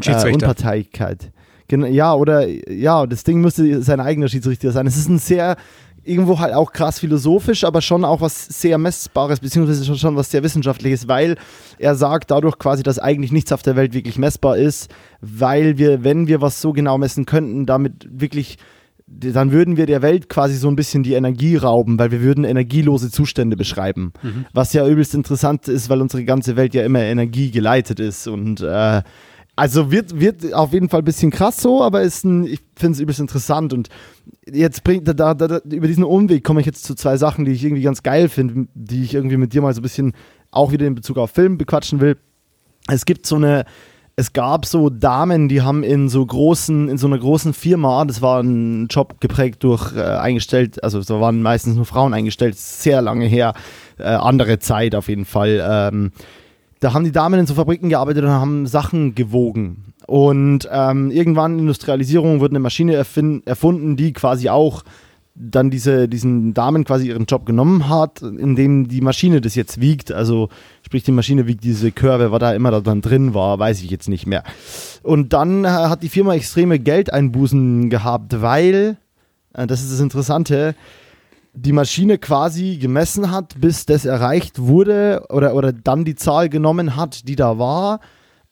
Äh, 0.04 0.34
Unparteilichkeit. 0.34 1.32
Ja, 1.70 2.14
oder 2.14 2.48
ja, 2.48 3.08
das 3.08 3.24
Ding 3.24 3.42
müsste 3.42 3.82
sein 3.82 4.00
eigener 4.00 4.28
Schiedsrichter 4.28 4.72
sein. 4.72 4.86
Es 4.86 4.98
ist 4.98 5.10
ein 5.10 5.18
sehr, 5.18 5.56
irgendwo 6.04 6.40
halt 6.40 6.54
auch 6.54 6.72
krass 6.72 7.00
philosophisch, 7.00 7.64
aber 7.64 7.82
schon 7.82 8.06
auch 8.06 8.22
was 8.22 8.46
sehr 8.46 8.78
Messbares, 8.78 9.40
beziehungsweise 9.40 9.98
schon 9.98 10.16
was 10.16 10.30
sehr 10.30 10.44
Wissenschaftliches, 10.44 11.08
weil 11.08 11.38
er 11.80 11.96
sagt 11.96 12.32
dadurch 12.32 12.60
quasi, 12.60 12.84
dass 12.84 13.00
eigentlich 13.00 13.32
nichts 13.32 13.52
auf 13.52 13.64
der 13.64 13.76
Welt 13.76 13.94
wirklich 13.94 14.18
messbar 14.18 14.58
ist, 14.58 14.94
weil 15.22 15.78
wir, 15.78 16.04
wenn 16.04 16.28
wir 16.28 16.42
was 16.42 16.62
so 16.62 16.72
genau 16.72 16.98
messen 16.98 17.26
könnten, 17.26 17.66
damit 17.66 18.08
wirklich 18.10 18.58
dann 19.08 19.52
würden 19.52 19.78
wir 19.78 19.86
der 19.86 20.02
Welt 20.02 20.30
quasi 20.30 20.56
so 20.56 20.68
ein 20.68 20.76
bisschen 20.76 21.04
die 21.04 21.14
Energie 21.14 21.56
rauben, 21.58 22.00
weil 22.00 22.10
wir 22.10 22.22
würden 22.22 22.44
energielose 22.44 23.12
Zustände 23.12 23.56
beschreiben. 23.56 24.14
Mhm. 24.24 24.46
Was 24.52 24.74
ja 24.74 24.88
übelst 24.88 25.14
interessant 25.14 25.68
ist, 25.68 25.90
weil 25.90 26.02
unsere 26.02 26.26
ganze 26.26 26.56
Welt 26.56 26.74
ja 26.74 26.84
immer 26.84 27.02
Energie 27.02 27.52
geleitet 27.52 28.00
ist 28.00 28.28
und 28.28 28.62
äh, 28.62 29.04
also 29.56 29.92
wird, 29.92 30.20
wird 30.20 30.54
auf 30.54 30.74
jeden 30.74 30.90
Fall 30.90 31.02
ein 31.02 31.06
bisschen 31.06 31.32
krass 31.32 31.58
so, 31.58 31.82
aber 31.82 32.02
ist 32.02 32.26
ein, 32.26 32.46
ich 32.46 32.60
finde 32.76 32.96
es 32.96 33.00
übelst 33.00 33.20
interessant. 33.22 33.72
Und 33.72 33.90
jetzt 34.46 34.84
bringt 34.84 35.08
da, 35.08 35.14
da, 35.14 35.34
da, 35.34 35.60
über 35.70 35.88
diesen 35.88 36.04
Umweg 36.04 36.44
komme 36.44 36.60
ich 36.60 36.66
jetzt 36.66 36.84
zu 36.84 36.96
zwei 36.96 37.18
Sachen, 37.18 37.46
die 37.46 37.52
ich 37.52 37.64
irgendwie 37.64 37.84
ganz 37.84 38.04
geil 38.04 38.28
finde, 38.28 38.68
die 38.74 39.04
ich 39.04 39.14
irgendwie 39.14 39.38
mit 39.38 39.54
dir 39.54 39.62
mal 39.62 39.74
so 39.74 39.80
ein 39.80 39.84
bisschen 39.84 40.14
auch 40.52 40.72
wieder 40.72 40.86
in 40.86 40.96
Bezug 40.96 41.18
auf 41.18 41.32
Film 41.32 41.58
bequatschen 41.58 42.02
will. 42.02 42.18
Es 42.88 43.06
gibt 43.06 43.26
so 43.26 43.38
eine, 43.38 43.66
es 44.18 44.34
gab 44.34 44.66
so 44.66 44.90
Damen, 44.90 45.48
die 45.48 45.62
haben 45.62 45.84
in 45.84 46.10
so 46.10 46.26
großen, 46.26 46.90
in 46.90 46.98
so 46.98 47.08
einer 47.08 47.18
großen 47.18 47.54
Firma, 47.54 48.04
das 48.06 48.22
war 48.22 48.42
ein 48.42 48.88
Job 48.88 49.20
geprägt 49.20 49.64
durch 49.64 49.96
äh, 49.96 50.02
eingestellt, 50.02 50.84
also 50.84 51.02
da 51.02 51.20
waren 51.20 51.42
meistens 51.42 51.76
nur 51.76 51.86
Frauen 51.86 52.14
eingestellt, 52.14 52.58
sehr 52.58 53.02
lange 53.02 53.26
her, 53.26 53.54
äh, 53.98 54.04
andere 54.04 54.60
Zeit 54.60 54.96
auf 54.96 55.10
jeden 55.10 55.26
Fall. 55.26 55.64
Ähm, 55.68 56.12
da 56.80 56.94
haben 56.94 57.04
die 57.04 57.12
Damen 57.12 57.40
in 57.40 57.48
so 57.48 57.54
Fabriken 57.54 57.90
gearbeitet 57.90 58.24
und 58.24 58.30
haben 58.30 58.68
Sachen 58.68 59.16
gewogen. 59.16 59.94
Und 60.08 60.68
ähm, 60.72 61.10
irgendwann 61.10 61.58
Industrialisierung 61.58 62.40
wurde 62.40 62.52
eine 62.52 62.60
Maschine 62.60 62.94
erfunden, 62.94 63.96
die 63.96 64.14
quasi 64.14 64.50
auch 64.50 64.84
dann 65.36 65.70
diese, 65.70 66.08
diesen 66.08 66.54
Damen 66.54 66.86
quasi 66.86 67.08
ihren 67.08 67.26
Job 67.26 67.46
genommen 67.46 67.90
hat, 67.90 68.22
indem 68.22 68.88
die 68.88 69.02
Maschine 69.02 69.42
das 69.42 69.56
jetzt 69.56 69.82
wiegt. 69.82 70.12
Also 70.12 70.50
sprich, 70.82 71.04
die 71.04 71.12
Maschine 71.12 71.46
wiegt 71.46 71.64
diese 71.64 71.92
Körbe, 71.92 72.32
was 72.32 72.40
da 72.40 72.54
immer 72.54 72.72
da 72.72 72.80
dann 72.80 73.02
drin 73.02 73.34
war, 73.34 73.60
weiß 73.60 73.82
ich 73.84 73.90
jetzt 73.90 74.08
nicht 74.08 74.26
mehr. 74.26 74.44
Und 75.04 75.34
dann 75.34 75.66
äh, 75.66 75.68
hat 75.68 76.04
die 76.04 76.10
Firma 76.10 76.36
extreme 76.36 76.80
Geldeinbußen 76.80 77.90
gehabt, 77.90 78.42
weil, 78.42 78.98
äh, 79.54 79.68
das 79.68 79.82
ist 79.82 79.92
das 79.92 80.00
Interessante, 80.00 80.74
die 81.56 81.72
Maschine 81.72 82.18
quasi 82.18 82.78
gemessen 82.78 83.32
hat, 83.32 83.60
bis 83.60 83.86
das 83.86 84.06
erreicht 84.06 84.60
wurde 84.60 85.26
oder, 85.30 85.56
oder 85.56 85.72
dann 85.72 86.06
die 86.06 86.16
Zahl 86.16 86.50
genommen 86.50 86.96
hat, 86.96 87.28
die 87.28 87.36
da 87.36 87.58
war 87.58 88.02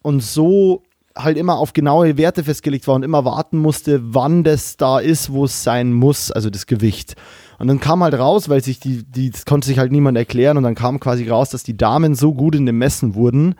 und 0.01 0.23
so 0.23 0.83
halt 1.15 1.37
immer 1.37 1.57
auf 1.57 1.73
genaue 1.73 2.17
Werte 2.17 2.43
festgelegt 2.43 2.87
war 2.87 2.95
und 2.95 3.03
immer 3.03 3.25
warten 3.25 3.57
musste, 3.57 4.01
wann 4.13 4.43
das 4.43 4.77
da 4.77 4.99
ist, 4.99 5.31
wo 5.31 5.45
es 5.45 5.63
sein 5.63 5.93
muss, 5.93 6.31
also 6.31 6.49
das 6.49 6.65
Gewicht. 6.65 7.15
Und 7.59 7.67
dann 7.67 7.79
kam 7.79 8.03
halt 8.03 8.15
raus, 8.15 8.49
weil 8.49 8.63
sich 8.63 8.79
die, 8.79 9.03
die, 9.03 9.29
das 9.29 9.45
konnte 9.45 9.67
sich 9.67 9.77
halt 9.77 9.91
niemand 9.91 10.17
erklären 10.17 10.57
und 10.57 10.63
dann 10.63 10.75
kam 10.75 10.99
quasi 10.99 11.27
raus, 11.29 11.49
dass 11.49 11.63
die 11.63 11.77
Damen 11.77 12.15
so 12.15 12.33
gut 12.33 12.55
in 12.55 12.65
dem 12.65 12.77
Messen 12.77 13.15
wurden, 13.15 13.55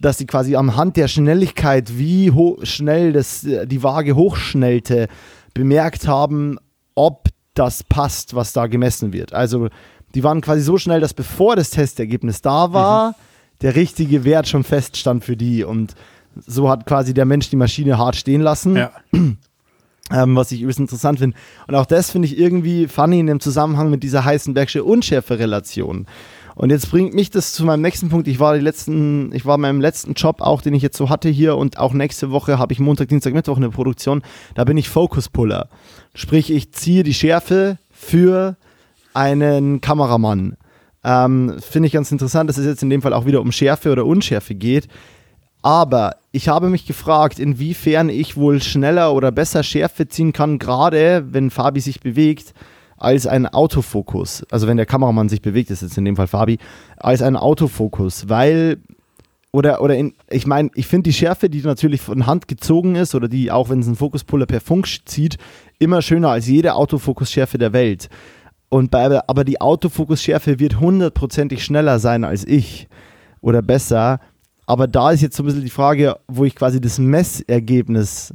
dass 0.00 0.18
sie 0.18 0.26
quasi 0.26 0.56
am 0.56 0.76
Hand 0.76 0.96
der 0.96 1.08
Schnelligkeit, 1.08 1.96
wie 1.96 2.32
schnell 2.62 3.12
das, 3.12 3.40
die 3.40 3.82
Waage 3.82 4.14
hochschnellte, 4.16 5.08
bemerkt 5.54 6.06
haben, 6.06 6.58
ob 6.94 7.28
das 7.54 7.82
passt, 7.82 8.34
was 8.34 8.52
da 8.52 8.66
gemessen 8.66 9.12
wird. 9.12 9.32
Also 9.32 9.68
die 10.14 10.24
waren 10.24 10.40
quasi 10.40 10.62
so 10.62 10.78
schnell, 10.78 11.00
dass 11.00 11.14
bevor 11.14 11.56
das 11.56 11.70
Testergebnis 11.70 12.42
da 12.42 12.72
war, 12.72 13.10
mhm. 13.10 13.14
der 13.62 13.76
richtige 13.76 14.24
Wert 14.24 14.48
schon 14.48 14.64
feststand 14.64 15.24
für 15.24 15.36
die 15.36 15.64
und 15.64 15.94
so 16.46 16.68
hat 16.68 16.86
quasi 16.86 17.14
der 17.14 17.24
Mensch 17.24 17.50
die 17.50 17.56
Maschine 17.56 17.98
hart 17.98 18.16
stehen 18.16 18.40
lassen. 18.40 18.76
Ja. 18.76 18.92
Ähm, 20.10 20.36
was 20.36 20.52
ich 20.52 20.60
übelst 20.60 20.80
interessant 20.80 21.20
finde. 21.20 21.36
Und 21.68 21.74
auch 21.74 21.86
das 21.86 22.10
finde 22.10 22.26
ich 22.26 22.36
irgendwie 22.36 22.86
funny 22.86 23.20
in 23.20 23.28
dem 23.28 23.40
Zusammenhang 23.40 23.88
mit 23.88 24.02
dieser 24.02 24.26
Heisenbergsche 24.26 24.84
Unschärfe-Relation. 24.84 26.06
Und 26.62 26.70
jetzt 26.70 26.92
bringt 26.92 27.12
mich 27.12 27.28
das 27.28 27.54
zu 27.54 27.64
meinem 27.64 27.82
nächsten 27.82 28.08
Punkt. 28.08 28.28
Ich 28.28 28.38
war 28.38 28.54
die 28.54 28.60
letzten, 28.60 29.34
ich 29.34 29.44
war 29.44 29.56
in 29.56 29.62
meinem 29.62 29.80
letzten 29.80 30.12
Job 30.12 30.40
auch, 30.40 30.62
den 30.62 30.74
ich 30.74 30.82
jetzt 30.84 30.96
so 30.96 31.10
hatte 31.10 31.28
hier 31.28 31.56
und 31.56 31.76
auch 31.76 31.92
nächste 31.92 32.30
Woche 32.30 32.56
habe 32.56 32.72
ich 32.72 32.78
Montag, 32.78 33.08
Dienstag, 33.08 33.34
Mittwoch 33.34 33.56
eine 33.56 33.70
Produktion. 33.70 34.22
Da 34.54 34.62
bin 34.62 34.76
ich 34.76 34.88
Focus 34.88 35.28
Puller. 35.28 35.68
Sprich, 36.14 36.52
ich 36.52 36.70
ziehe 36.70 37.02
die 37.02 37.14
Schärfe 37.14 37.78
für 37.90 38.56
einen 39.12 39.80
Kameramann. 39.80 40.56
Ähm, 41.02 41.56
Finde 41.58 41.88
ich 41.88 41.94
ganz 41.94 42.12
interessant, 42.12 42.48
dass 42.48 42.58
es 42.58 42.66
jetzt 42.66 42.84
in 42.84 42.90
dem 42.90 43.02
Fall 43.02 43.12
auch 43.12 43.26
wieder 43.26 43.40
um 43.40 43.50
Schärfe 43.50 43.90
oder 43.90 44.06
Unschärfe 44.06 44.54
geht. 44.54 44.86
Aber 45.62 46.14
ich 46.30 46.48
habe 46.48 46.68
mich 46.68 46.86
gefragt, 46.86 47.40
inwiefern 47.40 48.08
ich 48.08 48.36
wohl 48.36 48.62
schneller 48.62 49.14
oder 49.14 49.32
besser 49.32 49.64
Schärfe 49.64 50.06
ziehen 50.06 50.32
kann, 50.32 50.60
gerade 50.60 51.24
wenn 51.32 51.50
Fabi 51.50 51.80
sich 51.80 51.98
bewegt, 51.98 52.54
als 53.02 53.26
ein 53.26 53.46
Autofokus. 53.46 54.44
Also 54.50 54.68
wenn 54.68 54.76
der 54.76 54.86
Kameramann 54.86 55.28
sich 55.28 55.42
bewegt, 55.42 55.70
ist 55.70 55.82
jetzt 55.82 55.98
in 55.98 56.04
dem 56.04 56.16
Fall 56.16 56.28
Fabi, 56.28 56.58
als 56.96 57.20
ein 57.20 57.36
Autofokus. 57.36 58.28
Weil, 58.28 58.78
oder, 59.50 59.82
oder 59.82 59.96
in, 59.96 60.14
ich 60.30 60.46
meine, 60.46 60.70
ich 60.74 60.86
finde 60.86 61.10
die 61.10 61.12
Schärfe, 61.12 61.50
die 61.50 61.62
natürlich 61.62 62.00
von 62.00 62.26
Hand 62.26 62.46
gezogen 62.46 62.94
ist, 62.94 63.14
oder 63.14 63.28
die, 63.28 63.50
auch 63.50 63.70
wenn 63.70 63.80
es 63.80 63.88
ein 63.88 63.96
Fokuspuller 63.96 64.46
per 64.46 64.60
Funk 64.60 64.86
zieht, 65.04 65.36
immer 65.80 66.00
schöner 66.00 66.30
als 66.30 66.46
jede 66.46 66.74
Autofokusschärfe 66.74 67.58
der 67.58 67.72
Welt. 67.72 68.08
Und 68.68 68.92
bei, 68.92 69.20
aber 69.28 69.44
die 69.44 69.60
Autofokusschärfe 69.60 70.60
wird 70.60 70.78
hundertprozentig 70.78 71.64
schneller 71.64 71.98
sein 71.98 72.24
als 72.24 72.44
ich 72.46 72.88
oder 73.40 73.62
besser. 73.62 74.20
Aber 74.64 74.86
da 74.86 75.10
ist 75.10 75.22
jetzt 75.22 75.36
so 75.36 75.42
ein 75.42 75.46
bisschen 75.46 75.64
die 75.64 75.70
Frage, 75.70 76.18
wo 76.28 76.44
ich 76.44 76.54
quasi 76.54 76.80
das 76.80 76.98
Messergebnis, 76.98 78.32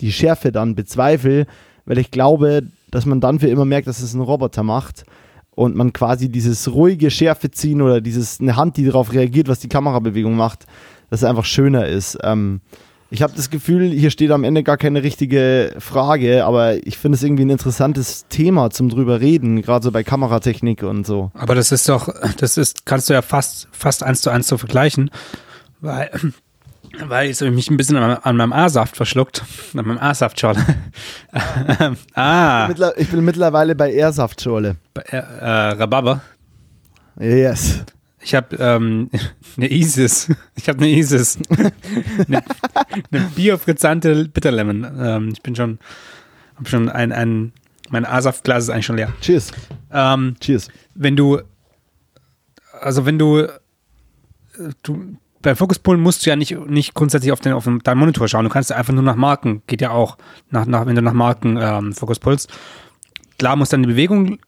die 0.00 0.10
Schärfe 0.12 0.50
dann 0.50 0.74
bezweifle, 0.74 1.46
weil 1.90 1.98
ich 1.98 2.12
glaube, 2.12 2.62
dass 2.92 3.04
man 3.04 3.20
dann 3.20 3.40
für 3.40 3.48
immer 3.48 3.64
merkt, 3.64 3.88
dass 3.88 4.00
es 4.00 4.14
ein 4.14 4.20
Roboter 4.20 4.62
macht 4.62 5.02
und 5.50 5.74
man 5.74 5.92
quasi 5.92 6.28
dieses 6.28 6.72
ruhige 6.72 7.10
Schärfe 7.10 7.50
ziehen 7.50 7.82
oder 7.82 8.00
dieses 8.00 8.38
eine 8.38 8.54
Hand, 8.54 8.76
die 8.76 8.84
darauf 8.84 9.12
reagiert, 9.12 9.48
was 9.48 9.58
die 9.58 9.68
Kamerabewegung 9.68 10.36
macht, 10.36 10.66
dass 11.10 11.22
es 11.22 11.28
einfach 11.28 11.44
schöner 11.44 11.88
ist. 11.88 12.16
Ähm, 12.22 12.60
ich 13.10 13.22
habe 13.22 13.32
das 13.34 13.50
Gefühl, 13.50 13.90
hier 13.90 14.10
steht 14.10 14.30
am 14.30 14.44
Ende 14.44 14.62
gar 14.62 14.76
keine 14.76 15.02
richtige 15.02 15.74
Frage, 15.80 16.44
aber 16.44 16.86
ich 16.86 16.96
finde 16.96 17.16
es 17.16 17.24
irgendwie 17.24 17.44
ein 17.44 17.50
interessantes 17.50 18.28
Thema 18.28 18.70
zum 18.70 18.88
drüber 18.88 19.20
reden, 19.20 19.60
gerade 19.60 19.82
so 19.82 19.90
bei 19.90 20.04
Kameratechnik 20.04 20.84
und 20.84 21.04
so. 21.04 21.32
Aber 21.34 21.56
das 21.56 21.72
ist 21.72 21.88
doch, 21.88 22.08
das 22.36 22.56
ist, 22.56 22.86
kannst 22.86 23.10
du 23.10 23.14
ja 23.14 23.22
fast, 23.22 23.66
fast 23.72 24.04
eins 24.04 24.20
zu 24.20 24.30
eins 24.30 24.46
so 24.46 24.58
vergleichen, 24.58 25.10
weil, 25.80 26.08
weil 26.98 27.30
ich 27.30 27.40
mich 27.40 27.70
ein 27.70 27.76
bisschen 27.76 27.96
an, 27.96 28.18
an 28.22 28.36
meinem 28.36 28.52
A-Saft 28.52 28.96
verschluckt, 28.96 29.42
an 29.74 29.86
meinem 29.86 29.98
A-Saftschorle. 29.98 30.60
ah. 32.14 32.68
Ich 32.96 33.08
bin, 33.10 33.24
mittlerweile 33.24 33.74
bei 33.74 33.92
R-Saftschorle. 33.92 34.76
Bei 34.94 35.02
äh, 35.02 35.18
Rhabarber? 35.18 36.20
Yes. 37.18 37.84
Ich 38.20 38.34
habe 38.34 38.56
ähm, 38.56 39.10
eine 39.56 39.70
Isis. 39.70 40.30
Ich 40.56 40.68
habe 40.68 40.78
eine 40.78 40.88
Isis. 40.88 41.38
eine, 42.28 42.42
eine 43.10 43.30
biofrizzante 43.34 44.28
Bitterlemon. 44.28 44.84
Ähm, 44.98 45.28
ich 45.32 45.42
bin 45.42 45.54
schon, 45.56 45.78
habe 46.56 46.68
schon 46.68 46.88
ein, 46.88 47.12
ein, 47.12 47.52
mein 47.88 48.04
A-Saftglas 48.04 48.64
ist 48.64 48.70
eigentlich 48.70 48.86
schon 48.86 48.96
leer. 48.96 49.12
Cheers. 49.20 49.52
Ähm, 49.92 50.36
Cheers. 50.40 50.68
Wenn 50.94 51.16
du, 51.16 51.40
also 52.80 53.06
wenn 53.06 53.18
du, 53.18 53.46
du 54.82 55.16
beim 55.42 55.56
Fokuspullen 55.56 56.02
musst 56.02 56.24
du 56.24 56.30
ja 56.30 56.36
nicht, 56.36 56.58
nicht 56.68 56.94
grundsätzlich 56.94 57.32
auf, 57.32 57.40
den, 57.40 57.52
auf 57.52 57.64
deinen 57.64 57.98
Monitor 57.98 58.28
schauen. 58.28 58.44
Du 58.44 58.50
kannst 58.50 58.72
einfach 58.72 58.92
nur 58.92 59.02
nach 59.02 59.16
Marken, 59.16 59.62
geht 59.66 59.80
ja 59.80 59.90
auch, 59.90 60.18
nach, 60.50 60.66
nach, 60.66 60.86
wenn 60.86 60.96
du 60.96 61.02
nach 61.02 61.12
Marken 61.12 61.58
ähm, 61.60 61.92
Fokuspulst. 61.92 62.50
Klar 63.38 63.56
muss 63.56 63.70
dann 63.70 63.82
die 63.82 63.88
Bewegung 63.88 64.38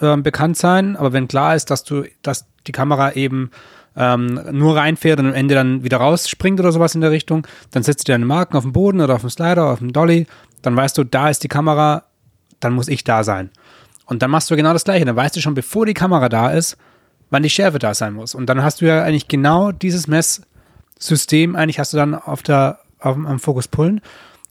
äh, 0.00 0.16
bekannt 0.16 0.56
sein, 0.56 0.96
aber 0.96 1.12
wenn 1.12 1.28
klar 1.28 1.54
ist, 1.54 1.70
dass 1.70 1.84
du, 1.84 2.04
dass 2.22 2.46
die 2.66 2.72
Kamera 2.72 3.12
eben 3.12 3.50
ähm, 3.96 4.40
nur 4.52 4.76
reinfährt 4.76 5.18
und 5.18 5.26
am 5.26 5.34
Ende 5.34 5.54
dann 5.54 5.82
wieder 5.82 5.96
rausspringt 5.96 6.60
oder 6.60 6.72
sowas 6.72 6.94
in 6.94 7.00
der 7.00 7.10
Richtung, 7.10 7.46
dann 7.70 7.82
setzt 7.82 8.06
du 8.06 8.12
deine 8.12 8.26
Marken 8.26 8.56
auf 8.56 8.64
dem 8.64 8.72
Boden 8.72 9.00
oder 9.00 9.14
auf 9.14 9.22
dem 9.22 9.30
Slider, 9.30 9.70
auf 9.70 9.78
dem 9.78 9.92
Dolly, 9.92 10.26
dann 10.62 10.76
weißt 10.76 10.98
du, 10.98 11.04
da 11.04 11.30
ist 11.30 11.42
die 11.44 11.48
Kamera, 11.48 12.04
dann 12.60 12.74
muss 12.74 12.88
ich 12.88 13.04
da 13.04 13.24
sein. 13.24 13.50
Und 14.04 14.22
dann 14.22 14.30
machst 14.30 14.50
du 14.50 14.56
genau 14.56 14.72
das 14.72 14.84
Gleiche. 14.84 15.04
Dann 15.04 15.16
weißt 15.16 15.36
du 15.36 15.40
schon, 15.40 15.54
bevor 15.54 15.84
die 15.84 15.94
Kamera 15.94 16.28
da 16.28 16.50
ist, 16.50 16.76
wann 17.30 17.42
die 17.42 17.50
Schärfe 17.50 17.78
da 17.78 17.94
sein 17.94 18.14
muss. 18.14 18.34
Und 18.34 18.46
dann 18.46 18.62
hast 18.62 18.80
du 18.80 18.86
ja 18.86 19.02
eigentlich 19.02 19.28
genau 19.28 19.72
dieses 19.72 20.06
Messsystem, 20.06 21.56
eigentlich 21.56 21.78
hast 21.78 21.92
du 21.92 21.96
dann 21.96 22.14
auf 22.14 22.42
der, 22.42 22.80
auf, 22.98 23.16
am 23.16 23.38
Fokus 23.38 23.68
pullen. 23.68 24.00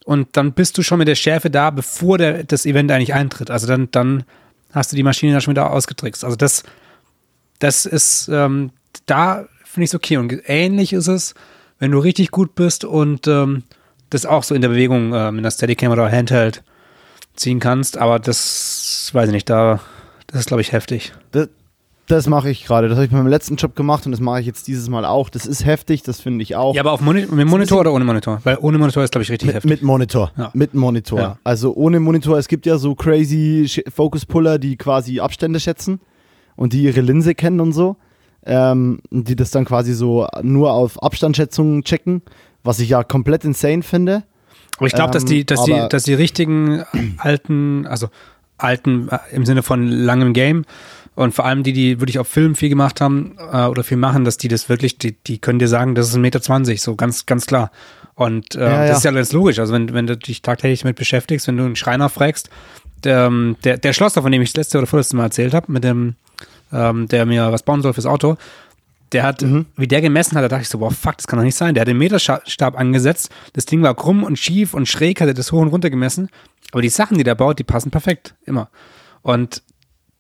Und 0.06 0.38
dann 0.38 0.54
bist 0.54 0.78
du 0.78 0.84
schon 0.84 1.00
mit 1.00 1.08
der 1.08 1.16
Schärfe 1.16 1.50
da, 1.50 1.72
bevor 1.72 2.18
der, 2.18 2.44
das 2.44 2.66
Event 2.66 2.92
eigentlich 2.92 3.14
eintritt. 3.14 3.50
Also 3.50 3.66
dann, 3.66 3.90
dann 3.92 4.24
hast 4.72 4.92
du 4.92 4.96
die 4.96 5.04
Maschine 5.04 5.34
da 5.34 5.42
schon 5.42 5.54
wieder 5.54 5.72
ausgetrickst. 5.72 6.24
Also 6.24 6.36
das, 6.36 6.64
das 7.60 7.86
ist, 7.86 8.28
ähm, 8.32 8.72
da 9.08 9.46
finde 9.64 9.86
ich 9.86 9.90
es 9.92 9.96
okay. 9.96 10.18
Und 10.18 10.34
ähnlich 10.46 10.94
ist 10.94 11.08
es, 11.08 11.34
wenn 11.80 11.92
du 11.92 12.00
richtig 12.00 12.32
gut 12.32 12.56
bist 12.56 12.86
und 12.86 13.28
ähm, 13.28 13.64
das 14.10 14.26
auch 14.26 14.44
so 14.44 14.54
in 14.54 14.62
der 14.62 14.70
Bewegung 14.70 15.14
ähm, 15.14 15.38
in 15.38 15.44
der 15.44 15.52
Steadicam 15.52 15.92
oder 15.92 16.12
Handheld 16.12 16.64
ziehen 17.36 17.60
kannst. 17.60 17.98
Aber 17.98 18.20
das 18.20 19.10
weiß 19.12 19.28
ich 19.28 19.34
nicht, 19.34 19.50
da, 19.50 19.80
das 20.28 20.42
ist, 20.42 20.48
glaube 20.48 20.62
ich, 20.62 20.72
heftig. 20.72 21.14
Das, 21.32 21.50
das 22.08 22.28
mache 22.28 22.50
ich 22.50 22.66
gerade. 22.66 22.88
Das 22.88 22.98
habe 22.98 23.06
ich 23.06 23.12
bei 23.12 23.18
meinem 23.18 23.28
letzten 23.28 23.56
Job 23.56 23.76
gemacht 23.76 24.06
und 24.06 24.12
das 24.12 24.22
mache 24.22 24.40
ich 24.40 24.46
jetzt 24.46 24.68
dieses 24.68 24.90
Mal 24.90 25.06
auch. 25.06 25.30
Das 25.30 25.46
ist 25.46 25.66
heftig, 25.66 26.04
das 26.04 26.20
finde 26.20 26.44
ich 26.44 26.56
auch. 26.56 26.76
Ja, 26.76 26.82
aber 26.82 26.92
auf 26.92 27.02
Moni 27.02 27.26
mit 27.30 27.48
Monitor 27.48 27.80
oder 27.80 27.94
ohne 27.94 28.06
Monitor? 28.06 28.42
Weil 28.44 28.58
ohne 28.62 28.78
Monitor 28.78 29.04
ist, 29.04 29.12
glaube 29.12 29.24
ich, 29.24 29.32
richtig 29.32 29.48
mit, 29.48 29.56
heftig. 29.56 29.70
Mit 29.70 29.82
Monitor. 29.82 30.32
Ja. 30.38 30.52
Mit 30.54 30.74
Monitor. 30.74 31.20
Ja. 31.20 31.38
Also 31.44 31.74
ohne 31.74 32.00
Monitor, 32.00 32.38
es 32.38 32.48
gibt 32.48 32.66
ja 32.66 32.78
so 32.78 32.96
crazy 32.96 33.84
Focus 33.94 34.26
Puller, 34.26 34.60
die 34.60 34.78
quasi 34.78 35.20
Abstände 35.20 35.60
schätzen 35.60 36.00
und 36.56 36.74
die 36.74 36.84
ihre 36.84 37.02
Linse 37.02 37.34
kennen 37.34 37.60
und 37.60 37.74
so. 37.74 37.98
Ähm, 38.48 39.00
die 39.10 39.36
das 39.36 39.50
dann 39.50 39.66
quasi 39.66 39.94
so 39.94 40.28
nur 40.44 40.72
auf 40.72 41.02
Abstandschätzungen 41.02 41.84
checken, 41.84 42.22
was 42.64 42.80
ich 42.80 42.90
ja 42.90 43.04
komplett 43.04 43.44
insane 43.44 43.82
finde. 43.82 44.24
Aber 44.78 44.86
ich 44.86 44.94
glaube, 44.94 45.10
ähm, 45.10 45.14
dass 45.14 45.26
die, 45.26 45.46
dass 45.46 45.64
die, 45.64 45.88
dass 45.90 46.04
die 46.04 46.14
richtigen 46.14 46.84
alten, 47.18 47.88
also 47.88 48.10
alten 48.58 49.10
äh, 49.10 49.18
im 49.32 49.46
Sinne 49.46 49.64
von 49.64 49.88
langem 49.88 50.34
Game, 50.34 50.66
und 51.16 51.34
vor 51.34 51.46
allem 51.46 51.64
die, 51.64 51.74
die 51.74 52.00
wirklich 52.00 52.20
auf 52.20 52.28
Film 52.28 52.56
viel 52.56 52.70
gemacht 52.70 53.02
haben 53.02 53.38
äh, 53.52 53.66
oder 53.66 53.84
viel 53.84 53.98
machen, 53.98 54.26
dass 54.26 54.38
die 54.38 54.48
das 54.48 54.70
wirklich, 54.70 54.98
die, 54.98 55.14
die 55.14 55.40
können 55.40 55.60
dir 55.60 55.68
sagen, 55.68 55.96
das 55.96 56.10
ist 56.10 56.16
ein 56.16 56.22
Meter 56.22 56.42
zwanzig, 56.42 56.82
so 56.82 56.96
ganz, 56.96 57.26
ganz 57.26 57.46
klar. 57.46 57.72
Und 58.14 58.56
äh, 58.56 58.60
ja, 58.62 58.78
das 58.82 58.90
ja. 58.90 58.98
ist 58.98 59.04
ja 59.06 59.12
ganz 59.12 59.32
logisch. 59.34 59.60
Also 59.60 59.74
wenn, 59.74 59.94
wenn 59.94 60.08
du 60.08 60.16
dich 60.16 60.42
tagtäglich 60.42 60.82
damit 60.82 60.98
beschäftigst, 60.98 61.48
wenn 61.48 61.58
du 61.58 61.64
einen 61.64 61.76
Schreiner 61.76 62.10
fragst, 62.10 62.50
der, 63.04 63.26
ähm, 63.26 63.56
der, 63.64 63.78
der 63.78 63.94
Schlosser, 63.94 64.22
von 64.22 64.32
dem 64.32 64.42
ich 64.42 64.54
das 64.54 64.58
letzte 64.58 64.78
oder 64.78 64.88
vorletzte 64.88 65.16
Mal 65.16 65.24
erzählt 65.24 65.54
habe, 65.54 65.72
mit 65.72 65.84
dem, 65.84 66.16
ähm, 66.72 67.08
der 67.08 67.26
mir 67.26 67.52
was 67.52 67.64
bauen 67.64 67.82
soll 67.82 67.94
fürs 67.94 68.06
Auto, 68.06 68.38
der 69.12 69.24
hat, 69.24 69.42
mhm. 69.42 69.66
wie 69.78 69.88
der 69.88 70.02
gemessen 70.02 70.36
hat, 70.36 70.44
da 70.44 70.48
dachte 70.48 70.64
ich 70.64 70.70
so, 70.70 70.80
boah, 70.80 70.92
fuck, 70.92 71.18
das 71.18 71.28
kann 71.28 71.38
doch 71.38 71.46
nicht 71.46 71.56
sein. 71.56 71.76
Der 71.76 71.82
hat 71.82 71.88
den 71.88 71.98
Meterstab 71.98 72.78
angesetzt, 72.78 73.30
das 73.54 73.66
Ding 73.66 73.82
war 73.84 73.94
krumm 73.96 74.24
und 74.24 74.40
schief 74.40 74.74
und 74.74 74.88
schräg, 74.88 75.22
hat 75.22 75.28
er 75.28 75.34
das 75.34 75.52
hoch 75.52 75.62
und 75.62 75.68
runter 75.68 75.90
gemessen. 75.90 76.30
Aber 76.72 76.82
die 76.82 76.90
Sachen, 76.90 77.18
die 77.18 77.24
der 77.24 77.36
baut, 77.36 77.60
die 77.60 77.64
passen 77.64 77.92
perfekt, 77.92 78.34
immer. 78.46 78.70
Und 79.22 79.62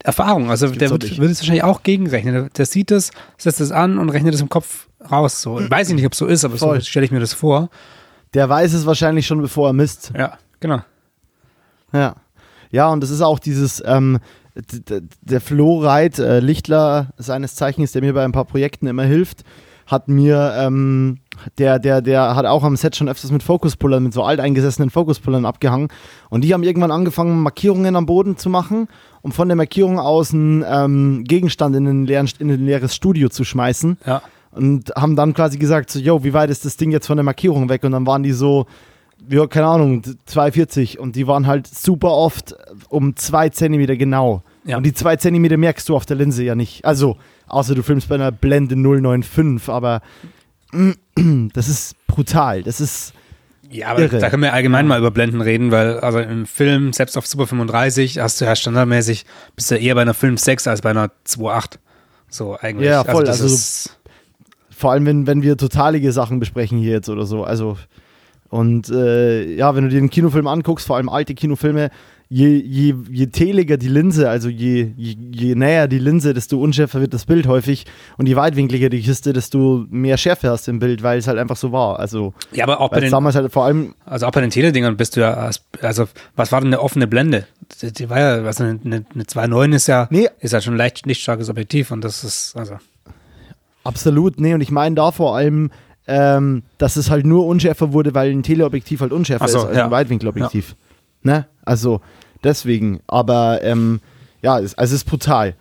Erfahrung. 0.06 0.50
Also 0.50 0.68
der 0.68 0.90
wird, 0.92 1.18
wird 1.18 1.32
es 1.32 1.40
wahrscheinlich 1.40 1.64
auch 1.64 1.84
gegenrechnen. 1.84 2.50
Der 2.56 2.66
sieht 2.66 2.92
es, 2.92 3.12
setzt 3.38 3.60
es 3.60 3.72
an 3.72 3.98
und 3.98 4.10
rechnet 4.10 4.34
es 4.34 4.42
im 4.42 4.50
Kopf 4.50 4.88
raus. 5.12 5.42
So. 5.42 5.60
Weiß 5.70 5.90
ich 5.90 5.96
nicht, 5.96 6.06
ob 6.06 6.14
es 6.14 6.20
so 6.20 6.28
ist, 6.28 6.46
aber 6.46 6.58
Voll. 6.58 6.80
so 6.80 6.86
stelle 6.86 7.06
ich 7.06 7.12
mir 7.12 7.20
das 7.20 7.34
vor. 7.34 7.70
Der 8.34 8.48
weiß 8.48 8.74
es 8.74 8.86
wahrscheinlich 8.86 9.26
schon, 9.26 9.42
bevor 9.42 9.70
er 9.70 9.74
misst. 9.74 10.12
Ja, 10.16 10.38
genau. 10.60 10.82
Ja. 11.92 12.16
Ja, 12.72 12.90
und 12.90 13.02
das 13.02 13.10
ist 13.10 13.22
auch 13.22 13.40
dieses, 13.40 13.82
ähm, 13.86 14.20
der 15.22 15.42
Flo 15.42 15.80
Reit, 15.80 16.20
äh, 16.20 16.40
Lichtler 16.40 17.14
seines 17.18 17.56
Zeichens, 17.56 17.92
der 17.94 18.02
mir 18.02 18.14
bei 18.14 18.24
ein 18.24 18.32
paar 18.32 18.46
Projekten 18.46 18.88
immer 18.88 19.04
hilft, 19.04 19.44
hat 19.88 20.08
mir, 20.08 20.54
ähm, 20.58 21.20
der, 21.58 21.80
der, 21.80 22.02
der 22.02 22.36
hat 22.36 22.46
auch 22.46 22.64
am 22.64 22.76
Set 22.76 22.96
schon 22.96 23.10
öfters 23.10 23.32
mit 23.32 23.44
Fokuspullern, 23.44 24.04
mit 24.04 24.14
so 24.14 24.24
alteingesessenen 24.24 24.90
Fokuspullern 24.90 25.46
abgehangen. 25.46 25.90
Und 26.30 26.44
die 26.44 26.54
haben 26.54 26.64
irgendwann 26.64 26.92
angefangen, 26.92 27.40
Markierungen 27.42 27.96
am 27.96 28.06
Boden 28.06 28.38
zu 28.38 28.50
machen, 28.50 28.88
um 29.22 29.32
von 29.32 29.48
der 29.48 29.56
Markierung 29.56 30.00
aus 30.00 30.34
einen 30.34 30.64
ähm, 30.68 31.24
Gegenstand 31.24 31.76
in 31.76 31.88
ein, 31.88 32.06
leeren, 32.06 32.30
in 32.40 32.50
ein 32.50 32.66
leeres 32.66 32.96
Studio 32.96 33.30
zu 33.30 33.44
schmeißen. 33.44 33.98
Ja. 34.06 34.22
Und 34.52 34.94
haben 34.96 35.16
dann 35.16 35.34
quasi 35.34 35.58
gesagt, 35.58 35.90
so, 35.90 36.00
yo, 36.00 36.24
wie 36.24 36.34
weit 36.34 36.50
ist 36.50 36.64
das 36.64 36.78
Ding 36.78 36.92
jetzt 36.92 37.08
von 37.08 37.18
der 37.18 37.24
Markierung 37.24 37.68
weg? 37.68 37.84
Und 37.84 37.92
dann 37.92 38.06
waren 38.06 38.24
die 38.24 38.32
so, 38.32 38.66
ja, 39.30 39.48
keine 39.48 39.68
Ahnung, 39.68 40.04
240 40.26 41.00
und 41.00 41.16
die 41.16 41.28
waren 41.28 41.48
halt 41.48 41.68
super 41.68 42.12
oft 42.12 42.56
um 42.90 43.16
zwei 43.16 43.50
Zentimeter 43.50 43.96
genau. 43.96 44.44
Ja. 44.66 44.78
Und 44.78 44.84
die 44.84 44.94
zwei 44.94 45.16
Zentimeter 45.16 45.58
merkst 45.58 45.88
du 45.90 45.96
auf 45.96 46.06
der 46.06 46.18
Linse 46.18 46.44
ja 46.44 46.56
nicht. 46.56 46.86
Also, 46.86 47.18
außer 47.48 47.76
du 47.76 47.84
filmst 47.84 48.10
bei 48.10 48.16
einer 48.16 48.32
Blende 48.32 48.76
095, 48.76 49.70
aber 49.70 50.02
das 51.54 51.68
ist 51.68 51.96
brutal. 52.08 52.64
Das 52.64 52.82
ist. 52.82 53.14
Ja, 53.70 53.90
aber 53.90 54.02
irre. 54.02 54.20
da 54.20 54.30
können 54.30 54.44
wir 54.44 54.54
allgemein 54.54 54.88
mal 54.88 55.00
über 55.00 55.12
Blenden 55.12 55.42
reden, 55.42 55.72
weil 55.72 56.00
also 56.00 56.20
im 56.20 56.46
Film, 56.46 56.94
selbst 56.94 57.18
auf 57.18 57.26
Super 57.26 57.48
35, 57.48 58.20
hast 58.20 58.40
du 58.40 58.46
ja 58.46 58.56
standardmäßig, 58.56 59.26
bist 59.56 59.72
du 59.72 59.76
eher 59.76 59.96
bei 59.96 60.02
einer 60.02 60.14
Film 60.14 60.38
6 60.38 60.68
als 60.68 60.82
bei 60.82 60.92
einer 60.92 61.10
2.8. 61.28 61.78
So 62.30 62.56
eigentlich. 62.60 62.90
Ja, 62.90 63.04
voll. 63.04 63.28
Also, 63.28 63.44
also 63.44 63.90
vor 64.70 64.92
allem, 64.92 65.06
wenn, 65.06 65.26
wenn 65.26 65.42
wir 65.42 65.58
totalige 65.58 66.12
Sachen 66.12 66.40
besprechen 66.40 66.78
hier 66.78 66.92
jetzt 66.92 67.10
oder 67.10 67.26
so. 67.26 67.44
Also 67.44 67.78
und 68.50 68.90
äh, 68.90 69.56
ja, 69.56 69.76
wenn 69.76 69.86
du 69.86 69.90
dir 69.90 70.00
den 70.00 70.10
Kinofilm 70.10 70.48
anguckst, 70.48 70.88
vor 70.88 70.98
allem 70.98 71.10
alte 71.10 71.34
Kinofilme, 71.34 71.90
je, 72.36 72.64
je, 72.68 72.96
je 73.12 73.30
teliger 73.30 73.78
die 73.78 73.88
Linse, 73.88 74.30
also 74.30 74.50
je, 74.50 74.92
je, 74.98 75.16
je, 75.32 75.56
näher 75.56 75.88
die 75.88 76.00
Linse, 76.00 76.34
desto 76.34 76.60
unschärfer 76.60 77.00
wird 77.00 77.14
das 77.14 77.26
Bild 77.26 77.48
häufig. 77.48 77.86
Und 78.18 78.28
je 78.28 78.36
weitwinkliger 78.36 78.90
die 78.90 79.02
Kiste, 79.02 79.32
desto 79.32 79.86
mehr 79.90 80.18
Schärfe 80.18 80.50
hast 80.50 80.68
du 80.68 80.72
im 80.72 80.80
Bild, 80.80 81.02
weil 81.02 81.18
es 81.18 81.28
halt 81.28 81.38
einfach 81.38 81.56
so 81.56 81.72
war. 81.72 81.98
Also, 81.98 82.34
ja, 82.52 82.66
aber 82.66 82.82
auch 82.82 82.90
bei 82.90 83.00
den, 83.00 83.10
damals 83.10 83.36
halt 83.36 83.54
vor 83.54 83.64
allem. 83.64 83.96
Also 84.06 84.26
auch 84.26 84.32
bei 84.32 84.42
den 84.42 84.50
Teledingern 84.50 84.98
bist 84.98 85.16
du 85.16 85.22
ja, 85.22 85.50
also 85.82 86.08
was 86.36 86.52
war 86.52 86.60
denn 86.60 86.74
eine 86.74 86.82
offene 86.82 87.08
Blende? 87.08 87.48
Die, 87.82 87.94
die 87.94 88.10
war 88.10 88.20
ja, 88.20 88.44
was 88.44 88.60
eine, 88.60 88.82
eine, 88.84 89.06
eine 89.14 89.24
2.9 89.24 89.74
ist 89.74 89.88
ja, 89.88 90.08
nee. 90.12 90.28
ist 90.40 90.52
ja 90.52 90.60
schon 90.60 90.76
leicht 90.76 91.06
nicht 91.06 91.22
starkes 91.22 91.50
Objektiv 91.50 91.92
und 91.92 92.04
das 92.04 92.26
ist, 92.26 92.54
also. 92.58 92.76
Absolut, 93.86 94.42
nee, 94.42 94.54
und 94.54 94.60
ich 94.60 94.72
meine 94.72 94.96
da 94.96 95.12
vor 95.12 95.38
allem, 95.38 95.72
ähm, 96.06 96.64
dass 96.80 96.98
es 96.98 97.10
halt 97.10 97.26
nur 97.26 97.46
unschärfer 97.46 97.94
wurde, 97.94 98.14
weil 98.14 98.32
ein 98.32 98.44
Teleobjektiv 98.44 99.00
halt 99.00 99.14
unschärfer 99.14 99.48
so, 99.48 99.60
ist 99.60 99.66
als 99.66 99.78
ja. 99.78 99.86
ein 99.86 99.92
Weitwinkelobjektiv. 99.92 100.76
Ja. 101.24 101.32
Ne? 101.32 101.48
Also 101.64 102.02
deswegen. 102.46 103.02
Aber 103.08 103.62
ähm, 103.64 104.00
ja, 104.42 104.60
es, 104.60 104.78
also 104.78 104.96
es 104.96 105.02
ist 105.02 105.10
brutal. 105.10 105.56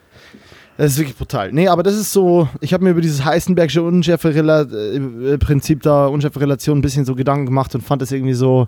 Das 0.77 0.93
ist 0.93 0.99
wirklich 0.99 1.17
brutal. 1.17 1.53
Nee, 1.53 1.69
aber 1.69 1.83
das 1.83 1.95
ist 1.95 2.13
so, 2.13 2.49
ich 2.61 2.75
habe 2.75 2.85
mir 2.85 2.91
über 2.91 3.01
dieses 3.01 3.25
Heisenbergsche 3.25 3.83
Unschärfe-Prinzip 3.83 5.79
äh, 5.79 5.83
da, 5.83 6.07
Unschärfe-Relation 6.07 6.79
ein 6.79 6.83
bisschen 6.83 7.05
so 7.05 7.15
Gedanken 7.15 7.47
gemacht 7.47 7.75
und 7.75 7.83
fand 7.83 8.03
es 8.03 8.11
irgendwie 8.11 8.35
so, 8.35 8.67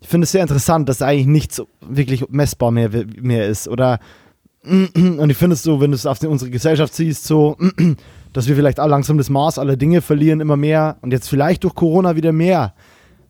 ich 0.00 0.08
finde 0.08 0.24
es 0.24 0.32
sehr 0.32 0.42
interessant, 0.42 0.88
dass 0.88 1.02
eigentlich 1.02 1.26
nichts 1.26 1.60
wirklich 1.80 2.28
messbar 2.28 2.70
mehr, 2.70 2.90
mehr 3.20 3.48
ist. 3.48 3.66
Oder, 3.66 3.98
und 4.64 5.30
ich 5.30 5.36
finde 5.36 5.54
es 5.54 5.62
so, 5.64 5.80
wenn 5.80 5.90
du 5.90 5.96
es 5.96 6.06
auf 6.06 6.22
unsere 6.22 6.50
Gesellschaft 6.50 6.94
siehst, 6.94 7.26
so, 7.26 7.56
dass 8.32 8.46
wir 8.46 8.54
vielleicht 8.54 8.78
langsam 8.78 9.18
das 9.18 9.28
Maß 9.28 9.58
aller 9.58 9.76
Dinge 9.76 10.00
verlieren, 10.00 10.40
immer 10.40 10.56
mehr 10.56 10.98
und 11.00 11.12
jetzt 11.12 11.28
vielleicht 11.28 11.64
durch 11.64 11.74
Corona 11.74 12.14
wieder 12.14 12.30
mehr 12.30 12.74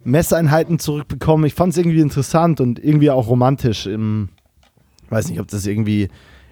Messeinheiten 0.08 0.78
zurückbekommen. 0.78 1.46
Ich 1.46 1.54
fand 1.54 1.72
es 1.72 1.78
irgendwie 1.78 2.00
interessant 2.00 2.60
und 2.60 2.82
irgendwie 2.82 3.10
auch 3.10 3.28
romantisch. 3.28 3.86
Im, 3.86 4.30
weiß 5.10 5.28
nicht, 5.28 5.40
ob 5.40 5.48
das 5.48 5.66
irgendwie 5.66 6.08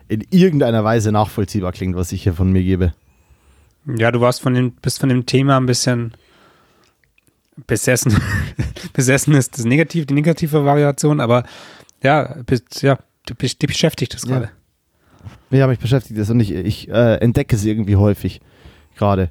in 0.09 0.25
irgendeiner 0.31 0.85
Weise 0.85 1.11
nachvollziehbar 1.13 1.73
klingt, 1.73 1.97
was 1.97 2.13
ich 2.13 2.23
hier 2.23 2.35
von 2.35 2.53
mir 2.53 2.63
gebe. 2.63 2.93
Ja, 3.97 4.11
du 4.11 4.21
warst 4.21 4.41
von 4.41 4.55
dem, 4.55 4.73
bist 4.73 5.01
von 5.01 5.09
dem 5.09 5.27
Thema 5.27 5.57
ein 5.57 5.67
bisschen 5.67 6.13
besessen. 7.67 8.17
besessen 8.93 9.35
ist 9.35 9.59
das 9.59 9.65
negativ, 9.65 10.07
die 10.07 10.15
negative 10.15 10.65
Variation, 10.65 11.21
aber 11.21 11.45
ja, 12.03 12.37
bist, 12.45 12.83
ja, 12.83 12.99
dich 13.29 13.59
beschäftigt 13.59 14.15
das 14.15 14.23
gerade. 14.23 14.47
Ja. 14.47 14.51
Ja, 15.51 15.67
mich 15.67 15.79
beschäftigt 15.79 16.19
das 16.19 16.31
und 16.31 16.41
ich, 16.41 16.53
ich 16.53 16.89
äh, 16.89 17.17
entdecke 17.17 17.55
es 17.55 17.65
irgendwie 17.65 17.97
häufig 17.97 18.41
gerade. 18.97 19.31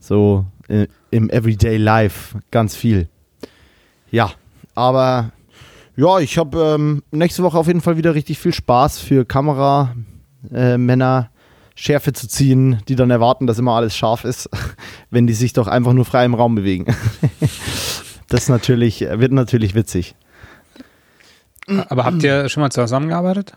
So 0.00 0.46
äh, 0.68 0.86
im 1.10 1.30
Everyday 1.30 1.76
Life 1.76 2.38
ganz 2.50 2.74
viel. 2.74 3.08
Ja, 4.10 4.32
aber 4.74 5.32
ja, 5.96 6.18
ich 6.18 6.38
habe 6.38 6.76
ähm, 6.76 7.02
nächste 7.10 7.42
Woche 7.42 7.58
auf 7.58 7.66
jeden 7.66 7.80
Fall 7.80 7.96
wieder 7.96 8.14
richtig 8.14 8.38
viel 8.38 8.52
Spaß 8.52 8.98
für 8.98 9.24
Kameramänner. 9.24 11.30
Äh, 11.32 11.40
Schärfe 11.80 12.12
zu 12.12 12.28
ziehen, 12.28 12.82
die 12.88 12.94
dann 12.94 13.10
erwarten, 13.10 13.46
dass 13.46 13.58
immer 13.58 13.72
alles 13.72 13.96
scharf 13.96 14.24
ist, 14.24 14.50
wenn 15.10 15.26
die 15.26 15.32
sich 15.32 15.54
doch 15.54 15.66
einfach 15.66 15.94
nur 15.94 16.04
frei 16.04 16.26
im 16.26 16.34
Raum 16.34 16.54
bewegen. 16.54 16.84
das 18.28 18.50
natürlich, 18.50 19.00
wird 19.00 19.32
natürlich 19.32 19.74
witzig. 19.74 20.14
Aber 21.88 22.04
habt 22.04 22.22
ihr 22.22 22.50
schon 22.50 22.62
mal 22.62 22.70
zusammengearbeitet? 22.70 23.54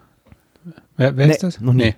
Wer, 0.96 1.18
wer 1.18 1.28
nee, 1.28 1.34
ist 1.34 1.44
das? 1.44 1.60
Noch 1.60 1.74
nie. 1.74 1.84
Nee. 1.84 1.96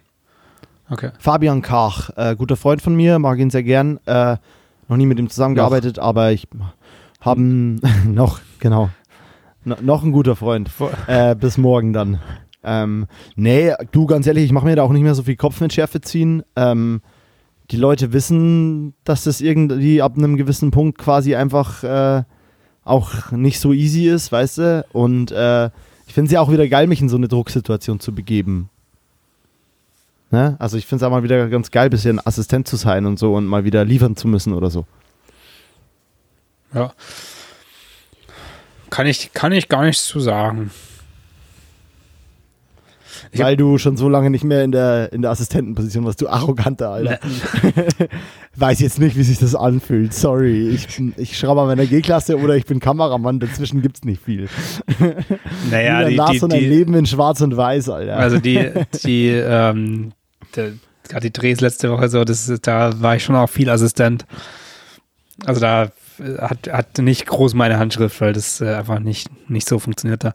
Okay. 0.90 1.12
Fabian 1.20 1.62
Kach, 1.62 2.10
äh, 2.16 2.36
guter 2.36 2.56
Freund 2.56 2.82
von 2.82 2.96
mir, 2.96 3.20
mag 3.20 3.38
ihn 3.38 3.52
sehr 3.52 3.64
gern. 3.64 4.00
Äh, 4.06 4.38
noch 4.88 4.98
nie 4.98 5.06
mit 5.06 5.20
ihm 5.20 5.30
zusammengearbeitet, 5.30 5.98
noch. 5.98 6.04
aber 6.04 6.32
ich 6.32 6.48
habe 7.26 7.42
noch, 8.08 8.40
genau, 8.60 8.90
no, 9.64 9.76
noch 9.82 10.04
ein 10.04 10.12
guter 10.12 10.36
Freund. 10.36 10.70
Äh, 11.08 11.36
bis 11.36 11.58
morgen 11.58 11.92
dann. 11.92 12.20
Ähm, 12.64 13.08
nee, 13.36 13.74
du, 13.92 14.06
ganz 14.06 14.26
ehrlich, 14.28 14.46
ich 14.46 14.52
mache 14.52 14.66
mir 14.66 14.76
da 14.76 14.84
auch 14.84 14.92
nicht 14.92 15.04
mehr 15.04 15.16
so 15.16 15.24
viel 15.24 15.36
Kopf 15.36 15.60
mit 15.62 15.74
Schärfe 15.74 16.02
ziehen. 16.02 16.44
Ähm, 16.56 17.02
die 17.72 17.78
Leute 17.78 18.14
wissen, 18.14 18.94
dass 19.04 19.24
das 19.24 19.42
irgendwie 19.42 20.02
ab 20.02 20.18
einem 20.18 20.38
gewissen 20.38 20.72
Punkt 20.72 20.98
quasi 20.98 21.36
einfach 21.36 21.84
äh, 21.84 22.24
auch 22.84 23.32
nicht 23.32 23.60
so 23.60 23.74
easy 23.74 24.08
ist, 24.08 24.32
weißt 24.32 24.58
du? 24.60 24.86
Und 24.94 25.32
äh, 25.32 25.70
ich 26.08 26.14
finde 26.14 26.28
es 26.28 26.32
ja 26.32 26.42
auch 26.42 26.52
wieder 26.52 26.68
geil, 26.68 26.88
mich 26.88 27.02
in 27.02 27.10
so 27.10 27.18
eine 27.18 27.28
Drucksituation 27.28 28.00
zu 28.00 28.14
begeben. 28.14 28.70
Ne? 30.32 30.56
Also 30.60 30.78
ich 30.78 30.86
finde 30.86 31.04
es 31.04 31.08
auch 31.08 31.12
mal 31.12 31.24
wieder 31.24 31.48
ganz 31.50 31.72
geil, 31.72 31.90
bisschen 31.90 32.26
Assistent 32.26 32.68
zu 32.68 32.76
sein 32.76 33.06
und 33.06 33.18
so 33.18 33.34
und 33.34 33.46
mal 33.46 33.64
wieder 33.64 33.84
liefern 33.86 34.16
zu 34.16 34.28
müssen 34.28 34.54
oder 34.54 34.70
so. 34.70 34.86
Ja. 36.76 36.94
Kann 38.90 39.08
ich, 39.08 39.34
kann 39.34 39.52
ich 39.52 39.70
gar 39.70 39.86
nichts 39.86 40.06
zu 40.06 40.20
sagen. 40.20 40.72
Ich 43.32 43.40
Weil 43.40 43.58
du 43.58 43.78
schon 43.78 43.98
so 43.98 44.08
lange 44.08 44.30
nicht 44.30 44.44
mehr 44.44 44.64
in 44.64 44.72
der, 44.72 45.12
in 45.12 45.22
der 45.22 45.32
Assistentenposition 45.32 46.06
warst, 46.06 46.22
du 46.22 46.28
arroganter, 46.28 46.90
Alter. 46.90 47.20
Weiß 48.56 48.80
jetzt 48.80 49.00
nicht, 49.00 49.18
wie 49.18 49.24
sich 49.24 49.40
das 49.40 49.56
anfühlt. 49.56 50.14
Sorry. 50.14 50.70
Ich, 50.70 50.88
ich 51.18 51.38
schraube 51.38 51.62
an 51.62 51.68
meiner 51.68 51.86
G-Klasse 51.86 52.38
oder 52.38 52.56
ich 52.56 52.66
bin 52.66 52.80
Kameramann. 52.80 53.40
Dazwischen 53.40 53.82
gibt 53.82 53.98
es 53.98 54.04
nicht 54.04 54.22
viel. 54.24 54.48
Naja, 55.72 56.08
die, 56.08 56.16
die, 56.16 56.48
die, 56.48 56.56
ein 56.56 56.70
Leben 56.70 56.94
in 56.94 57.06
Schwarz 57.06 57.42
und 57.42 57.58
Weiß, 57.58 57.90
Alter. 57.90 58.18
Also 58.18 58.40
die, 58.40 58.72
die, 59.04 59.30
ähm, 59.30 60.12
gerade 60.54 60.80
die 61.22 61.34
Drehs 61.34 61.62
letzte 61.62 61.92
Woche 61.92 62.10
so, 62.10 62.24
das, 62.24 62.52
da 62.62 63.02
war 63.02 63.16
ich 63.16 63.24
schon 63.24 63.36
auch 63.36 63.50
viel 63.50 63.70
Assistent. 63.70 64.26
Also 65.46 65.60
da 65.60 65.92
hat, 66.40 66.72
hat 66.72 66.98
nicht 67.00 67.26
groß 67.26 67.54
meine 67.54 67.80
Handschrift, 67.80 68.20
weil 68.22 68.34
das 68.34 68.62
äh, 68.62 68.74
einfach 68.76 69.00
nicht, 69.00 69.30
nicht 69.50 69.68
so 69.68 69.80
funktioniert 69.80 70.24
da. 70.24 70.34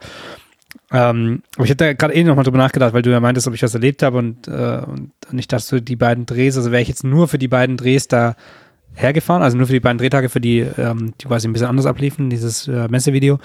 Ähm, 0.92 1.42
aber 1.56 1.64
ich 1.64 1.70
hatte 1.70 1.94
gerade 1.94 2.14
eh 2.14 2.24
nochmal 2.24 2.44
drüber 2.44 2.58
nachgedacht, 2.58 2.92
weil 2.92 3.02
du 3.02 3.10
ja 3.10 3.20
meintest, 3.20 3.46
ob 3.46 3.54
ich 3.54 3.60
das 3.60 3.74
erlebt 3.74 4.02
habe 4.02 4.18
und, 4.18 4.48
äh, 4.48 4.82
und 4.86 5.12
nicht, 5.30 5.52
dass 5.52 5.68
du 5.68 5.80
die 5.80 5.96
beiden 5.96 6.26
Drehs, 6.26 6.56
also 6.56 6.70
wäre 6.70 6.82
ich 6.82 6.88
jetzt 6.88 7.04
nur 7.04 7.28
für 7.28 7.38
die 7.38 7.48
beiden 7.48 7.76
Drehs 7.76 8.08
da 8.08 8.34
hergefahren, 8.94 9.42
also 9.42 9.56
nur 9.56 9.66
für 9.66 9.72
die 9.72 9.80
beiden 9.80 9.98
Drehtage, 9.98 10.28
für 10.28 10.40
die, 10.40 10.60
ähm, 10.60 11.12
die 11.20 11.26
quasi 11.26 11.48
ein 11.48 11.52
bisschen 11.52 11.68
anders 11.68 11.86
abliefen, 11.86 12.28
dieses 12.30 12.66
äh, 12.66 12.88
Messevideo, 12.88 13.38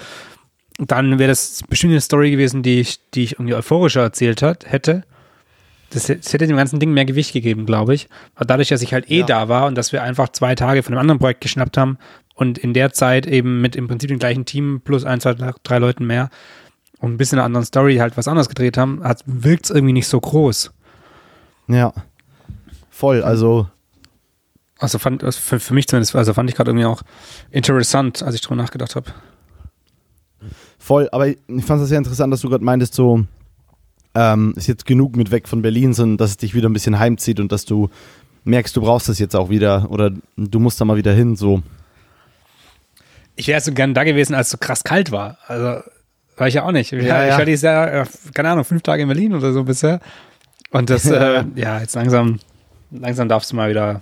dann 0.80 1.20
wäre 1.20 1.30
das 1.30 1.62
bestimmt 1.70 1.92
eine 1.92 2.02
Story 2.02 2.32
gewesen, 2.32 2.64
die 2.64 2.80
ich, 2.80 3.00
die 3.12 3.24
ich 3.24 3.34
irgendwie 3.34 3.56
euphorischer 3.56 4.02
erzählt 4.02 4.42
hat, 4.42 4.72
hätte. 4.72 5.04
Das, 5.92 6.08
das 6.08 6.34
hätte 6.34 6.48
dem 6.48 6.58
ganzen 6.58 6.80
Ding 6.80 6.92
mehr 6.92 7.06
Gewicht 7.06 7.32
gegeben, 7.32 7.66
glaube 7.66 7.94
ich. 7.94 8.10
Aber 8.34 8.46
dadurch, 8.46 8.70
dass 8.70 8.82
ich 8.82 8.94
halt 8.94 9.10
eh 9.10 9.20
ja. 9.20 9.26
da 9.26 9.50
war 9.50 9.68
und 9.68 9.76
dass 9.76 9.94
wir 9.94 10.04
einfach 10.04 10.30
zwei 10.30 10.56
Tage 10.56 10.84
von 10.84 10.94
einem 10.94 11.02
anderen 11.02 11.20
Projekt 11.20 11.42
geschnappt 11.42 11.78
haben 11.78 11.98
und 12.36 12.58
in 12.58 12.74
der 12.74 12.94
Zeit 12.94 13.26
eben 13.26 13.62
mit 13.62 13.76
im 13.76 13.88
Prinzip 13.88 14.10
dem 14.10 14.20
gleichen 14.20 14.46
Team 14.46 14.82
plus 14.84 15.04
ein, 15.04 15.20
zwei, 15.20 15.34
drei 15.34 15.80
Leuten 15.80 16.06
mehr, 16.06 16.30
und 17.00 17.14
ein 17.14 17.18
bisschen 17.18 17.40
einer 17.40 17.46
anderen 17.46 17.66
Story 17.66 17.98
halt 17.98 18.18
was 18.18 18.28
anderes 18.28 18.50
gedreht 18.50 18.78
haben, 18.78 19.02
wirkt 19.26 19.66
es 19.66 19.72
irgendwie 19.72 19.94
nicht 19.94 20.08
so 20.08 20.20
groß. 20.20 20.72
Ja. 21.68 21.94
Voll, 22.90 23.22
also. 23.24 23.68
Also 24.78 25.00
fand, 25.00 25.24
also 25.24 25.40
für, 25.40 25.60
für 25.60 25.74
mich 25.74 25.88
zumindest, 25.88 26.16
also 26.16 26.34
fand 26.34 26.50
ich 26.50 26.56
gerade 26.56 26.72
irgendwie 26.72 26.86
auch 26.86 27.02
interessant, 27.52 28.24
als 28.24 28.36
ich 28.36 28.42
drüber 28.42 28.56
nachgedacht 28.56 28.96
habe. 28.96 29.12
Voll, 30.78 31.10
aber 31.12 31.28
ich 31.28 31.38
fand 31.66 31.82
es 31.82 31.90
sehr 31.90 31.98
interessant, 31.98 32.32
dass 32.34 32.42
du 32.42 32.50
gerade 32.50 32.64
meintest, 32.64 32.94
so, 32.94 33.26
ähm, 34.14 34.54
ist 34.56 34.68
jetzt 34.68 34.86
genug 34.86 35.16
mit 35.16 35.32
weg 35.32 35.48
von 35.48 35.62
Berlin, 35.62 35.94
sondern 35.94 36.18
dass 36.18 36.32
es 36.32 36.38
dich 36.38 36.54
wieder 36.54 36.70
ein 36.70 36.74
bisschen 36.74 37.00
heimzieht 37.00 37.40
und 37.40 37.52
dass 37.52 37.66
du 37.66 37.90
merkst, 38.44 38.76
du 38.76 38.82
brauchst 38.82 39.10
das 39.10 39.18
jetzt 39.20 39.36
auch 39.36 39.50
wieder 39.50 39.90
oder 39.90 40.12
du 40.38 40.60
musst 40.60 40.80
da 40.80 40.86
mal 40.86 40.98
wieder 40.98 41.14
hin, 41.14 41.36
so. 41.36 41.62
Ich 43.36 43.48
wäre 43.48 43.60
so 43.62 43.74
gern 43.74 43.94
da 43.94 44.04
gewesen, 44.04 44.34
als 44.34 44.48
es 44.48 44.52
so 44.52 44.58
krass 44.58 44.84
kalt 44.84 45.12
war. 45.12 45.38
Also 45.48 45.82
war 46.38 46.48
ich 46.48 46.56
ja 46.56 46.64
auch 46.64 46.72
nicht. 46.72 46.92
Ja, 46.92 47.00
ja. 47.00 47.30
Ich 47.30 47.38
war 47.38 47.46
dieses 47.46 47.64
Jahr, 47.64 47.94
äh, 47.94 48.06
keine 48.34 48.50
Ahnung, 48.50 48.64
fünf 48.64 48.82
Tage 48.82 49.04
in 49.04 49.08
Berlin 49.08 49.34
oder 49.34 49.54
so 49.54 49.64
bisher. 49.64 50.00
Und 50.72 50.90
das, 50.90 51.06
äh, 51.06 51.44
ja, 51.56 51.80
jetzt 51.80 51.96
langsam, 51.96 52.40
langsam 52.92 53.30
darfst 53.30 53.52
du 53.52 53.56
mal 53.56 53.70
wieder 53.70 54.02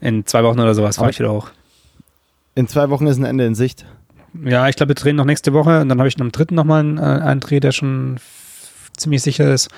in 0.00 0.26
zwei 0.26 0.44
Wochen 0.44 0.60
oder 0.60 0.74
sowas 0.74 0.96
fahre 0.96 1.10
ich 1.10 1.18
wieder 1.18 1.32
hoch. 1.32 1.50
In 2.54 2.68
zwei 2.68 2.90
Wochen 2.90 3.06
ist 3.06 3.18
ein 3.18 3.24
Ende 3.24 3.46
in 3.46 3.54
Sicht. 3.54 3.84
Ja, 4.44 4.68
ich 4.68 4.76
glaube, 4.76 4.90
wir 4.90 4.94
drehen 4.94 5.16
noch 5.16 5.24
nächste 5.24 5.52
Woche 5.52 5.80
und 5.80 5.88
dann 5.88 5.98
habe 5.98 6.08
ich 6.08 6.20
am 6.20 6.30
dritten 6.30 6.54
nochmal 6.54 6.80
einen, 6.80 6.98
äh, 6.98 7.02
einen 7.02 7.40
Dreh, 7.40 7.60
der 7.60 7.72
schon 7.72 8.18
ziemlich 8.96 9.22
sicher 9.22 9.52
ist. 9.52 9.68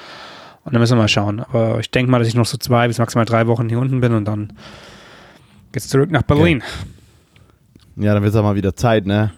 Und 0.65 0.75
dann 0.75 0.81
müssen 0.81 0.97
wir 0.97 1.03
mal 1.03 1.09
schauen. 1.09 1.41
Aber 1.41 1.79
ich 1.81 1.91
denke 1.91 2.11
mal, 2.11 2.19
dass 2.19 2.29
ich 2.29 2.35
noch 2.35 2.47
so 2.47 2.59
zwei 2.59 2.87
bis 2.89 2.99
maximal 2.99 3.25
drei 3.25 3.47
Wochen 3.47 3.69
hier 3.69 3.79
unten 3.79 4.01
bin 4.01 4.13
und 4.13 4.27
dann 4.27 4.53
geht's 5.73 5.89
zurück 5.89 6.11
nach 6.11 6.23
Berlin. 6.23 6.63
Okay. 6.63 6.91
Ja, 8.01 8.15
dann 8.15 8.23
wird 8.23 8.33
es 8.33 8.39
auch 8.39 8.43
mal 8.43 8.57
wieder 8.57 8.75
Zeit, 8.75 9.07
ne? 9.07 9.33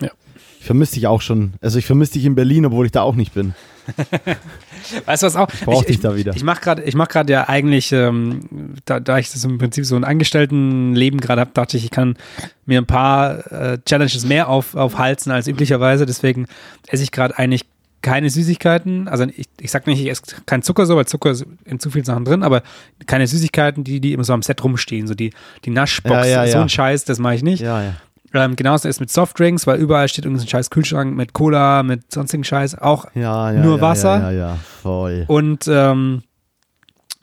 Ja. 0.00 0.10
Ich 0.58 0.66
vermisse 0.66 0.94
dich 0.94 1.06
auch 1.06 1.20
schon. 1.20 1.54
Also 1.60 1.78
ich 1.78 1.86
vermisse 1.86 2.14
dich 2.14 2.24
in 2.24 2.34
Berlin, 2.34 2.66
obwohl 2.66 2.86
ich 2.86 2.92
da 2.92 3.02
auch 3.02 3.14
nicht 3.14 3.34
bin. 3.34 3.54
weißt 5.06 5.22
du 5.22 5.26
was 5.26 5.36
auch? 5.36 5.48
Ich 5.52 5.60
brauche 5.60 5.84
dich 5.84 6.00
da 6.00 6.16
wieder. 6.16 6.34
Ich 6.34 6.42
mache 6.42 6.60
gerade, 6.60 6.82
ich 6.82 6.94
mache 6.94 7.08
gerade 7.08 7.32
ja 7.32 7.48
eigentlich, 7.48 7.92
ähm, 7.92 8.74
da, 8.84 9.00
da 9.00 9.18
ich 9.18 9.30
das 9.30 9.44
im 9.44 9.58
Prinzip 9.58 9.84
so 9.84 9.96
ein 9.96 10.04
Angestelltenleben 10.04 11.20
gerade 11.20 11.42
habe, 11.42 11.50
dachte 11.52 11.76
ich, 11.76 11.84
ich 11.84 11.90
kann 11.90 12.16
mir 12.64 12.80
ein 12.80 12.86
paar 12.86 13.52
äh, 13.52 13.78
Challenges 13.84 14.24
mehr 14.24 14.48
auf, 14.48 14.74
aufhalten 14.74 15.30
als 15.30 15.46
üblicherweise. 15.46 16.06
Deswegen 16.06 16.46
esse 16.88 17.02
ich 17.02 17.12
gerade 17.12 17.38
eigentlich 17.38 17.64
keine 18.06 18.30
Süßigkeiten, 18.30 19.08
also 19.08 19.24
ich, 19.24 19.46
ich 19.60 19.72
sag 19.72 19.88
nicht, 19.88 20.00
ich 20.00 20.08
esse 20.08 20.22
keinen 20.46 20.62
Zucker 20.62 20.86
so, 20.86 20.94
weil 20.94 21.06
Zucker 21.06 21.32
ist 21.32 21.44
in 21.64 21.80
zu 21.80 21.90
vielen 21.90 22.04
Sachen 22.04 22.24
drin, 22.24 22.44
aber 22.44 22.62
keine 23.06 23.26
Süßigkeiten, 23.26 23.82
die, 23.82 24.00
die 24.00 24.12
immer 24.12 24.22
so 24.22 24.32
am 24.32 24.42
Set 24.42 24.62
rumstehen, 24.62 25.08
so 25.08 25.14
die, 25.14 25.32
die 25.64 25.70
Naschbox, 25.70 26.28
ja, 26.28 26.44
ja, 26.44 26.46
so 26.46 26.58
ein 26.58 26.68
Scheiß, 26.68 27.04
das 27.04 27.18
mache 27.18 27.34
ich 27.34 27.42
nicht. 27.42 27.62
Ja, 27.62 27.82
ja. 27.82 27.94
Ähm, 28.32 28.54
genauso 28.54 28.88
ist 28.88 29.00
mit 29.00 29.10
Softdrinks, 29.10 29.66
weil 29.66 29.80
überall 29.80 30.06
steht 30.06 30.24
irgendein 30.24 30.46
scheiß 30.46 30.70
Kühlschrank 30.70 31.16
mit 31.16 31.32
Cola, 31.32 31.82
mit 31.82 32.12
sonstigen 32.12 32.44
Scheiß, 32.44 32.78
auch 32.78 33.06
ja, 33.16 33.50
ja, 33.50 33.60
nur 33.60 33.80
Wasser. 33.80 34.20
Ja, 34.20 34.30
ja, 34.30 34.38
ja, 34.38 34.58
voll. 34.82 35.24
Und 35.26 35.66
ähm, 35.66 36.22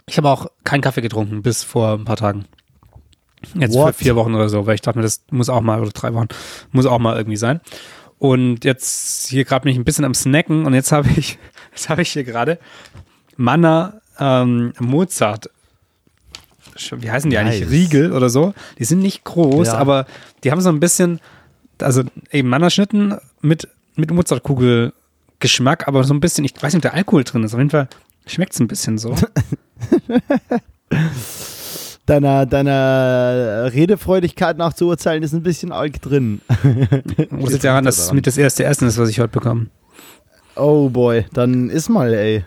ich 0.05 0.17
habe 0.17 0.29
auch 0.29 0.47
keinen 0.65 0.81
Kaffee 0.81 1.01
getrunken 1.01 1.43
bis 1.43 1.63
vor 1.63 1.93
ein 1.93 2.03
paar 2.03 2.17
Tagen. 2.17 2.43
Jetzt 3.55 3.73
What? 3.73 3.95
für 3.95 4.03
vier 4.03 4.15
Wochen 4.17 4.35
oder 4.35 4.49
so, 4.49 4.65
weil 4.65 4.75
ich 4.75 4.81
dachte 4.81 4.99
mir, 4.99 5.03
das 5.03 5.23
muss 5.31 5.47
auch 5.47 5.61
mal, 5.61 5.79
oder 5.79 5.91
drei 5.91 6.13
Wochen, 6.13 6.27
muss 6.71 6.85
auch 6.85 6.99
mal 6.99 7.15
irgendwie 7.15 7.37
sein. 7.37 7.61
Und 8.23 8.63
jetzt 8.63 9.27
hier 9.27 9.43
gerade 9.43 9.63
bin 9.63 9.73
ich 9.73 9.77
ein 9.77 9.83
bisschen 9.83 10.05
am 10.05 10.13
Snacken 10.13 10.65
und 10.65 10.73
jetzt 10.73 10.93
habe 10.93 11.09
ich, 11.17 11.37
jetzt 11.71 11.89
habe 11.89 12.03
ich 12.03 12.13
hier 12.13 12.23
gerade 12.23 12.57
Manna 13.35 13.99
ähm, 14.17 14.71
Mozart. 14.79 15.49
Wie 16.91 17.11
heißen 17.11 17.29
die 17.29 17.35
nice. 17.35 17.55
eigentlich? 17.55 17.69
Riegel 17.69 18.13
oder 18.13 18.29
so. 18.29 18.53
Die 18.79 18.85
sind 18.85 18.99
nicht 18.99 19.25
groß, 19.25 19.67
ja. 19.67 19.73
aber 19.73 20.05
die 20.45 20.51
haben 20.51 20.61
so 20.61 20.69
ein 20.69 20.79
bisschen, 20.79 21.19
also 21.79 22.03
eben 22.31 22.47
Manna-Schnitten 22.47 23.17
mit, 23.41 23.67
mit 23.97 24.09
Mozartkugel-Geschmack, 24.09 25.89
aber 25.89 26.05
so 26.05 26.13
ein 26.13 26.21
bisschen, 26.21 26.45
ich 26.45 26.53
weiß 26.55 26.71
nicht, 26.71 26.77
ob 26.77 26.83
der 26.83 26.93
Alkohol 26.93 27.25
drin 27.25 27.43
ist. 27.43 27.53
Auf 27.53 27.59
jeden 27.59 27.71
Fall 27.71 27.89
schmeckt 28.25 28.53
es 28.53 28.59
ein 28.61 28.69
bisschen 28.69 28.97
so. 28.97 29.17
deiner, 32.05 32.45
deiner 32.45 33.71
Redefreudigkeit 33.73 34.57
nach 34.57 34.73
zu 34.73 34.87
urteilen, 34.87 35.23
ist 35.23 35.33
ein 35.33 35.43
bisschen 35.43 35.71
arg 35.71 36.01
drin. 36.01 36.41
Muss 37.29 37.53
jetzt 37.53 37.63
daran, 37.63 37.85
dass 37.85 37.97
es 37.97 38.13
mit 38.13 38.27
das 38.27 38.37
erste 38.37 38.63
Essen 38.65 38.87
ist, 38.87 38.97
was 38.97 39.09
ich 39.09 39.19
heute 39.19 39.29
bekomme. 39.29 39.67
Oh 40.55 40.89
boy, 40.89 41.25
dann 41.33 41.69
iss 41.69 41.89
mal, 41.89 42.13
ey. 42.13 42.45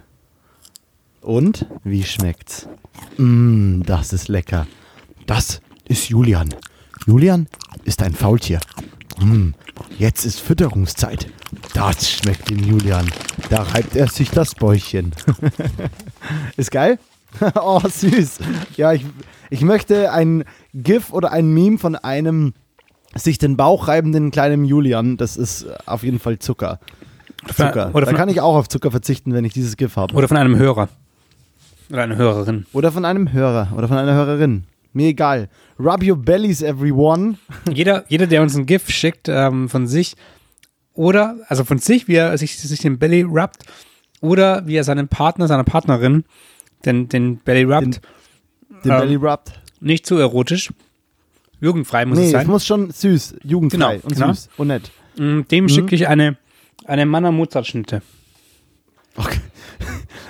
Und? 1.22 1.66
Wie 1.82 2.04
schmeckt's? 2.04 2.68
Mmm, 3.16 3.82
das 3.84 4.12
ist 4.12 4.28
lecker. 4.28 4.66
Das 5.26 5.60
ist 5.88 6.08
Julian. 6.08 6.54
Julian 7.06 7.48
ist 7.84 8.02
ein 8.02 8.14
Faultier. 8.14 8.60
Mmm, 9.18 9.54
jetzt 9.98 10.24
ist 10.24 10.40
Fütterungszeit. 10.40 11.26
Das 11.74 12.08
schmeckt 12.10 12.50
dem 12.50 12.58
Julian. 12.58 13.10
Da 13.50 13.62
reibt 13.62 13.96
er 13.96 14.08
sich 14.08 14.30
das 14.30 14.54
Bäuchchen. 14.54 15.12
ist 16.56 16.70
geil? 16.70 16.98
oh, 17.54 17.80
süß. 17.80 18.38
Ja, 18.76 18.92
ich, 18.92 19.04
ich 19.50 19.62
möchte 19.62 20.12
ein 20.12 20.44
GIF 20.74 21.12
oder 21.12 21.32
ein 21.32 21.52
Meme 21.52 21.78
von 21.78 21.96
einem 21.96 22.54
sich 23.14 23.38
den 23.38 23.56
Bauch 23.56 23.88
reibenden 23.88 24.30
kleinen 24.30 24.64
Julian. 24.64 25.16
Das 25.16 25.36
ist 25.36 25.66
auf 25.86 26.02
jeden 26.02 26.18
Fall 26.18 26.38
Zucker. 26.38 26.80
Zucker. 27.54 27.90
Oder 27.94 28.06
da 28.06 28.12
kann 28.12 28.28
ich 28.28 28.40
auch 28.40 28.56
auf 28.56 28.68
Zucker 28.68 28.90
verzichten, 28.90 29.32
wenn 29.32 29.44
ich 29.44 29.52
dieses 29.52 29.76
GIF 29.76 29.96
habe. 29.96 30.14
Oder 30.14 30.28
von 30.28 30.36
einem 30.36 30.56
Hörer. 30.56 30.88
Oder 31.90 32.02
einer 32.02 32.16
Hörerin. 32.16 32.66
Oder 32.72 32.92
von 32.92 33.04
einem 33.04 33.32
Hörer. 33.32 33.68
Oder 33.76 33.88
von 33.88 33.96
einer 33.96 34.14
Hörerin. 34.14 34.64
Mir 34.92 35.08
egal. 35.08 35.48
Rub 35.78 36.02
your 36.02 36.16
bellies, 36.16 36.62
everyone. 36.62 37.36
Jeder, 37.72 38.04
jeder 38.08 38.26
der 38.26 38.42
uns 38.42 38.56
ein 38.56 38.66
GIF 38.66 38.90
schickt 38.90 39.28
ähm, 39.28 39.68
von 39.68 39.86
sich 39.86 40.16
oder, 40.94 41.36
also 41.48 41.64
von 41.64 41.78
sich, 41.78 42.08
wie 42.08 42.14
er 42.14 42.36
sich, 42.38 42.58
sich 42.58 42.80
den 42.80 42.98
Belly 42.98 43.22
rubbt, 43.22 43.64
oder 44.20 44.66
wie 44.66 44.76
er 44.76 44.84
seinen 44.84 45.08
Partner, 45.08 45.46
seiner 45.46 45.64
Partnerin 45.64 46.24
den, 46.84 47.08
den 47.08 47.38
Belly 47.38 47.64
Rubbed. 47.64 47.96
Den, 47.96 48.00
den 48.84 48.92
ähm, 48.92 49.00
Belly 49.00 49.14
Rubbed. 49.16 49.60
Nicht 49.80 50.06
zu 50.06 50.16
erotisch. 50.16 50.72
Jugendfrei 51.60 52.04
muss 52.04 52.18
nee, 52.18 52.26
es 52.26 52.30
sein. 52.32 52.42
es 52.42 52.48
muss 52.48 52.66
schon 52.66 52.90
süß, 52.90 53.36
jugendfrei 53.42 53.96
genau, 53.96 54.06
und 54.06 54.14
genau. 54.14 54.32
süß 54.32 54.48
und 54.58 54.66
nett. 54.68 54.90
Mm, 55.16 55.42
dem 55.50 55.64
mhm. 55.64 55.68
schicke 55.68 55.94
ich 55.94 56.06
eine, 56.06 56.36
eine 56.84 57.06
Manner 57.06 57.32
Mozart 57.32 57.66
Schnitte. 57.66 58.02
Okay. 59.16 59.40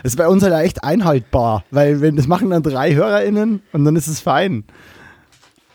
Das 0.02 0.12
ist 0.12 0.16
bei 0.16 0.28
uns 0.28 0.42
halt 0.42 0.54
echt 0.64 0.84
einhaltbar, 0.84 1.64
weil 1.70 2.00
wenn 2.00 2.16
das 2.16 2.28
machen 2.28 2.50
dann 2.50 2.62
drei 2.62 2.94
HörerInnen 2.94 3.62
und 3.72 3.84
dann 3.84 3.96
ist 3.96 4.06
es 4.06 4.20
fein. 4.20 4.64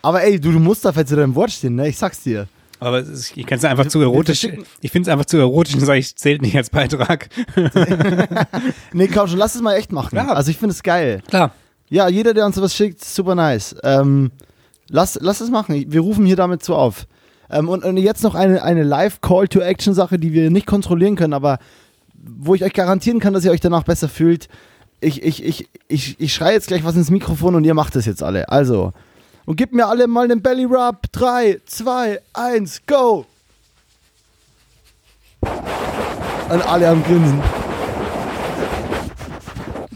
Aber 0.00 0.22
ey, 0.22 0.40
du, 0.40 0.52
du 0.52 0.58
musst 0.58 0.84
da 0.84 0.92
zu 0.92 1.16
deinem 1.16 1.34
Wort 1.34 1.52
stehen, 1.52 1.76
ne? 1.76 1.88
Ich 1.88 1.98
sag's 1.98 2.22
dir. 2.22 2.48
Aber 2.80 2.98
ist, 2.98 3.36
ich 3.36 3.46
kann 3.46 3.58
es 3.58 3.64
einfach 3.64 3.86
zu 3.86 4.00
erotisch. 4.00 4.48
Ich 4.80 4.90
finde 4.90 5.08
es 5.08 5.12
einfach 5.12 5.26
zu 5.26 5.36
erotisch 5.36 5.74
und 5.74 5.80
sage, 5.82 6.00
ich 6.00 6.16
zählt 6.16 6.42
nicht 6.42 6.56
als 6.56 6.70
Beitrag. 6.70 7.28
nee, 8.92 9.06
komm 9.06 9.28
schon, 9.28 9.38
lass 9.38 9.54
es 9.54 9.62
mal 9.62 9.76
echt 9.76 9.92
machen. 9.92 10.16
Ja. 10.16 10.32
Also 10.32 10.50
ich 10.50 10.58
finde 10.58 10.72
es 10.72 10.82
geil. 10.82 11.22
Klar. 11.28 11.54
Ja, 11.92 12.08
jeder, 12.08 12.32
der 12.32 12.46
uns 12.46 12.56
sowas 12.56 12.74
schickt, 12.74 13.04
super 13.04 13.34
nice. 13.34 13.76
Ähm, 13.84 14.30
lass, 14.88 15.18
lass 15.20 15.42
es 15.42 15.50
machen. 15.50 15.92
Wir 15.92 16.00
rufen 16.00 16.24
hier 16.24 16.36
damit 16.36 16.62
zu 16.62 16.74
auf. 16.74 17.06
Ähm, 17.50 17.68
und, 17.68 17.84
und, 17.84 17.98
jetzt 17.98 18.22
noch 18.22 18.34
eine, 18.34 18.62
eine 18.62 18.82
Live-Call-to-Action-Sache, 18.82 20.18
die 20.18 20.32
wir 20.32 20.50
nicht 20.50 20.66
kontrollieren 20.66 21.16
können, 21.16 21.34
aber 21.34 21.58
wo 22.14 22.54
ich 22.54 22.64
euch 22.64 22.72
garantieren 22.72 23.20
kann, 23.20 23.34
dass 23.34 23.44
ihr 23.44 23.50
euch 23.50 23.60
danach 23.60 23.82
besser 23.82 24.08
fühlt. 24.08 24.48
Ich, 25.00 25.22
ich, 25.22 25.44
ich, 25.44 25.68
ich, 25.86 26.18
ich 26.18 26.32
schreie 26.32 26.54
jetzt 26.54 26.68
gleich 26.68 26.82
was 26.82 26.96
ins 26.96 27.10
Mikrofon 27.10 27.56
und 27.56 27.64
ihr 27.64 27.74
macht 27.74 27.94
das 27.94 28.06
jetzt 28.06 28.22
alle. 28.22 28.48
Also, 28.48 28.94
und 29.44 29.56
gib 29.56 29.74
mir 29.74 29.86
alle 29.86 30.06
mal 30.06 30.24
einen 30.24 30.40
Belly 30.40 30.64
Rub. 30.64 30.96
3, 31.12 31.60
2, 31.66 32.20
1, 32.32 32.86
go! 32.86 33.26
Und 35.42 36.66
alle 36.66 36.88
am 36.88 37.04
Grinsen. 37.04 37.61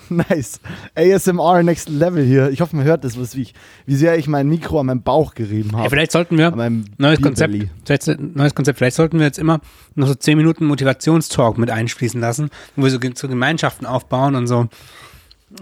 Nice. 0.28 0.60
ASMR 0.94 1.62
Next 1.62 1.88
Level 1.88 2.24
hier. 2.24 2.50
Ich 2.50 2.60
hoffe, 2.60 2.76
man 2.76 2.84
hört 2.84 3.04
das, 3.04 3.18
was 3.18 3.36
wie, 3.36 3.42
ich, 3.42 3.54
wie 3.86 3.96
sehr 3.96 4.18
ich 4.18 4.28
mein 4.28 4.48
Mikro 4.48 4.80
an 4.80 4.86
meinem 4.86 5.02
Bauch 5.02 5.34
gerieben 5.34 5.72
habe. 5.72 5.84
Ja, 5.84 5.90
vielleicht 5.90 6.12
sollten 6.12 6.38
wir 6.38 6.50
neues 6.98 7.20
Konzept, 7.20 7.54
neues 8.36 8.54
Konzept. 8.54 8.78
Vielleicht 8.78 8.96
sollten 8.96 9.18
wir 9.18 9.26
jetzt 9.26 9.38
immer 9.38 9.60
noch 9.94 10.08
so 10.08 10.14
10 10.14 10.36
Minuten 10.36 10.66
Motivationstalk 10.66 11.58
mit 11.58 11.70
einschließen 11.70 12.20
lassen, 12.20 12.50
wo 12.76 12.84
wir 12.84 12.90
so 12.90 12.98
zu 12.98 13.28
Gemeinschaften 13.28 13.86
aufbauen 13.86 14.34
und 14.34 14.46
so 14.46 14.68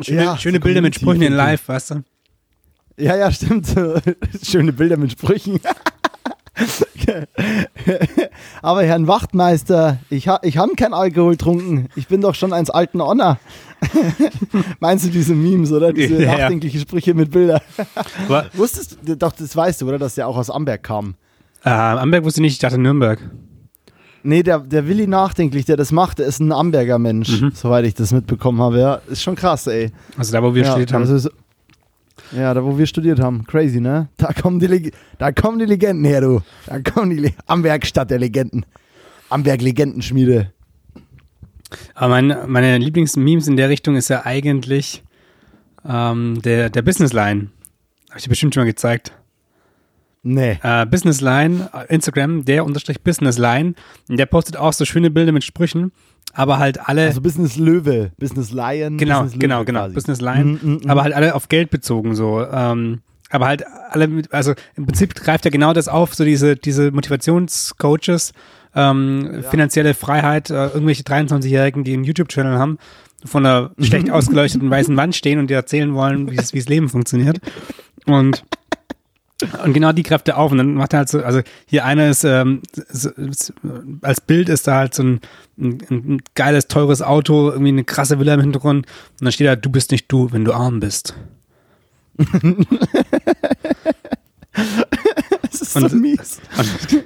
schöne, 0.00 0.24
ja, 0.24 0.38
schöne 0.38 0.60
Bilder 0.60 0.80
mit 0.80 0.94
Sprüchen 0.94 1.22
in 1.22 1.32
Live, 1.32 1.68
weißt 1.68 1.90
du? 1.92 2.04
Ja, 2.96 3.16
ja, 3.16 3.30
stimmt. 3.32 3.66
Schöne 4.44 4.72
Bilder 4.72 4.96
mit 4.96 5.12
Sprüchen. 5.12 5.58
Aber 8.62 8.82
Herrn 8.82 9.06
Wachtmeister, 9.06 9.98
ich, 10.10 10.28
ha, 10.28 10.38
ich 10.42 10.58
habe 10.58 10.74
kein 10.74 10.94
Alkohol 10.94 11.32
getrunken. 11.32 11.88
Ich 11.96 12.08
bin 12.08 12.20
doch 12.20 12.34
schon 12.34 12.52
eins 12.52 12.70
alten 12.70 13.02
Honor. 13.02 13.38
Meinst 14.80 15.06
du 15.06 15.10
diese 15.10 15.34
Memes, 15.34 15.72
oder? 15.72 15.92
Diese 15.92 16.22
ja, 16.22 16.38
nachdenkliche 16.38 16.78
Sprüche 16.78 17.14
mit 17.14 17.30
Bildern. 17.30 17.60
Wusstest 18.54 18.98
du, 19.02 19.16
doch, 19.16 19.32
das 19.32 19.54
weißt 19.54 19.82
du, 19.82 19.88
oder? 19.88 19.98
Dass 19.98 20.14
der 20.14 20.28
auch 20.28 20.36
aus 20.36 20.50
Amberg 20.50 20.82
kam. 20.82 21.14
Äh, 21.64 21.70
Amberg 21.70 22.24
wusste 22.24 22.40
ich 22.40 22.42
nicht, 22.42 22.52
ich 22.54 22.58
dachte 22.58 22.78
Nürnberg. 22.78 23.18
Nee, 24.22 24.42
der, 24.42 24.60
der 24.60 24.88
Willi 24.88 25.06
Nachdenklich, 25.06 25.66
der 25.66 25.76
das 25.76 25.92
macht, 25.92 26.18
der 26.18 26.26
ist 26.26 26.40
ein 26.40 26.50
Amberger 26.50 26.98
Mensch, 26.98 27.42
mhm. 27.42 27.52
soweit 27.54 27.84
ich 27.84 27.94
das 27.94 28.12
mitbekommen 28.12 28.60
habe. 28.60 28.80
Ja, 28.80 28.94
ist 29.06 29.22
schon 29.22 29.34
krass, 29.34 29.66
ey. 29.66 29.92
Also 30.16 30.32
da, 30.32 30.42
wo 30.42 30.54
wir 30.54 30.62
ja, 30.62 30.70
studiert 30.70 30.94
haben. 30.94 31.02
Also 31.02 31.28
ja, 32.32 32.54
da 32.54 32.64
wo 32.64 32.78
wir 32.78 32.86
studiert 32.86 33.20
haben. 33.20 33.44
Crazy, 33.46 33.80
ne? 33.80 34.08
Da 34.16 34.32
kommen 34.32 34.58
die, 34.58 34.66
Leg 34.66 34.92
da 35.18 35.32
kommen 35.32 35.58
die 35.58 35.64
Legenden 35.64 36.04
her, 36.04 36.20
du. 36.20 36.40
Da 36.66 36.80
kommen 36.80 37.10
die 37.10 37.16
Le 37.16 37.30
Amberg 37.46 37.86
Stadt 37.86 38.10
der 38.10 38.18
Legenden. 38.18 38.64
Amberg 39.28 39.62
Legendenschmiede. 39.62 40.52
Aber 41.94 42.08
mein, 42.08 42.36
meine 42.46 42.78
Lieblingsmemes 42.78 43.48
in 43.48 43.56
der 43.56 43.68
Richtung 43.68 43.96
ist 43.96 44.08
ja 44.08 44.24
eigentlich 44.24 45.02
ähm, 45.84 46.40
der, 46.42 46.70
der 46.70 46.82
Business 46.82 47.12
Line. 47.12 47.48
Habe 48.08 48.18
ich 48.18 48.24
dir 48.24 48.30
bestimmt 48.30 48.54
schon 48.54 48.62
mal 48.62 48.70
gezeigt. 48.70 49.12
Nee. 50.26 50.58
Äh, 50.62 50.86
Businessline, 50.86 51.68
Instagram, 51.88 52.46
der 52.46 52.64
unterstrich 52.64 53.02
Businessline. 53.02 53.74
Der 54.08 54.24
postet 54.24 54.56
auch 54.56 54.72
so 54.72 54.86
schöne 54.86 55.10
Bilder 55.10 55.32
mit 55.32 55.44
Sprüchen, 55.44 55.92
aber 56.32 56.58
halt 56.58 56.88
alle. 56.88 57.06
Also 57.06 57.20
Business 57.20 57.56
Löwe, 57.56 58.12
Business 58.18 58.50
Lion. 58.50 58.98
Genau, 58.98 59.22
Business 59.22 59.40
genau, 59.40 59.58
Löwe 59.58 59.64
genau. 59.66 59.80
quasi. 59.80 59.94
Business 59.94 60.20
Line. 60.20 60.44
Mm, 60.44 60.58
mm, 60.62 60.80
mm. 60.84 60.90
Aber 60.90 61.02
halt 61.02 61.14
alle 61.14 61.34
auf 61.34 61.48
Geld 61.48 61.70
bezogen 61.70 62.14
so. 62.14 62.44
Ähm, 62.44 63.00
aber 63.30 63.46
halt 63.46 63.64
alle, 63.90 64.06
mit, 64.06 64.32
also 64.32 64.54
im 64.76 64.86
Prinzip 64.86 65.14
greift 65.14 65.44
er 65.44 65.50
genau 65.50 65.72
das 65.72 65.88
auf, 65.88 66.14
so 66.14 66.24
diese, 66.24 66.56
diese 66.56 66.92
Motivationscoaches, 66.92 68.32
ähm, 68.76 69.42
finanzielle 69.50 69.94
Freiheit, 69.94 70.50
äh, 70.50 70.66
irgendwelche 70.66 71.02
23-Jährigen, 71.02 71.84
die 71.84 71.94
einen 71.94 72.04
YouTube-Channel 72.04 72.58
haben, 72.58 72.78
von 73.24 73.44
einer 73.44 73.70
schlecht 73.80 74.10
ausgeleuchteten 74.10 74.70
weißen 74.70 74.96
Wand 74.96 75.16
stehen 75.16 75.38
und 75.38 75.48
dir 75.48 75.56
erzählen 75.56 75.94
wollen, 75.94 76.30
wie 76.30 76.36
das 76.36 76.52
Leben 76.52 76.88
funktioniert. 76.88 77.38
Und 78.06 78.44
und 79.64 79.72
genau 79.72 79.92
die 79.92 80.02
Kräfte 80.04 80.36
auf. 80.36 80.52
Und 80.52 80.58
dann 80.58 80.74
macht 80.74 80.92
er 80.92 81.00
halt 81.00 81.08
so, 81.08 81.22
also 81.22 81.40
hier 81.66 81.84
einer 81.84 82.08
ist, 82.08 82.24
ähm, 82.24 82.62
so, 82.88 83.10
als 84.02 84.20
Bild 84.20 84.48
ist 84.48 84.66
da 84.68 84.76
halt 84.76 84.94
so 84.94 85.02
ein, 85.02 85.20
ein, 85.58 85.78
ein 85.90 86.22
geiles, 86.34 86.68
teures 86.68 87.02
Auto, 87.02 87.50
irgendwie 87.50 87.68
eine 87.70 87.84
krasse 87.84 88.18
Villa 88.20 88.34
im 88.34 88.40
Hintergrund. 88.40 88.86
Und 88.86 89.22
dann 89.24 89.32
steht 89.32 89.46
da, 89.48 89.56
du 89.56 89.70
bist 89.70 89.90
nicht 89.90 90.10
du, 90.10 90.30
wenn 90.32 90.44
du 90.44 90.52
arm 90.52 90.80
bist. 90.80 91.14
Das 95.50 95.60
ist 95.62 95.76
Und- 95.76 95.88
so 95.90 95.96
mies. 95.96 96.40
Und, 96.58 97.04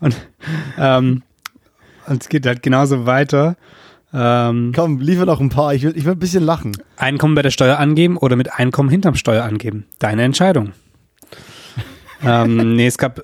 und, 0.00 0.16
ähm, 0.78 1.22
und 2.06 2.22
es 2.22 2.28
geht 2.28 2.46
halt 2.46 2.62
genauso 2.62 3.06
weiter. 3.06 3.56
Ähm, 4.12 4.72
Komm, 4.74 5.00
liefer 5.00 5.24
noch 5.26 5.40
ein 5.40 5.48
paar. 5.48 5.74
Ich 5.74 5.82
will, 5.82 5.96
ich 5.96 6.04
will 6.04 6.12
ein 6.12 6.18
bisschen 6.18 6.44
lachen. 6.44 6.72
Einkommen 6.96 7.34
bei 7.34 7.42
der 7.42 7.50
Steuer 7.50 7.78
angeben 7.78 8.16
oder 8.16 8.36
mit 8.36 8.52
Einkommen 8.52 8.88
hinterm 8.88 9.14
Steuer 9.16 9.44
angeben. 9.44 9.86
Deine 9.98 10.22
Entscheidung. 10.22 10.72
Ähm, 12.24 12.76
nee, 12.76 12.86
es 12.86 12.98
gab 12.98 13.22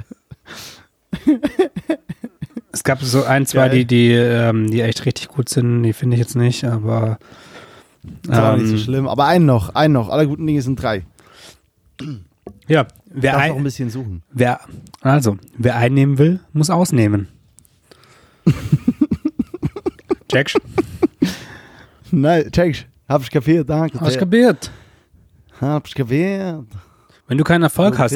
es 2.73 2.85
gab 2.85 3.03
so 3.03 3.25
ein, 3.25 3.47
zwei, 3.47 3.69
Geil. 3.69 3.79
die, 3.79 3.85
die, 3.85 4.13
ähm, 4.13 4.71
die 4.71 4.81
echt 4.81 5.05
richtig 5.05 5.29
gut 5.29 5.49
sind. 5.49 5.83
Die 5.83 5.93
finde 5.93 6.15
ich 6.15 6.21
jetzt 6.21 6.37
nicht, 6.37 6.65
aber 6.65 7.19
Ist 8.23 8.31
aber 8.31 8.57
nicht 8.57 8.69
so 8.69 8.75
ähm, 8.75 8.79
schlimm. 8.79 9.09
Aber 9.09 9.27
einen 9.27 9.47
noch, 9.47 9.75
einen 9.75 9.95
noch. 9.95 10.09
Alle 10.09 10.27
guten 10.27 10.47
Dinge 10.47 10.63
sind 10.63 10.81
drei. 10.81 11.05
ja, 12.69 12.87
wer, 13.07 13.39
ein 13.39 13.53
ein, 13.53 13.65
bisschen 13.65 13.91
suchen. 13.91 14.23
wer 14.33 14.61
also 15.01 15.37
wer 15.59 15.77
einnehmen 15.77 16.19
will, 16.19 16.41
muss 16.53 16.71
ausnehmen. 16.71 17.29
Checkst? 20.31 20.59
Nein, 22.13 22.51
check. 22.53 22.87
Hab 23.09 23.23
ich 23.23 23.31
kapiert, 23.31 23.69
danke. 23.69 24.01
Hast 24.01 24.11
sehr. 24.11 24.21
kapiert? 24.21 24.71
Hab 25.61 25.87
ich 25.89 25.95
kapiert. 25.95 26.65
Wenn 27.31 27.39
du 27.39 27.45
keinen 27.45 27.63
Erfolg 27.63 27.97
hast, 27.97 28.13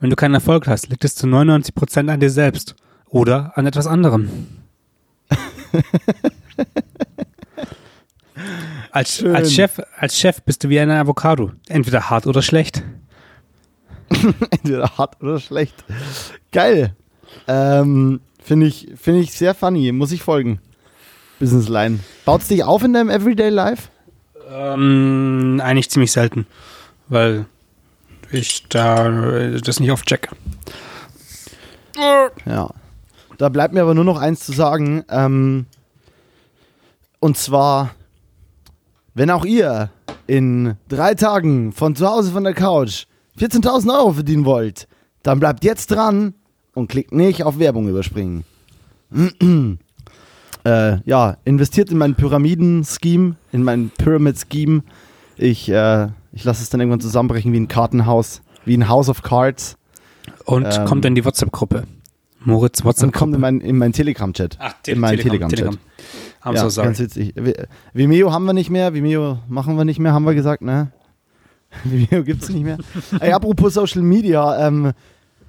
wenn 0.00 0.10
du 0.10 0.16
keinen 0.16 0.34
Erfolg 0.34 0.66
hast, 0.66 0.88
liegt 0.88 1.04
es 1.04 1.14
zu 1.14 1.28
99% 1.28 2.12
an 2.12 2.18
dir 2.18 2.28
selbst 2.28 2.74
oder 3.08 3.52
an 3.54 3.66
etwas 3.66 3.86
anderem. 3.86 4.28
als, 8.90 9.22
als, 9.22 9.54
Chef, 9.54 9.80
als 9.96 10.18
Chef 10.18 10.42
bist 10.42 10.64
du 10.64 10.70
wie 10.70 10.80
eine 10.80 10.98
Avocado, 10.98 11.52
entweder 11.68 12.10
hart 12.10 12.26
oder 12.26 12.42
schlecht. 12.42 12.82
Entweder 14.50 14.90
hart 14.98 15.22
oder 15.22 15.38
schlecht. 15.38 15.84
Geil. 16.50 16.96
Ähm, 17.46 18.18
Finde 18.42 18.66
ich, 18.66 18.88
find 18.96 19.22
ich 19.22 19.34
sehr 19.34 19.54
funny. 19.54 19.92
Muss 19.92 20.10
ich 20.10 20.22
folgen. 20.22 20.58
Business 21.38 21.68
Line. 21.68 22.00
Baut's 22.24 22.48
dich 22.48 22.64
auf 22.64 22.82
in 22.82 22.92
deinem 22.92 23.10
Everyday 23.10 23.50
Life? 23.50 23.88
Ähm, 24.50 25.60
eigentlich 25.62 25.90
ziemlich 25.90 26.10
selten, 26.10 26.48
weil 27.06 27.46
ich 28.30 28.68
da 28.68 29.36
äh, 29.36 29.60
das 29.60 29.80
nicht 29.80 29.90
oft 29.90 30.06
check. 30.06 30.28
Ja. 32.46 32.70
Da 33.38 33.48
bleibt 33.48 33.72
mir 33.72 33.82
aber 33.82 33.94
nur 33.94 34.04
noch 34.04 34.20
eins 34.20 34.44
zu 34.44 34.52
sagen. 34.52 35.04
Ähm, 35.08 35.66
und 37.20 37.36
zwar, 37.36 37.94
wenn 39.14 39.30
auch 39.30 39.44
ihr 39.44 39.90
in 40.26 40.76
drei 40.88 41.14
Tagen 41.14 41.72
von 41.72 41.96
zu 41.96 42.06
Hause 42.06 42.32
von 42.32 42.44
der 42.44 42.54
Couch 42.54 43.06
14.000 43.38 43.96
Euro 43.96 44.12
verdienen 44.12 44.44
wollt, 44.44 44.88
dann 45.22 45.40
bleibt 45.40 45.64
jetzt 45.64 45.90
dran 45.90 46.34
und 46.74 46.88
klickt 46.88 47.12
nicht 47.12 47.44
auf 47.44 47.58
Werbung 47.58 47.88
überspringen. 47.88 48.44
äh, 50.64 50.98
ja, 51.04 51.36
investiert 51.44 51.90
in 51.90 51.98
mein 51.98 52.14
Pyramiden-Scheme, 52.14 53.36
in 53.52 53.62
mein 53.62 53.90
Pyramid-Scheme. 53.96 54.82
Ich, 55.36 55.68
äh, 55.68 56.08
ich 56.38 56.44
lasse 56.44 56.62
es 56.62 56.70
dann 56.70 56.80
irgendwann 56.80 57.00
zusammenbrechen 57.00 57.52
wie 57.52 57.58
ein 57.58 57.66
Kartenhaus, 57.66 58.42
wie 58.64 58.76
ein 58.76 58.88
House 58.88 59.08
of 59.08 59.22
Cards. 59.22 59.76
Und 60.44 60.66
Ähm, 60.66 60.84
kommt 60.84 61.04
in 61.04 61.14
die 61.16 61.24
WhatsApp-Gruppe. 61.24 61.82
Moritz 62.44 62.80
Und 62.80 62.86
WhatsApp-Gruppe. 62.86 63.18
kommt 63.18 63.34
in 63.34 63.40
mein, 63.40 63.60
in 63.60 63.76
mein 63.76 63.92
Telegram-Chat. 63.92 64.56
Ach, 64.60 64.74
in 64.86 65.00
meinen 65.00 65.18
Telegram-Chat. 65.18 65.76
I'm 66.44 66.54
ja, 66.54 66.60
so 66.62 66.68
sorry. 66.68 66.86
ganz 66.86 67.00
witzig. 67.00 67.34
Vi- 67.36 67.66
Vimeo 67.92 68.30
haben 68.32 68.44
wir 68.44 68.52
nicht 68.52 68.70
mehr, 68.70 68.94
Vimeo 68.94 69.40
machen 69.48 69.76
wir 69.76 69.84
nicht 69.84 69.98
mehr, 69.98 70.12
haben 70.12 70.24
wir 70.24 70.34
gesagt, 70.34 70.62
ne? 70.62 70.92
Vimeo 71.84 72.22
gibt's 72.22 72.48
nicht 72.50 72.62
mehr. 72.64 72.78
Ey, 73.20 73.32
apropos 73.32 73.74
Social 73.74 74.02
Media, 74.02 74.66
ähm, 74.66 74.92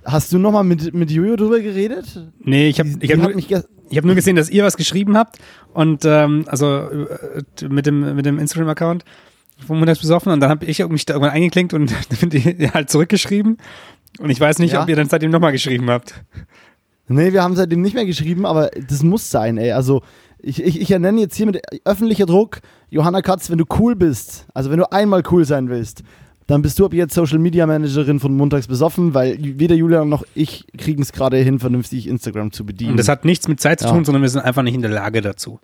hast 0.04 0.34
du 0.34 0.40
nochmal 0.40 0.64
mit, 0.64 0.94
mit 0.96 1.12
Jojo 1.12 1.36
drüber 1.36 1.60
geredet? 1.60 2.26
Nee, 2.40 2.68
ich 2.70 2.80
habe 2.80 2.90
ich 3.00 3.12
hab 3.12 3.20
nur, 3.20 3.36
ich 3.38 3.98
hab 3.98 4.06
nur 4.06 4.16
gesehen, 4.16 4.36
dass 4.36 4.50
ihr 4.50 4.64
was 4.64 4.76
geschrieben 4.76 5.16
habt 5.16 5.38
und 5.74 6.04
ähm, 6.06 6.46
also 6.48 6.68
äh, 6.90 7.68
mit 7.70 7.86
dem, 7.86 8.16
mit 8.16 8.26
dem 8.26 8.40
Instagram-Account 8.40 9.06
Montags 9.68 9.99
besoffen 9.99 10.32
und 10.32 10.39
dann 10.39 10.49
habe 10.49 10.66
ich 10.66 10.80
mich 10.88 11.05
da 11.05 11.14
irgendwann 11.14 11.34
eingeklinkt 11.36 11.74
und 11.74 11.91
dann 12.22 12.74
halt 12.74 12.89
zurückgeschrieben 12.89 13.57
und 14.20 14.30
ich 14.30 14.39
weiß 14.39 14.60
nicht, 14.60 14.74
Ja? 14.74 14.84
ob 14.84 14.89
ihr 14.89 14.95
dann 14.95 15.10
seitdem 15.10 15.32
nochmal 15.32 15.51
geschrieben 15.51 15.89
habt. 15.89 16.14
Nee, 17.07 17.34
wir 17.34 17.41
haben 17.43 17.55
seitdem 17.55 17.82
nicht 17.82 17.95
mehr 17.95 18.05
geschrieben, 18.05 18.45
aber 18.45 18.70
das 18.88 19.01
muss 19.03 19.32
sein, 19.32 19.57
ey. 19.57 19.72
Also, 19.72 20.03
ich, 20.41 20.64
ich, 20.64 20.80
ich 20.80 20.91
ernenne 20.91 21.20
jetzt 21.22 21.36
hier 21.36 21.47
mit 21.47 21.60
öffentlicher 21.84 22.26
Druck, 22.28 22.60
Johanna 22.91 23.22
Katz, 23.22 23.49
wenn 23.49 23.57
du 23.57 23.66
cool 23.80 23.95
bist, 23.95 24.45
also 24.53 24.70
wenn 24.72 24.78
du 24.78 24.91
einmal 24.91 25.24
cool 25.32 25.43
sein 25.43 25.70
willst, 25.70 26.03
dann 26.47 26.62
bist 26.62 26.80
du 26.80 26.86
ab 26.86 26.93
jetzt 26.93 27.14
Social 27.14 27.38
Media 27.39 27.66
Managerin 27.68 28.20
von 28.20 28.36
Montags 28.36 28.68
besoffen, 28.68 29.14
weil 29.14 29.38
weder 29.39 29.76
Julian 29.76 30.07
noch 30.10 30.24
ich 30.34 30.66
kriegen 30.78 31.01
es 31.01 31.12
gerade 31.12 31.38
hin, 31.38 31.60
vernünftig 31.60 32.07
Instagram 32.07 32.51
zu 32.51 32.66
bedienen. 32.66 32.91
Und 32.91 32.97
das 32.97 33.07
hat 33.07 33.26
nichts 33.26 33.47
mit 33.47 33.60
Zeit 33.60 33.80
zu 33.80 33.86
Ja. 33.88 33.91
tun, 33.93 34.05
sondern 34.05 34.22
wir 34.24 34.30
sind 34.30 34.41
einfach 34.41 34.64
nicht 34.64 34.74
in 34.76 34.82
der 34.82 34.89
Lage 34.91 35.22
dazu. 35.22 35.60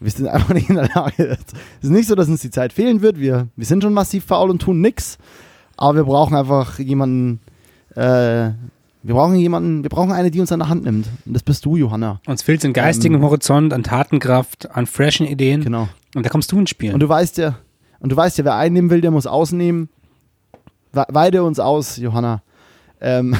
Wir 0.00 0.10
sind 0.10 0.26
einfach 0.28 0.54
nicht 0.54 0.68
in 0.70 0.76
der 0.76 0.88
Lage. 0.94 1.36
Es 1.78 1.84
ist 1.84 1.90
nicht 1.90 2.08
so, 2.08 2.14
dass 2.14 2.28
uns 2.28 2.40
die 2.40 2.50
Zeit 2.50 2.72
fehlen 2.72 3.02
wird. 3.02 3.18
Wir, 3.20 3.48
wir 3.54 3.66
sind 3.66 3.82
schon 3.82 3.92
massiv 3.92 4.24
faul 4.24 4.48
und 4.50 4.60
tun 4.62 4.80
nix. 4.80 5.18
Aber 5.76 5.94
wir 5.96 6.04
brauchen 6.04 6.34
einfach 6.36 6.78
jemanden. 6.78 7.40
Äh, 7.94 8.50
wir 9.02 9.14
brauchen 9.14 9.34
jemanden. 9.36 9.82
Wir 9.82 9.90
brauchen 9.90 10.12
eine, 10.12 10.30
die 10.30 10.40
uns 10.40 10.52
an 10.52 10.60
der 10.60 10.68
Hand 10.68 10.84
nimmt. 10.84 11.06
Und 11.26 11.32
das 11.34 11.42
bist 11.42 11.64
du, 11.64 11.76
Johanna. 11.76 12.20
Uns 12.26 12.42
fehlt 12.42 12.62
den 12.62 12.72
geistigen 12.72 13.16
Ähm. 13.16 13.22
Horizont 13.22 13.72
an 13.74 13.82
Tatenkraft, 13.82 14.70
an 14.74 14.86
freshen 14.86 15.26
Ideen 15.26 15.62
Genau. 15.62 15.88
und 16.14 16.24
da 16.24 16.30
kommst 16.30 16.50
du 16.52 16.58
ins 16.58 16.70
Spiel. 16.70 16.92
Und 16.94 17.00
du 17.00 17.08
weißt 17.08 17.38
ja, 17.38 17.58
und 18.00 18.10
du 18.12 18.16
weißt 18.16 18.38
ja, 18.38 18.44
wer 18.44 18.56
einnehmen 18.56 18.90
will, 18.90 19.00
der 19.02 19.10
muss 19.10 19.26
ausnehmen. 19.26 19.88
We- 20.92 21.06
Weide 21.08 21.42
uns 21.44 21.58
aus, 21.60 21.96
Johanna. 21.98 22.42
Ähm, 23.00 23.36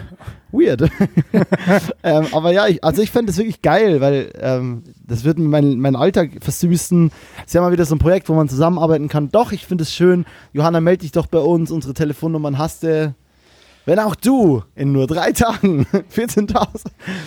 weird. 0.52 0.82
ähm, 2.02 2.26
aber 2.32 2.52
ja, 2.52 2.66
ich, 2.66 2.82
also 2.82 3.02
ich 3.02 3.10
fände 3.10 3.26
das 3.26 3.38
wirklich 3.38 3.62
geil, 3.62 4.00
weil 4.00 4.32
ähm, 4.40 4.84
das 5.06 5.24
wird 5.24 5.38
mein, 5.38 5.78
mein 5.78 5.96
Alltag 5.96 6.30
versüßen. 6.40 7.10
Ist 7.44 7.54
ja 7.54 7.60
mal 7.60 7.72
wieder 7.72 7.84
so 7.84 7.94
ein 7.94 7.98
Projekt, 7.98 8.28
wo 8.28 8.34
man 8.34 8.48
zusammenarbeiten 8.48 9.08
kann. 9.08 9.30
Doch, 9.30 9.52
ich 9.52 9.66
finde 9.66 9.82
es 9.82 9.92
schön. 9.92 10.24
Johanna, 10.52 10.80
melde 10.80 11.02
dich 11.02 11.12
doch 11.12 11.26
bei 11.26 11.38
uns. 11.38 11.70
Unsere 11.70 11.94
Telefonnummern 11.94 12.58
hast 12.58 12.82
du. 12.82 13.14
Wenn 13.86 13.98
auch 13.98 14.14
du 14.14 14.62
in 14.74 14.92
nur 14.92 15.06
drei 15.06 15.32
Tagen 15.32 15.86
14.000 16.14 16.66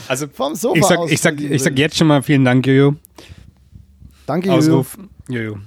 also 0.08 0.26
vom 0.28 0.56
Sofa 0.56 0.76
ich 0.76 0.86
sag, 0.86 0.98
aus 0.98 1.12
ich 1.12 1.22
sag, 1.22 1.40
ich 1.40 1.62
sag 1.62 1.78
jetzt 1.78 1.98
schon 1.98 2.08
mal 2.08 2.24
vielen 2.24 2.44
Dank, 2.44 2.66
Jojo. 2.66 2.96
Danke, 4.26 4.48
Jojo. 4.48 4.58
Ausruf. 4.58 4.98
Jojo. 5.30 5.58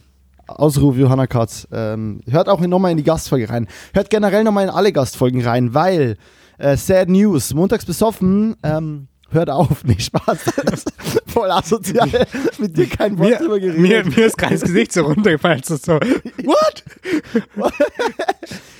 Ausruf 0.58 0.96
Johanna 0.96 1.26
Katz. 1.26 1.66
Ähm, 1.72 2.20
hört 2.28 2.48
auch 2.48 2.60
nochmal 2.60 2.90
in 2.92 2.96
die 2.96 3.04
Gastfolge 3.04 3.48
rein. 3.50 3.66
Hört 3.94 4.10
generell 4.10 4.44
nochmal 4.44 4.64
in 4.64 4.70
alle 4.70 4.92
Gastfolgen 4.92 5.42
rein, 5.44 5.74
weil 5.74 6.16
äh, 6.58 6.76
Sad 6.76 7.08
News, 7.08 7.54
montags 7.54 7.84
besoffen, 7.84 8.56
ähm, 8.62 9.08
hört 9.30 9.48
auf, 9.50 9.84
nicht 9.84 10.02
Spaß. 10.02 10.38
Voll 11.26 11.50
asozial. 11.50 12.08
Mit 12.58 12.76
dir 12.76 12.88
kein 12.88 13.18
Wort 13.18 13.28
Mir, 13.30 13.36
drüber 13.38 13.54
mir, 13.54 13.72
geredet. 13.72 14.16
mir 14.16 14.26
ist 14.26 14.36
gerade 14.36 14.54
das 14.54 14.62
Gesicht 14.62 14.92
so 14.92 15.02
runtergefallen. 15.04 15.62
So, 15.64 15.76
so, 15.76 15.92
what? 15.94 16.84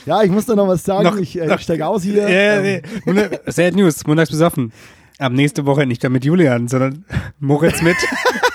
Ja, 0.07 0.23
ich 0.23 0.31
muss 0.31 0.47
da 0.47 0.57
noch 0.57 0.67
was 0.69 0.83
sagen. 0.85 1.05
Noch- 1.05 1.17
ich 1.17 1.39
äh, 1.41 1.59
steige 1.59 1.87
aus 1.87 2.03
hier. 2.03 2.29
Ja, 2.29 2.61
ähm, 2.61 2.83
nee. 3.07 3.23
Sad 3.47 3.75
News, 3.75 4.05
montags 4.07 4.31
besoffen. 4.31 4.73
Ab 5.19 5.33
nächste 5.33 5.67
Woche 5.67 5.87
nicht 5.87 6.03
mehr 6.03 6.11
mit 6.11 6.25
Julian, 6.25 6.67
sondern 6.69 7.05
Moritz 7.39 7.83
mit. 7.83 7.97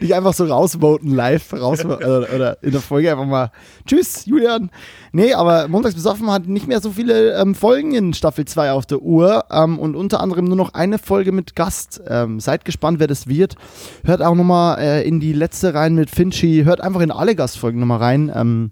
Dich 0.00 0.14
einfach 0.14 0.34
so 0.34 0.44
rausvoten 0.44 1.14
live 1.14 1.52
raus 1.52 1.84
oder, 1.84 2.26
oder 2.34 2.62
in 2.62 2.72
der 2.72 2.80
Folge 2.80 3.10
einfach 3.10 3.26
mal 3.26 3.50
Tschüss, 3.86 4.26
Julian. 4.26 4.70
Nee, 5.12 5.34
aber 5.34 5.68
Montags 5.68 5.94
besoffen 5.94 6.30
hat 6.30 6.46
nicht 6.46 6.68
mehr 6.68 6.80
so 6.80 6.90
viele 6.90 7.40
ähm, 7.40 7.54
Folgen 7.54 7.94
in 7.94 8.14
Staffel 8.14 8.44
2 8.44 8.72
auf 8.72 8.86
der 8.86 9.02
Uhr 9.02 9.44
ähm, 9.50 9.78
und 9.78 9.96
unter 9.96 10.20
anderem 10.20 10.46
nur 10.46 10.56
noch 10.56 10.74
eine 10.74 10.98
Folge 10.98 11.32
mit 11.32 11.56
Gast. 11.56 12.02
Ähm, 12.06 12.40
seid 12.40 12.64
gespannt, 12.64 13.00
wer 13.00 13.06
das 13.06 13.26
wird. 13.26 13.56
Hört 14.04 14.22
auch 14.22 14.34
nochmal 14.34 14.78
äh, 14.78 15.08
in 15.08 15.20
die 15.20 15.32
letzte 15.32 15.74
rein 15.74 15.94
mit 15.94 16.10
Finchi. 16.10 16.62
Hört 16.64 16.80
einfach 16.80 17.00
in 17.00 17.10
alle 17.10 17.34
Gastfolgen 17.34 17.80
nochmal 17.80 17.98
rein. 17.98 18.30
Ähm, 18.34 18.70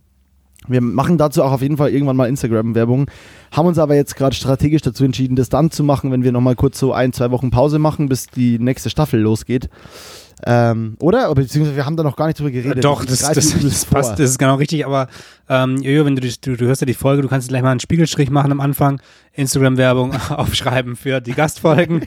Wir 0.67 0.81
machen 0.81 1.19
dazu 1.19 1.43
auch 1.43 1.53
auf 1.53 1.63
jeden 1.63 1.77
Fall 1.77 1.91
irgendwann 1.91 2.17
mal 2.17 2.29
Instagram-Werbung, 2.29 3.11
haben 3.53 3.67
uns 3.67 3.79
aber 3.79 3.95
jetzt 3.95 4.17
gerade 4.17 4.35
strategisch 4.35 4.81
dazu 4.83 5.05
entschieden, 5.05 5.37
das 5.37 5.51
dann 5.51 5.71
zu 5.71 5.85
machen, 5.85 6.11
wenn 6.11 6.25
wir 6.25 6.33
nochmal 6.33 6.57
kurz 6.57 6.79
so 6.79 6.93
ein, 6.95 7.13
zwei 7.13 7.31
Wochen 7.31 7.51
Pause 7.51 7.79
machen, 7.79 8.09
bis 8.09 8.27
die 8.29 8.59
nächste 8.59 8.89
Staffel 8.89 9.21
losgeht. 9.21 9.69
Ähm, 10.47 10.97
oder? 11.01 11.33
Beziehungsweise 11.35 11.77
wir 11.77 11.87
haben 11.87 11.97
da 11.97 12.03
noch 12.03 12.17
gar 12.17 12.27
nicht 12.27 12.39
drüber 12.39 12.51
geredet. 12.51 12.85
Doch, 12.85 13.05
das, 13.05 13.21
das, 13.21 13.35
das 13.35 13.85
passt, 13.85 14.19
das 14.19 14.31
ist 14.31 14.39
genau 14.39 14.57
richtig, 14.57 14.85
aber 14.85 15.09
ähm, 15.49 15.77
Jojo, 15.77 16.05
wenn 16.05 16.17
du, 16.17 16.23
du, 16.23 16.57
du 16.57 16.67
hörst 16.67 16.81
ja 16.81 16.87
die 16.87 16.95
Folge, 16.95 17.23
du 17.23 17.29
kannst 17.29 17.49
gleich 17.49 17.63
mal 17.63 17.71
einen 17.71 17.81
Spiegelstrich 17.81 18.31
machen 18.31 18.53
am 18.53 18.61
Anfang, 18.61 19.01
Instagram-Werbung 19.33 20.15
aufschreiben 20.31 20.97
für 20.97 21.21
die 21.21 21.33
Gastfolgen. 21.33 22.07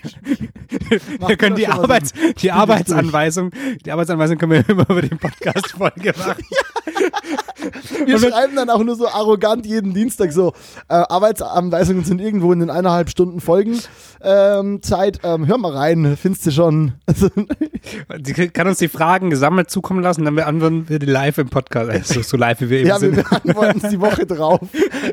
wir 1.27 1.37
können 1.37 1.55
die, 1.55 1.67
Arbeits, 1.67 2.13
die 2.41 2.51
Arbeitsanweisung, 2.51 3.51
die 3.85 3.91
Arbeitsanweisung 3.91 4.37
können 4.37 4.51
wir 4.51 4.69
immer 4.69 4.89
über 4.89 5.01
die 5.01 5.15
Podcast-Folge 5.15 6.13
machen. 6.17 6.43
Wir 8.05 8.19
schreiben 8.19 8.55
dann 8.55 8.69
auch 8.69 8.83
nur 8.83 8.95
so 8.95 9.07
arrogant 9.07 9.65
jeden 9.65 9.93
Dienstag 9.93 10.31
so, 10.31 10.53
äh, 10.89 10.95
Arbeitsanweisungen 10.95 12.03
sind 12.03 12.21
irgendwo 12.21 12.51
in 12.53 12.59
den 12.59 12.69
eineinhalb 12.69 13.09
Stunden 13.09 13.41
Folgen 13.41 13.79
ähm, 14.21 14.81
Zeit. 14.81 15.19
Ähm, 15.23 15.47
hör 15.47 15.57
mal 15.57 15.71
rein, 15.71 16.17
findest 16.19 16.45
du 16.45 16.51
schon. 16.51 16.93
die 18.19 18.33
kann 18.49 18.67
uns 18.67 18.79
die 18.79 18.87
Fragen 18.87 19.29
gesammelt 19.29 19.69
zukommen 19.69 20.01
lassen, 20.01 20.25
dann 20.25 20.35
beantworten 20.35 20.89
wir 20.89 20.99
die 20.99 21.05
live 21.05 21.37
im 21.37 21.49
Podcast. 21.49 21.89
Also 21.89 22.21
so 22.21 22.37
live 22.37 22.61
wie 22.61 22.69
wir 22.69 22.79
eben 22.79 22.87
ja, 22.87 22.99
sind. 22.99 23.11
Ja, 23.11 23.17
wir 23.17 23.23
beantworten 23.23 23.79
es 23.83 23.89
die 23.89 23.99
Woche 23.99 24.25
drauf. 24.27 24.59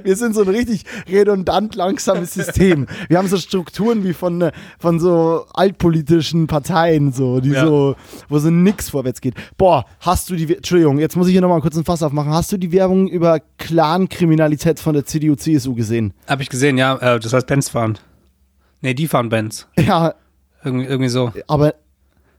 Wir 0.03 0.17
sind 0.17 0.35
so 0.35 0.43
ein 0.43 0.49
richtig 0.49 0.85
redundant 1.11 1.75
langsames 1.75 2.35
System. 2.35 2.87
Wir 3.09 3.19
haben 3.19 3.29
so 3.29 3.37
Strukturen 3.37 4.05
wie 4.05 4.13
von, 4.13 4.51
von 4.79 5.01
so 5.01 5.47
altpolitischen 5.53 6.47
Parteien, 6.47 7.13
so, 7.13 7.41
die 7.41 7.51
ja. 7.51 7.65
so, 7.65 7.97
wo 8.29 8.39
so 8.39 8.51
nix 8.51 8.91
vorwärts 8.91 9.21
geht. 9.21 9.35
Boah, 9.57 9.85
hast 10.01 10.31
du 10.31 10.37
die, 10.37 10.57
Entschuldigung, 10.57 10.99
jetzt 10.99 11.17
muss 11.17 11.27
ich 11.27 11.33
hier 11.33 11.41
nochmal 11.41 11.61
kurz 11.61 11.77
ein 11.77 11.85
Fass 11.85 12.03
aufmachen. 12.03 12.33
Hast 12.35 12.51
du 12.51 12.57
die 12.57 12.73
Werbung 12.73 13.07
über 13.07 13.39
Clan-Kriminalität 13.59 14.81
von 14.81 14.95
der 14.95 15.05
CDU, 15.05 15.37
CSU 15.37 15.77
gesehen? 15.77 16.13
Hab 16.27 16.41
ich 16.41 16.49
gesehen, 16.49 16.77
ja. 16.77 16.97
Äh, 16.97 17.21
das 17.21 17.33
heißt 17.33 17.47
Benz 17.47 17.69
fahren. 17.69 17.97
Nee, 18.81 18.95
die 18.95 19.07
fahren 19.07 19.29
Benz. 19.29 19.69
Ja. 19.77 20.15
Irgendwie, 20.65 20.87
irgendwie 20.87 21.11
so. 21.11 21.31
Aber, 21.47 21.75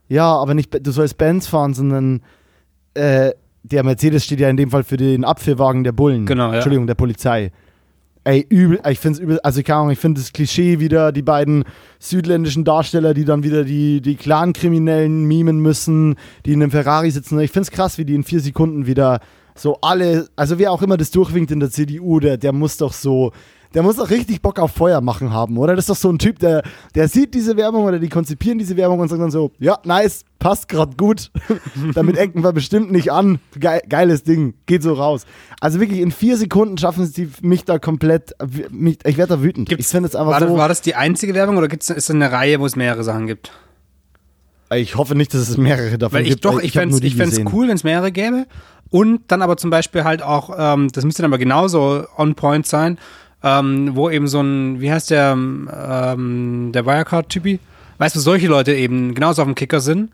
ja, 0.09 0.35
aber 0.35 0.53
nicht, 0.53 0.75
du 0.85 0.91
sollst 0.91 1.17
Benz 1.17 1.47
fahren, 1.47 1.73
sondern, 1.73 2.21
äh, 2.93 3.31
der 3.63 3.83
Mercedes 3.83 4.25
steht 4.25 4.41
ja 4.41 4.49
in 4.49 4.57
dem 4.57 4.69
Fall 4.69 4.83
für 4.83 4.97
den 4.97 5.23
Abführwagen 5.23 5.85
der 5.85 5.93
Bullen. 5.93 6.25
Genau, 6.25 6.49
ja. 6.49 6.55
Entschuldigung, 6.55 6.87
der 6.87 6.95
Polizei. 6.95 7.51
Ey, 8.25 8.45
übel, 8.49 8.81
ich 8.89 8.99
finde 8.99 9.17
es 9.17 9.23
übel, 9.23 9.39
also 9.43 9.63
keine 9.63 9.79
Ahnung, 9.79 9.91
ich 9.91 9.99
finde 9.99 10.19
das 10.19 10.33
Klischee 10.33 10.79
wieder, 10.79 11.13
die 11.13 11.21
beiden 11.21 11.63
südländischen 11.99 12.65
Darsteller, 12.65 13.13
die 13.13 13.23
dann 13.23 13.43
wieder 13.43 13.63
die, 13.63 14.01
die 14.01 14.15
Clan-Kriminellen 14.15 15.23
mimen 15.23 15.59
müssen, 15.59 16.15
die 16.45 16.51
in 16.51 16.61
einem 16.61 16.71
Ferrari 16.71 17.11
sitzen. 17.11 17.39
Ich 17.39 17.51
finde 17.51 17.67
es 17.67 17.71
krass, 17.71 17.97
wie 17.97 18.03
die 18.03 18.15
in 18.15 18.23
vier 18.23 18.41
Sekunden 18.41 18.87
wieder 18.87 19.21
so 19.55 19.77
alle, 19.81 20.27
also 20.35 20.59
wer 20.59 20.71
auch 20.71 20.81
immer 20.81 20.97
das 20.97 21.11
durchwinkt 21.11 21.49
in 21.51 21.59
der 21.59 21.71
CDU, 21.71 22.19
der, 22.19 22.37
der 22.37 22.51
muss 22.51 22.77
doch 22.77 22.93
so, 22.93 23.31
der 23.73 23.83
muss 23.83 23.95
doch 23.95 24.09
richtig 24.09 24.41
Bock 24.41 24.59
auf 24.59 24.71
Feuer 24.71 25.01
machen 25.01 25.31
haben, 25.33 25.57
oder? 25.57 25.75
Das 25.75 25.83
ist 25.83 25.89
doch 25.89 25.95
so 25.95 26.09
ein 26.09 26.19
Typ, 26.19 26.39
der, 26.39 26.63
der 26.93 27.07
sieht 27.07 27.33
diese 27.33 27.57
Werbung 27.57 27.85
oder 27.85 27.99
die 27.99 28.09
konzipieren 28.09 28.57
diese 28.57 28.77
Werbung 28.77 28.99
und 28.99 29.07
sagt 29.07 29.21
dann 29.21 29.31
so, 29.31 29.51
ja, 29.59 29.77
nice, 29.83 30.23
passt 30.39 30.67
gerade 30.67 30.95
gut. 30.95 31.31
Damit 31.93 32.17
ecken 32.17 32.43
wir 32.43 32.53
bestimmt 32.53 32.91
nicht 32.91 33.11
an. 33.11 33.39
Ge 33.57 33.81
geiles 33.87 34.23
Ding, 34.23 34.55
geht 34.65 34.83
so 34.83 34.93
raus. 34.93 35.25
Also 35.59 35.79
wirklich 35.79 35.99
in 35.99 36.11
vier 36.11 36.37
Sekunden 36.37 36.77
schaffen 36.77 37.05
sie 37.05 37.29
mich 37.41 37.65
da 37.65 37.79
komplett, 37.79 38.33
mich, 38.71 38.99
ich 39.05 39.17
werde 39.17 39.35
da 39.35 39.43
wütend. 39.43 39.69
Gibt's, 39.69 39.89
ich 39.89 39.95
einfach 39.95 40.25
war, 40.25 40.39
so, 40.39 40.47
das, 40.47 40.57
war 40.57 40.67
das 40.67 40.81
die 40.81 40.95
einzige 40.95 41.33
Werbung 41.33 41.57
oder 41.57 41.67
gibt's, 41.67 41.89
ist 41.89 41.97
es 41.97 42.11
eine 42.11 42.31
Reihe, 42.31 42.59
wo 42.59 42.65
es 42.65 42.75
mehrere 42.75 43.03
Sachen 43.03 43.27
gibt? 43.27 43.51
Ich 44.73 44.95
hoffe 44.95 45.15
nicht, 45.15 45.33
dass 45.33 45.47
es 45.47 45.57
mehrere 45.57 45.97
davon 45.97 46.17
Weil 46.17 46.23
ich, 46.23 46.31
gibt. 46.31 46.45
Doch, 46.45 46.59
ich, 46.59 46.75
ich 46.75 47.15
fände 47.15 47.35
es 47.35 47.53
cool, 47.53 47.67
wenn 47.67 47.75
es 47.75 47.83
mehrere 47.83 48.11
gäbe. 48.11 48.47
Und 48.89 49.21
dann 49.27 49.41
aber 49.41 49.57
zum 49.57 49.69
Beispiel 49.69 50.03
halt 50.03 50.21
auch, 50.21 50.55
ähm, 50.57 50.89
das 50.91 51.05
müsste 51.05 51.21
dann 51.21 51.31
aber 51.31 51.37
genauso 51.37 52.05
on 52.17 52.35
point 52.35 52.65
sein, 52.65 52.97
ähm, 53.43 53.95
wo 53.95 54.09
eben 54.09 54.27
so 54.27 54.41
ein, 54.41 54.79
wie 54.79 54.91
heißt 54.91 55.11
der, 55.11 55.33
ähm, 55.33 56.71
der 56.73 56.85
Wirecard-Typi? 56.85 57.59
Weißt 57.97 58.15
du, 58.15 58.19
solche 58.19 58.47
Leute 58.47 58.73
eben 58.73 59.13
genauso 59.13 59.41
auf 59.41 59.47
dem 59.47 59.55
Kicker 59.55 59.79
sind. 59.79 60.11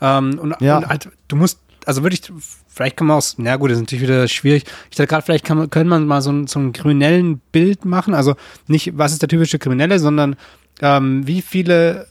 Ähm, 0.00 0.38
und, 0.38 0.54
ja. 0.60 0.78
und 0.78 0.86
halt, 0.88 1.08
du 1.28 1.36
musst, 1.36 1.58
also 1.84 2.02
würde 2.02 2.14
ich, 2.14 2.32
vielleicht 2.68 2.96
kann 2.96 3.06
man 3.06 3.18
auch, 3.18 3.24
na 3.36 3.56
gut, 3.56 3.70
das 3.70 3.76
ist 3.76 3.82
natürlich 3.82 4.02
wieder 4.04 4.26
schwierig. 4.28 4.64
Ich 4.90 4.96
dachte 4.96 5.08
gerade, 5.08 5.24
vielleicht 5.24 5.44
kann 5.44 5.58
man, 5.58 5.70
können 5.70 5.88
man 5.88 6.06
mal 6.06 6.22
so, 6.22 6.30
ein, 6.30 6.46
so 6.46 6.58
ein 6.58 6.72
kriminellen 6.72 7.40
Bild 7.52 7.84
machen. 7.84 8.14
Also 8.14 8.34
nicht, 8.66 8.96
was 8.96 9.12
ist 9.12 9.22
der 9.22 9.28
typische 9.28 9.58
Kriminelle, 9.58 9.98
sondern 9.98 10.36
ähm, 10.80 11.26
wie 11.26 11.42
viele 11.42 12.06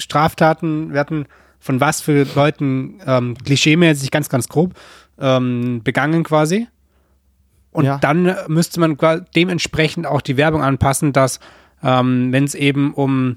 Straftaten 0.00 0.92
werden 0.92 1.26
von 1.58 1.80
was 1.80 2.00
für 2.00 2.26
Leuten 2.34 3.00
ähm, 3.06 3.36
klischeemäßig 3.36 4.10
ganz, 4.10 4.28
ganz 4.28 4.48
grob 4.48 4.74
ähm, 5.18 5.82
begangen 5.84 6.24
quasi. 6.24 6.66
Und 7.70 7.84
ja. 7.84 7.98
dann 7.98 8.34
müsste 8.48 8.80
man 8.80 8.96
dementsprechend 9.36 10.06
auch 10.06 10.22
die 10.22 10.36
Werbung 10.36 10.62
anpassen, 10.62 11.12
dass 11.12 11.38
ähm, 11.82 12.32
wenn 12.32 12.44
es 12.44 12.54
eben 12.54 12.92
um 12.94 13.36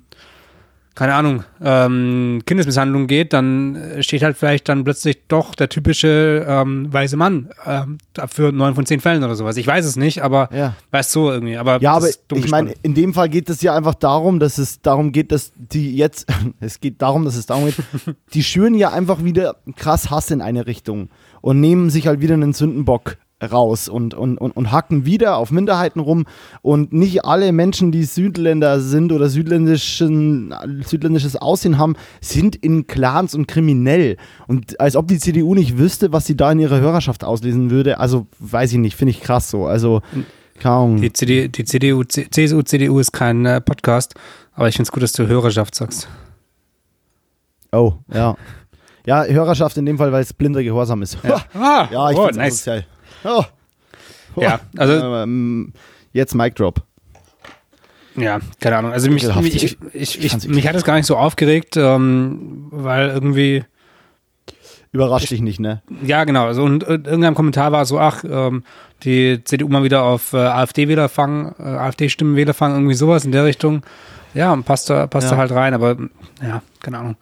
keine 0.96 1.16
Ahnung, 1.16 1.44
ähm, 1.62 2.42
Kindesmisshandlung 2.46 3.08
geht, 3.08 3.34
dann 3.34 3.98
steht 4.02 4.22
halt 4.22 4.38
vielleicht 4.38 4.70
dann 4.70 4.84
plötzlich 4.84 5.28
doch 5.28 5.56
der 5.56 5.70
typische 5.70 6.46
ähm, 6.48 6.94
weiße 6.94 7.18
Mann 7.18 7.50
ähm, 7.66 7.98
für 8.28 8.52
neun 8.52 8.76
von 8.76 8.86
zehn 8.86 9.00
Fällen 9.00 9.24
oder 9.24 9.36
sowas. 9.36 9.58
Ich 9.58 9.66
weiß 9.66 9.86
es 9.86 9.96
nicht, 9.96 10.22
aber 10.22 10.50
ja. 10.54 10.76
weißt 10.92 11.16
du 11.16 11.24
so 11.24 11.32
irgendwie. 11.32 11.58
Aber 11.58 11.82
ja, 11.82 11.94
aber 11.94 12.10
ich 12.10 12.50
meine, 12.50 12.74
in 12.84 12.94
dem 12.94 13.14
Fall 13.14 13.30
geht 13.30 13.50
es 13.50 13.62
ja 13.62 13.76
einfach 13.76 13.96
darum, 13.96 14.40
dass 14.40 14.58
es 14.58 14.82
darum 14.82 15.12
geht, 15.12 15.32
dass 15.32 15.52
die 15.56 15.96
jetzt, 15.96 16.28
es 16.60 16.80
geht 16.80 17.02
darum, 17.02 17.26
dass 17.26 17.36
es 17.36 17.46
darum 17.46 17.66
geht, 17.66 17.76
die 18.34 18.44
schüren 18.44 18.76
ja 18.76 18.92
einfach 18.92 19.24
wieder 19.24 19.58
krass 19.76 20.10
Hass 20.10 20.32
in 20.32 20.42
eine 20.42 20.68
Richtung 20.68 21.10
und 21.42 21.60
nehmen 21.60 21.90
sich 21.90 22.08
halt 22.08 22.22
wieder 22.22 22.36
einen 22.36 22.54
Sündenbock 22.54 23.18
raus 23.44 23.90
und, 23.90 24.14
und, 24.14 24.38
und, 24.38 24.52
und 24.52 24.72
hacken 24.72 25.06
wieder 25.06 25.38
auf 25.38 25.52
Minderheiten 25.52 26.00
rum. 26.00 26.26
Und 26.62 26.94
nicht 26.94 27.26
alle 27.26 27.52
Menschen, 27.52 27.92
die 27.92 28.04
Südländer 28.04 28.80
sind 28.80 29.12
oder 29.12 29.30
südländischen, 29.30 30.54
südländisches 30.86 31.36
Aussehen 31.36 31.78
haben, 31.78 31.96
sind 32.22 32.56
in 32.56 32.88
Clans 32.88 33.36
und 33.36 33.48
kriminell. 33.48 34.18
Und 34.48 34.80
als 34.80 34.96
ob 34.96 35.08
die 35.08 35.20
CDU 35.20 35.54
nicht 35.56 35.78
wüsste, 35.78 36.12
was 36.12 36.26
sie 36.26 36.36
da 36.36 36.52
in 36.52 36.60
ihrer 36.60 36.80
Hörerschaft 36.80 37.24
auslesen 37.24 37.70
würde. 37.70 38.00
Also 38.00 38.28
weiß 38.40 38.72
ich 38.74 38.80
nicht, 38.80 38.96
finde 38.96 39.12
ich 39.12 39.22
krass 39.22 39.50
so. 39.50 39.66
Also 39.66 40.02
kaum. 40.60 41.02
Die, 41.02 41.12
CD, 41.12 41.48
die 41.48 41.66
CDU, 41.66 42.04
CSU, 42.04 42.62
CDU 42.62 43.00
ist 43.00 43.12
kein 43.12 43.46
äh, 43.46 43.62
Podcast, 43.62 44.16
aber 44.54 44.68
ich 44.68 44.76
finde 44.76 44.88
es 44.88 44.92
gut, 44.92 45.04
dass 45.04 45.14
du 45.14 45.28
Hörerschaft 45.28 45.76
sagst. 45.76 46.08
Oh, 47.72 47.94
ja. 48.14 48.36
Ja, 49.06 49.26
Hörerschaft 49.26 49.78
in 49.78 49.86
dem 49.86 49.98
Fall, 49.98 50.12
weil 50.12 50.22
es 50.22 50.34
blinder 50.34 50.64
Gehorsam 50.64 51.02
ist. 51.02 51.18
Ja, 51.24 51.42
ah, 51.54 51.88
ja 51.92 52.12
ich 52.12 52.18
oh, 52.18 52.28
finde 52.28 52.46
es 52.46 52.66
nice. 52.66 52.84
Oh. 53.24 53.44
oh. 54.36 54.42
Ja, 54.42 54.60
also. 54.78 54.94
Ähm, 54.94 55.74
jetzt 56.12 56.36
Mic 56.36 56.56
Drop. 56.56 56.84
Ja, 58.16 58.40
keine 58.60 58.78
Ahnung. 58.78 58.92
Also 58.92 59.10
mich, 59.10 59.24
mich, 59.36 59.64
ich, 59.64 59.78
ich, 59.94 60.24
ich, 60.24 60.48
mich 60.48 60.68
hat 60.68 60.76
es 60.76 60.84
gar 60.84 60.96
nicht 60.96 61.06
so 61.06 61.18
aufgeregt, 61.18 61.78
ähm, 61.78 62.68
weil 62.72 63.10
irgendwie. 63.10 63.64
Überrascht 64.92 65.32
dich 65.32 65.42
nicht, 65.42 65.60
ne? 65.60 65.82
Ja, 66.04 66.24
genau. 66.24 66.46
Also, 66.46 66.62
und, 66.62 66.84
und 66.84 67.08
irgendein 67.08 67.34
Kommentar 67.34 67.72
war 67.72 67.84
so, 67.86 68.00
ach, 68.00 68.24
ähm, 68.24 68.64
die 69.04 69.44
CDU 69.44 69.68
mal 69.68 69.84
wieder 69.84 70.04
auf 70.04 70.34
äh, 70.34 70.38
AfD-Wähler 70.38 71.10
fangen, 71.10 71.56
äh, 71.58 71.64
AfD-Stimmenwähler 71.64 72.54
fangen, 72.54 72.76
irgendwie 72.76 72.94
sowas 72.94 73.26
in 73.26 73.32
der 73.32 73.46
Richtung. 73.46 73.82
Ja, 74.36 74.56
passt 74.58 74.92
da, 74.92 75.08
passt 75.08 75.26
ja. 75.26 75.32
da 75.32 75.38
halt 75.38 75.52
rein, 75.52 75.74
aber 75.74 75.98
ja, 76.42 76.62
keine 76.80 77.00
Ahnung. 77.00 77.16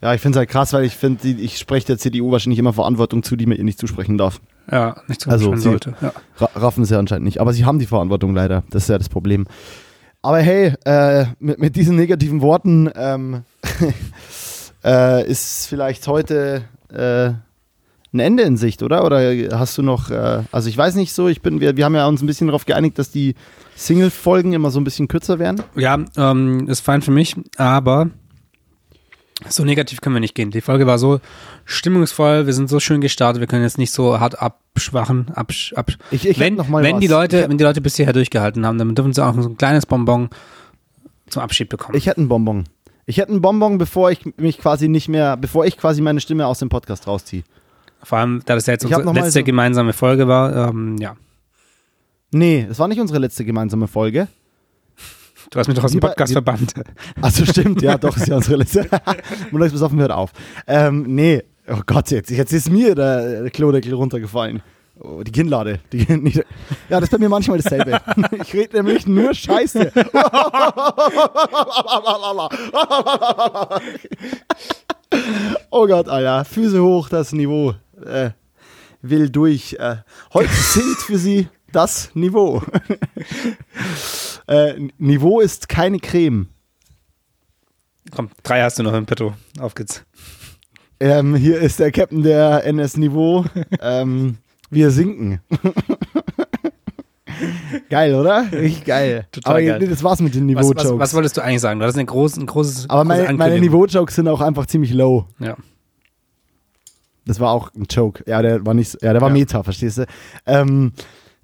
Ja, 0.00 0.14
ich 0.14 0.22
finde 0.22 0.36
es 0.36 0.40
halt 0.40 0.50
krass, 0.50 0.72
weil 0.72 0.84
ich 0.84 0.96
finde, 0.96 1.28
ich 1.28 1.58
spreche 1.58 1.86
der 1.86 1.98
CDU 1.98 2.30
wahrscheinlich 2.32 2.58
immer 2.58 2.72
Verantwortung 2.72 3.22
zu, 3.22 3.36
die 3.36 3.46
mir 3.46 3.56
ihr 3.56 3.64
nicht 3.64 3.78
zusprechen 3.78 4.16
darf. 4.16 4.40
Ja, 4.70 4.96
nicht 5.08 5.22
so 5.22 5.30
also 5.30 5.56
sollte. 5.56 5.94
Ja. 6.00 6.12
Raffen 6.54 6.84
sie 6.84 6.98
anscheinend 6.98 7.24
nicht. 7.24 7.40
Aber 7.40 7.52
sie 7.52 7.64
haben 7.64 7.78
die 7.78 7.86
Verantwortung 7.86 8.34
leider. 8.34 8.64
Das 8.70 8.84
ist 8.84 8.88
ja 8.88 8.98
das 8.98 9.08
Problem. 9.08 9.46
Aber 10.22 10.38
hey, 10.38 10.72
äh, 10.84 11.26
mit, 11.38 11.58
mit, 11.58 11.76
diesen 11.76 11.96
negativen 11.96 12.40
Worten 12.40 12.90
ähm, 12.96 13.42
äh, 14.84 15.28
ist 15.28 15.66
vielleicht 15.66 16.06
heute 16.08 16.62
äh, 16.90 17.32
ein 18.14 18.20
Ende 18.20 18.44
in 18.44 18.56
Sicht, 18.56 18.82
oder? 18.82 19.04
Oder 19.04 19.58
hast 19.58 19.76
du 19.76 19.82
noch, 19.82 20.10
äh, 20.10 20.42
also 20.50 20.68
ich 20.68 20.78
weiß 20.78 20.94
nicht 20.94 21.12
so, 21.12 21.28
ich 21.28 21.42
bin, 21.42 21.60
wir, 21.60 21.76
wir 21.76 21.84
haben 21.84 21.94
ja 21.94 22.06
uns 22.06 22.22
ein 22.22 22.26
bisschen 22.26 22.46
darauf 22.46 22.64
geeinigt, 22.64 22.98
dass 22.98 23.10
die 23.10 23.34
Single-Folgen 23.76 24.52
immer 24.52 24.70
so 24.70 24.80
ein 24.80 24.84
bisschen 24.84 25.08
kürzer 25.08 25.38
werden. 25.38 25.62
Ja, 25.74 25.98
ähm, 26.16 26.68
ist 26.68 26.80
fein 26.80 27.02
für 27.02 27.10
mich, 27.10 27.36
aber 27.58 28.08
so 29.48 29.64
negativ 29.64 30.00
können 30.00 30.14
wir 30.14 30.20
nicht 30.20 30.34
gehen. 30.34 30.50
Die 30.50 30.60
Folge 30.60 30.86
war 30.86 30.98
so 30.98 31.20
stimmungsvoll, 31.64 32.46
wir 32.46 32.52
sind 32.52 32.68
so 32.68 32.78
schön 32.80 33.00
gestartet, 33.00 33.40
wir 33.40 33.46
können 33.46 33.62
jetzt 33.62 33.78
nicht 33.78 33.90
so 33.90 34.20
hart 34.20 34.40
abschwachen. 34.40 35.30
Absch, 35.34 35.72
absch 35.74 35.98
ich, 36.10 36.28
ich 36.28 36.38
wenn, 36.38 36.54
noch 36.54 36.68
mal 36.68 36.82
wenn 36.82 36.96
was. 36.96 37.00
die 37.00 37.08
Leute, 37.08 37.48
wenn 37.48 37.58
die 37.58 37.64
Leute 37.64 37.80
bis 37.80 37.96
hierher 37.96 38.12
durchgehalten 38.12 38.64
haben, 38.64 38.78
dann 38.78 38.94
dürfen 38.94 39.12
sie 39.12 39.24
auch 39.24 39.34
so 39.34 39.48
ein 39.48 39.56
kleines 39.56 39.86
Bonbon 39.86 40.30
zum 41.28 41.42
Abschied 41.42 41.68
bekommen. 41.68 41.96
Ich 41.96 42.06
hätte 42.06 42.20
ein 42.20 42.28
Bonbon. 42.28 42.64
Ich 43.06 43.18
hätte 43.18 43.32
ein 43.32 43.42
Bonbon, 43.42 43.76
bevor 43.78 44.10
ich 44.10 44.20
mich 44.36 44.58
quasi 44.58 44.88
nicht 44.88 45.08
mehr, 45.08 45.36
bevor 45.36 45.66
ich 45.66 45.76
quasi 45.76 46.00
meine 46.00 46.20
Stimme 46.20 46.46
aus 46.46 46.60
dem 46.60 46.68
Podcast 46.68 47.06
rausziehe. 47.06 47.42
Vor 48.02 48.18
allem, 48.18 48.42
da 48.46 48.54
das 48.54 48.66
ja 48.66 48.74
jetzt 48.74 48.84
unsere 48.84 49.12
letzte 49.12 49.40
so 49.40 49.44
gemeinsame 49.44 49.92
Folge 49.92 50.28
war, 50.28 50.68
ähm, 50.68 50.96
ja. 50.98 51.16
Nee, 52.30 52.66
es 52.68 52.78
war 52.78 52.88
nicht 52.88 53.00
unsere 53.00 53.18
letzte 53.18 53.44
gemeinsame 53.44 53.88
Folge. 53.88 54.28
Du 55.50 55.58
hast 55.58 55.68
mich 55.68 55.76
doch 55.76 55.84
aus 55.84 55.92
dem 55.92 56.00
Podcast 56.00 56.32
verbannt. 56.32 56.72
Also 57.20 57.44
stimmt, 57.44 57.82
ja, 57.82 57.98
doch, 57.98 58.16
ist 58.16 58.28
ja 58.28 58.36
unsere 58.36 58.56
letzte. 58.56 58.88
Montags 59.50 59.72
besoffen 59.72 60.00
hört 60.00 60.12
auf. 60.12 60.30
Ähm, 60.66 61.04
nee, 61.08 61.42
oh 61.68 61.80
Gott, 61.86 62.10
jetzt, 62.10 62.30
jetzt 62.30 62.52
ist 62.52 62.70
mir 62.70 62.94
der 62.94 63.50
Klodeckel 63.50 63.94
runtergefallen. 63.94 64.62
Oh, 65.00 65.22
die 65.24 65.32
Kinnlade. 65.32 65.80
Die, 65.92 66.06
ja, 66.88 67.00
das 67.00 67.04
ist 67.04 67.10
bei 67.10 67.18
mir 67.18 67.28
manchmal 67.28 67.58
dasselbe. 67.58 68.00
Ich 68.40 68.54
rede 68.54 68.76
nämlich 68.76 69.06
nur 69.06 69.34
Scheiße. 69.34 69.92
oh 75.70 75.86
Gott, 75.86 76.08
Alter. 76.08 76.44
Füße 76.44 76.80
hoch, 76.80 77.08
das 77.08 77.32
Niveau. 77.32 77.74
Äh, 78.04 78.30
will 79.02 79.30
durch. 79.30 79.74
Äh, 79.80 79.96
heute 80.32 80.54
sinkt 80.54 81.02
für 81.02 81.18
sie 81.18 81.48
das 81.72 82.14
Niveau. 82.14 82.62
Äh, 84.46 84.74
Niveau 84.98 85.40
ist 85.40 85.68
keine 85.68 85.98
Creme. 85.98 86.48
Komm, 88.10 88.30
drei 88.42 88.62
hast 88.62 88.78
du 88.78 88.82
noch 88.82 88.92
im 88.92 89.06
Petto. 89.06 89.34
Auf 89.58 89.74
geht's. 89.74 90.04
Ähm, 91.00 91.34
hier 91.34 91.60
ist 91.60 91.80
der 91.80 91.90
Captain 91.90 92.22
der 92.22 92.64
NS-Niveau. 92.64 93.44
ähm, 93.80 94.38
wir 94.70 94.90
sinken. 94.90 95.40
geil, 97.90 98.14
oder? 98.14 98.46
Richtig 98.52 98.84
geil. 98.84 99.26
Total 99.32 99.52
Aber 99.52 99.62
geil. 99.62 99.88
das 99.88 100.02
war's 100.02 100.20
mit 100.20 100.34
den 100.34 100.46
Niveau-Jokes. 100.46 100.84
Was, 100.84 100.92
was, 100.92 100.98
was, 100.98 101.14
wolltest 101.14 101.36
du 101.36 101.42
eigentlich 101.42 101.60
sagen? 101.60 101.80
Du 101.80 101.86
hast 101.86 101.96
ein, 101.96 102.06
groß, 102.06 102.36
ein 102.36 102.46
großes. 102.46 102.90
Aber 102.90 103.04
meine, 103.04 103.32
meine 103.34 103.60
Niveau-Jokes 103.60 104.14
sind 104.14 104.28
auch 104.28 104.40
einfach 104.40 104.66
ziemlich 104.66 104.92
low. 104.92 105.26
Ja. 105.38 105.56
Das 107.26 107.40
war 107.40 107.50
auch 107.50 107.72
ein 107.74 107.86
Joke. 107.88 108.22
Ja, 108.26 108.42
der 108.42 108.64
war 108.66 108.74
nicht, 108.74 109.02
ja, 109.02 109.12
der 109.12 109.22
war 109.22 109.28
ja. 109.28 109.34
Meta, 109.34 109.62
verstehst 109.62 109.98
du? 109.98 110.06
Ähm, 110.46 110.92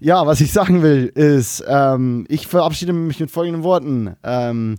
ja, 0.00 0.26
was 0.26 0.40
ich 0.40 0.52
sagen 0.52 0.82
will, 0.82 1.06
ist, 1.14 1.62
ähm, 1.68 2.24
ich 2.28 2.46
verabschiede 2.46 2.92
mich 2.92 3.20
mit 3.20 3.30
folgenden 3.30 3.62
Worten. 3.62 4.16
Ähm, 4.24 4.78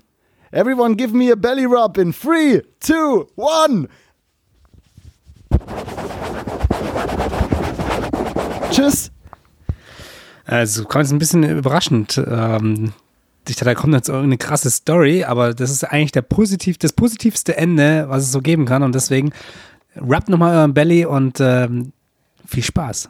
Everyone 0.51 0.95
give 0.95 1.15
me 1.15 1.31
a 1.31 1.35
belly 1.35 1.63
rub 1.65 1.97
in 1.97 2.11
3, 2.11 2.61
2, 2.81 3.25
1. 3.69 3.87
Tschüss. 8.71 9.11
Also 10.45 10.85
kam 10.85 11.01
jetzt 11.01 11.11
ein 11.11 11.19
bisschen 11.19 11.43
überraschend. 11.43 12.17
Ähm, 12.17 12.91
ich 13.47 13.55
dachte, 13.55 13.65
da 13.65 13.75
kommt 13.75 13.93
jetzt 13.93 14.09
irgendeine 14.09 14.37
krasse 14.37 14.69
Story, 14.69 15.23
aber 15.23 15.53
das 15.53 15.71
ist 15.71 15.83
eigentlich 15.83 16.11
der 16.11 16.23
positiv, 16.23 16.77
das 16.77 16.93
positivste 16.93 17.55
Ende, 17.55 18.05
was 18.09 18.23
es 18.23 18.31
so 18.31 18.41
geben 18.41 18.65
kann. 18.65 18.83
Und 18.83 18.93
deswegen 18.95 19.31
rappt 19.95 20.29
nochmal 20.29 20.57
euren 20.57 20.73
Belly 20.73 21.05
und 21.05 21.39
ähm, 21.39 21.93
viel 22.45 22.63
Spaß. 22.63 23.09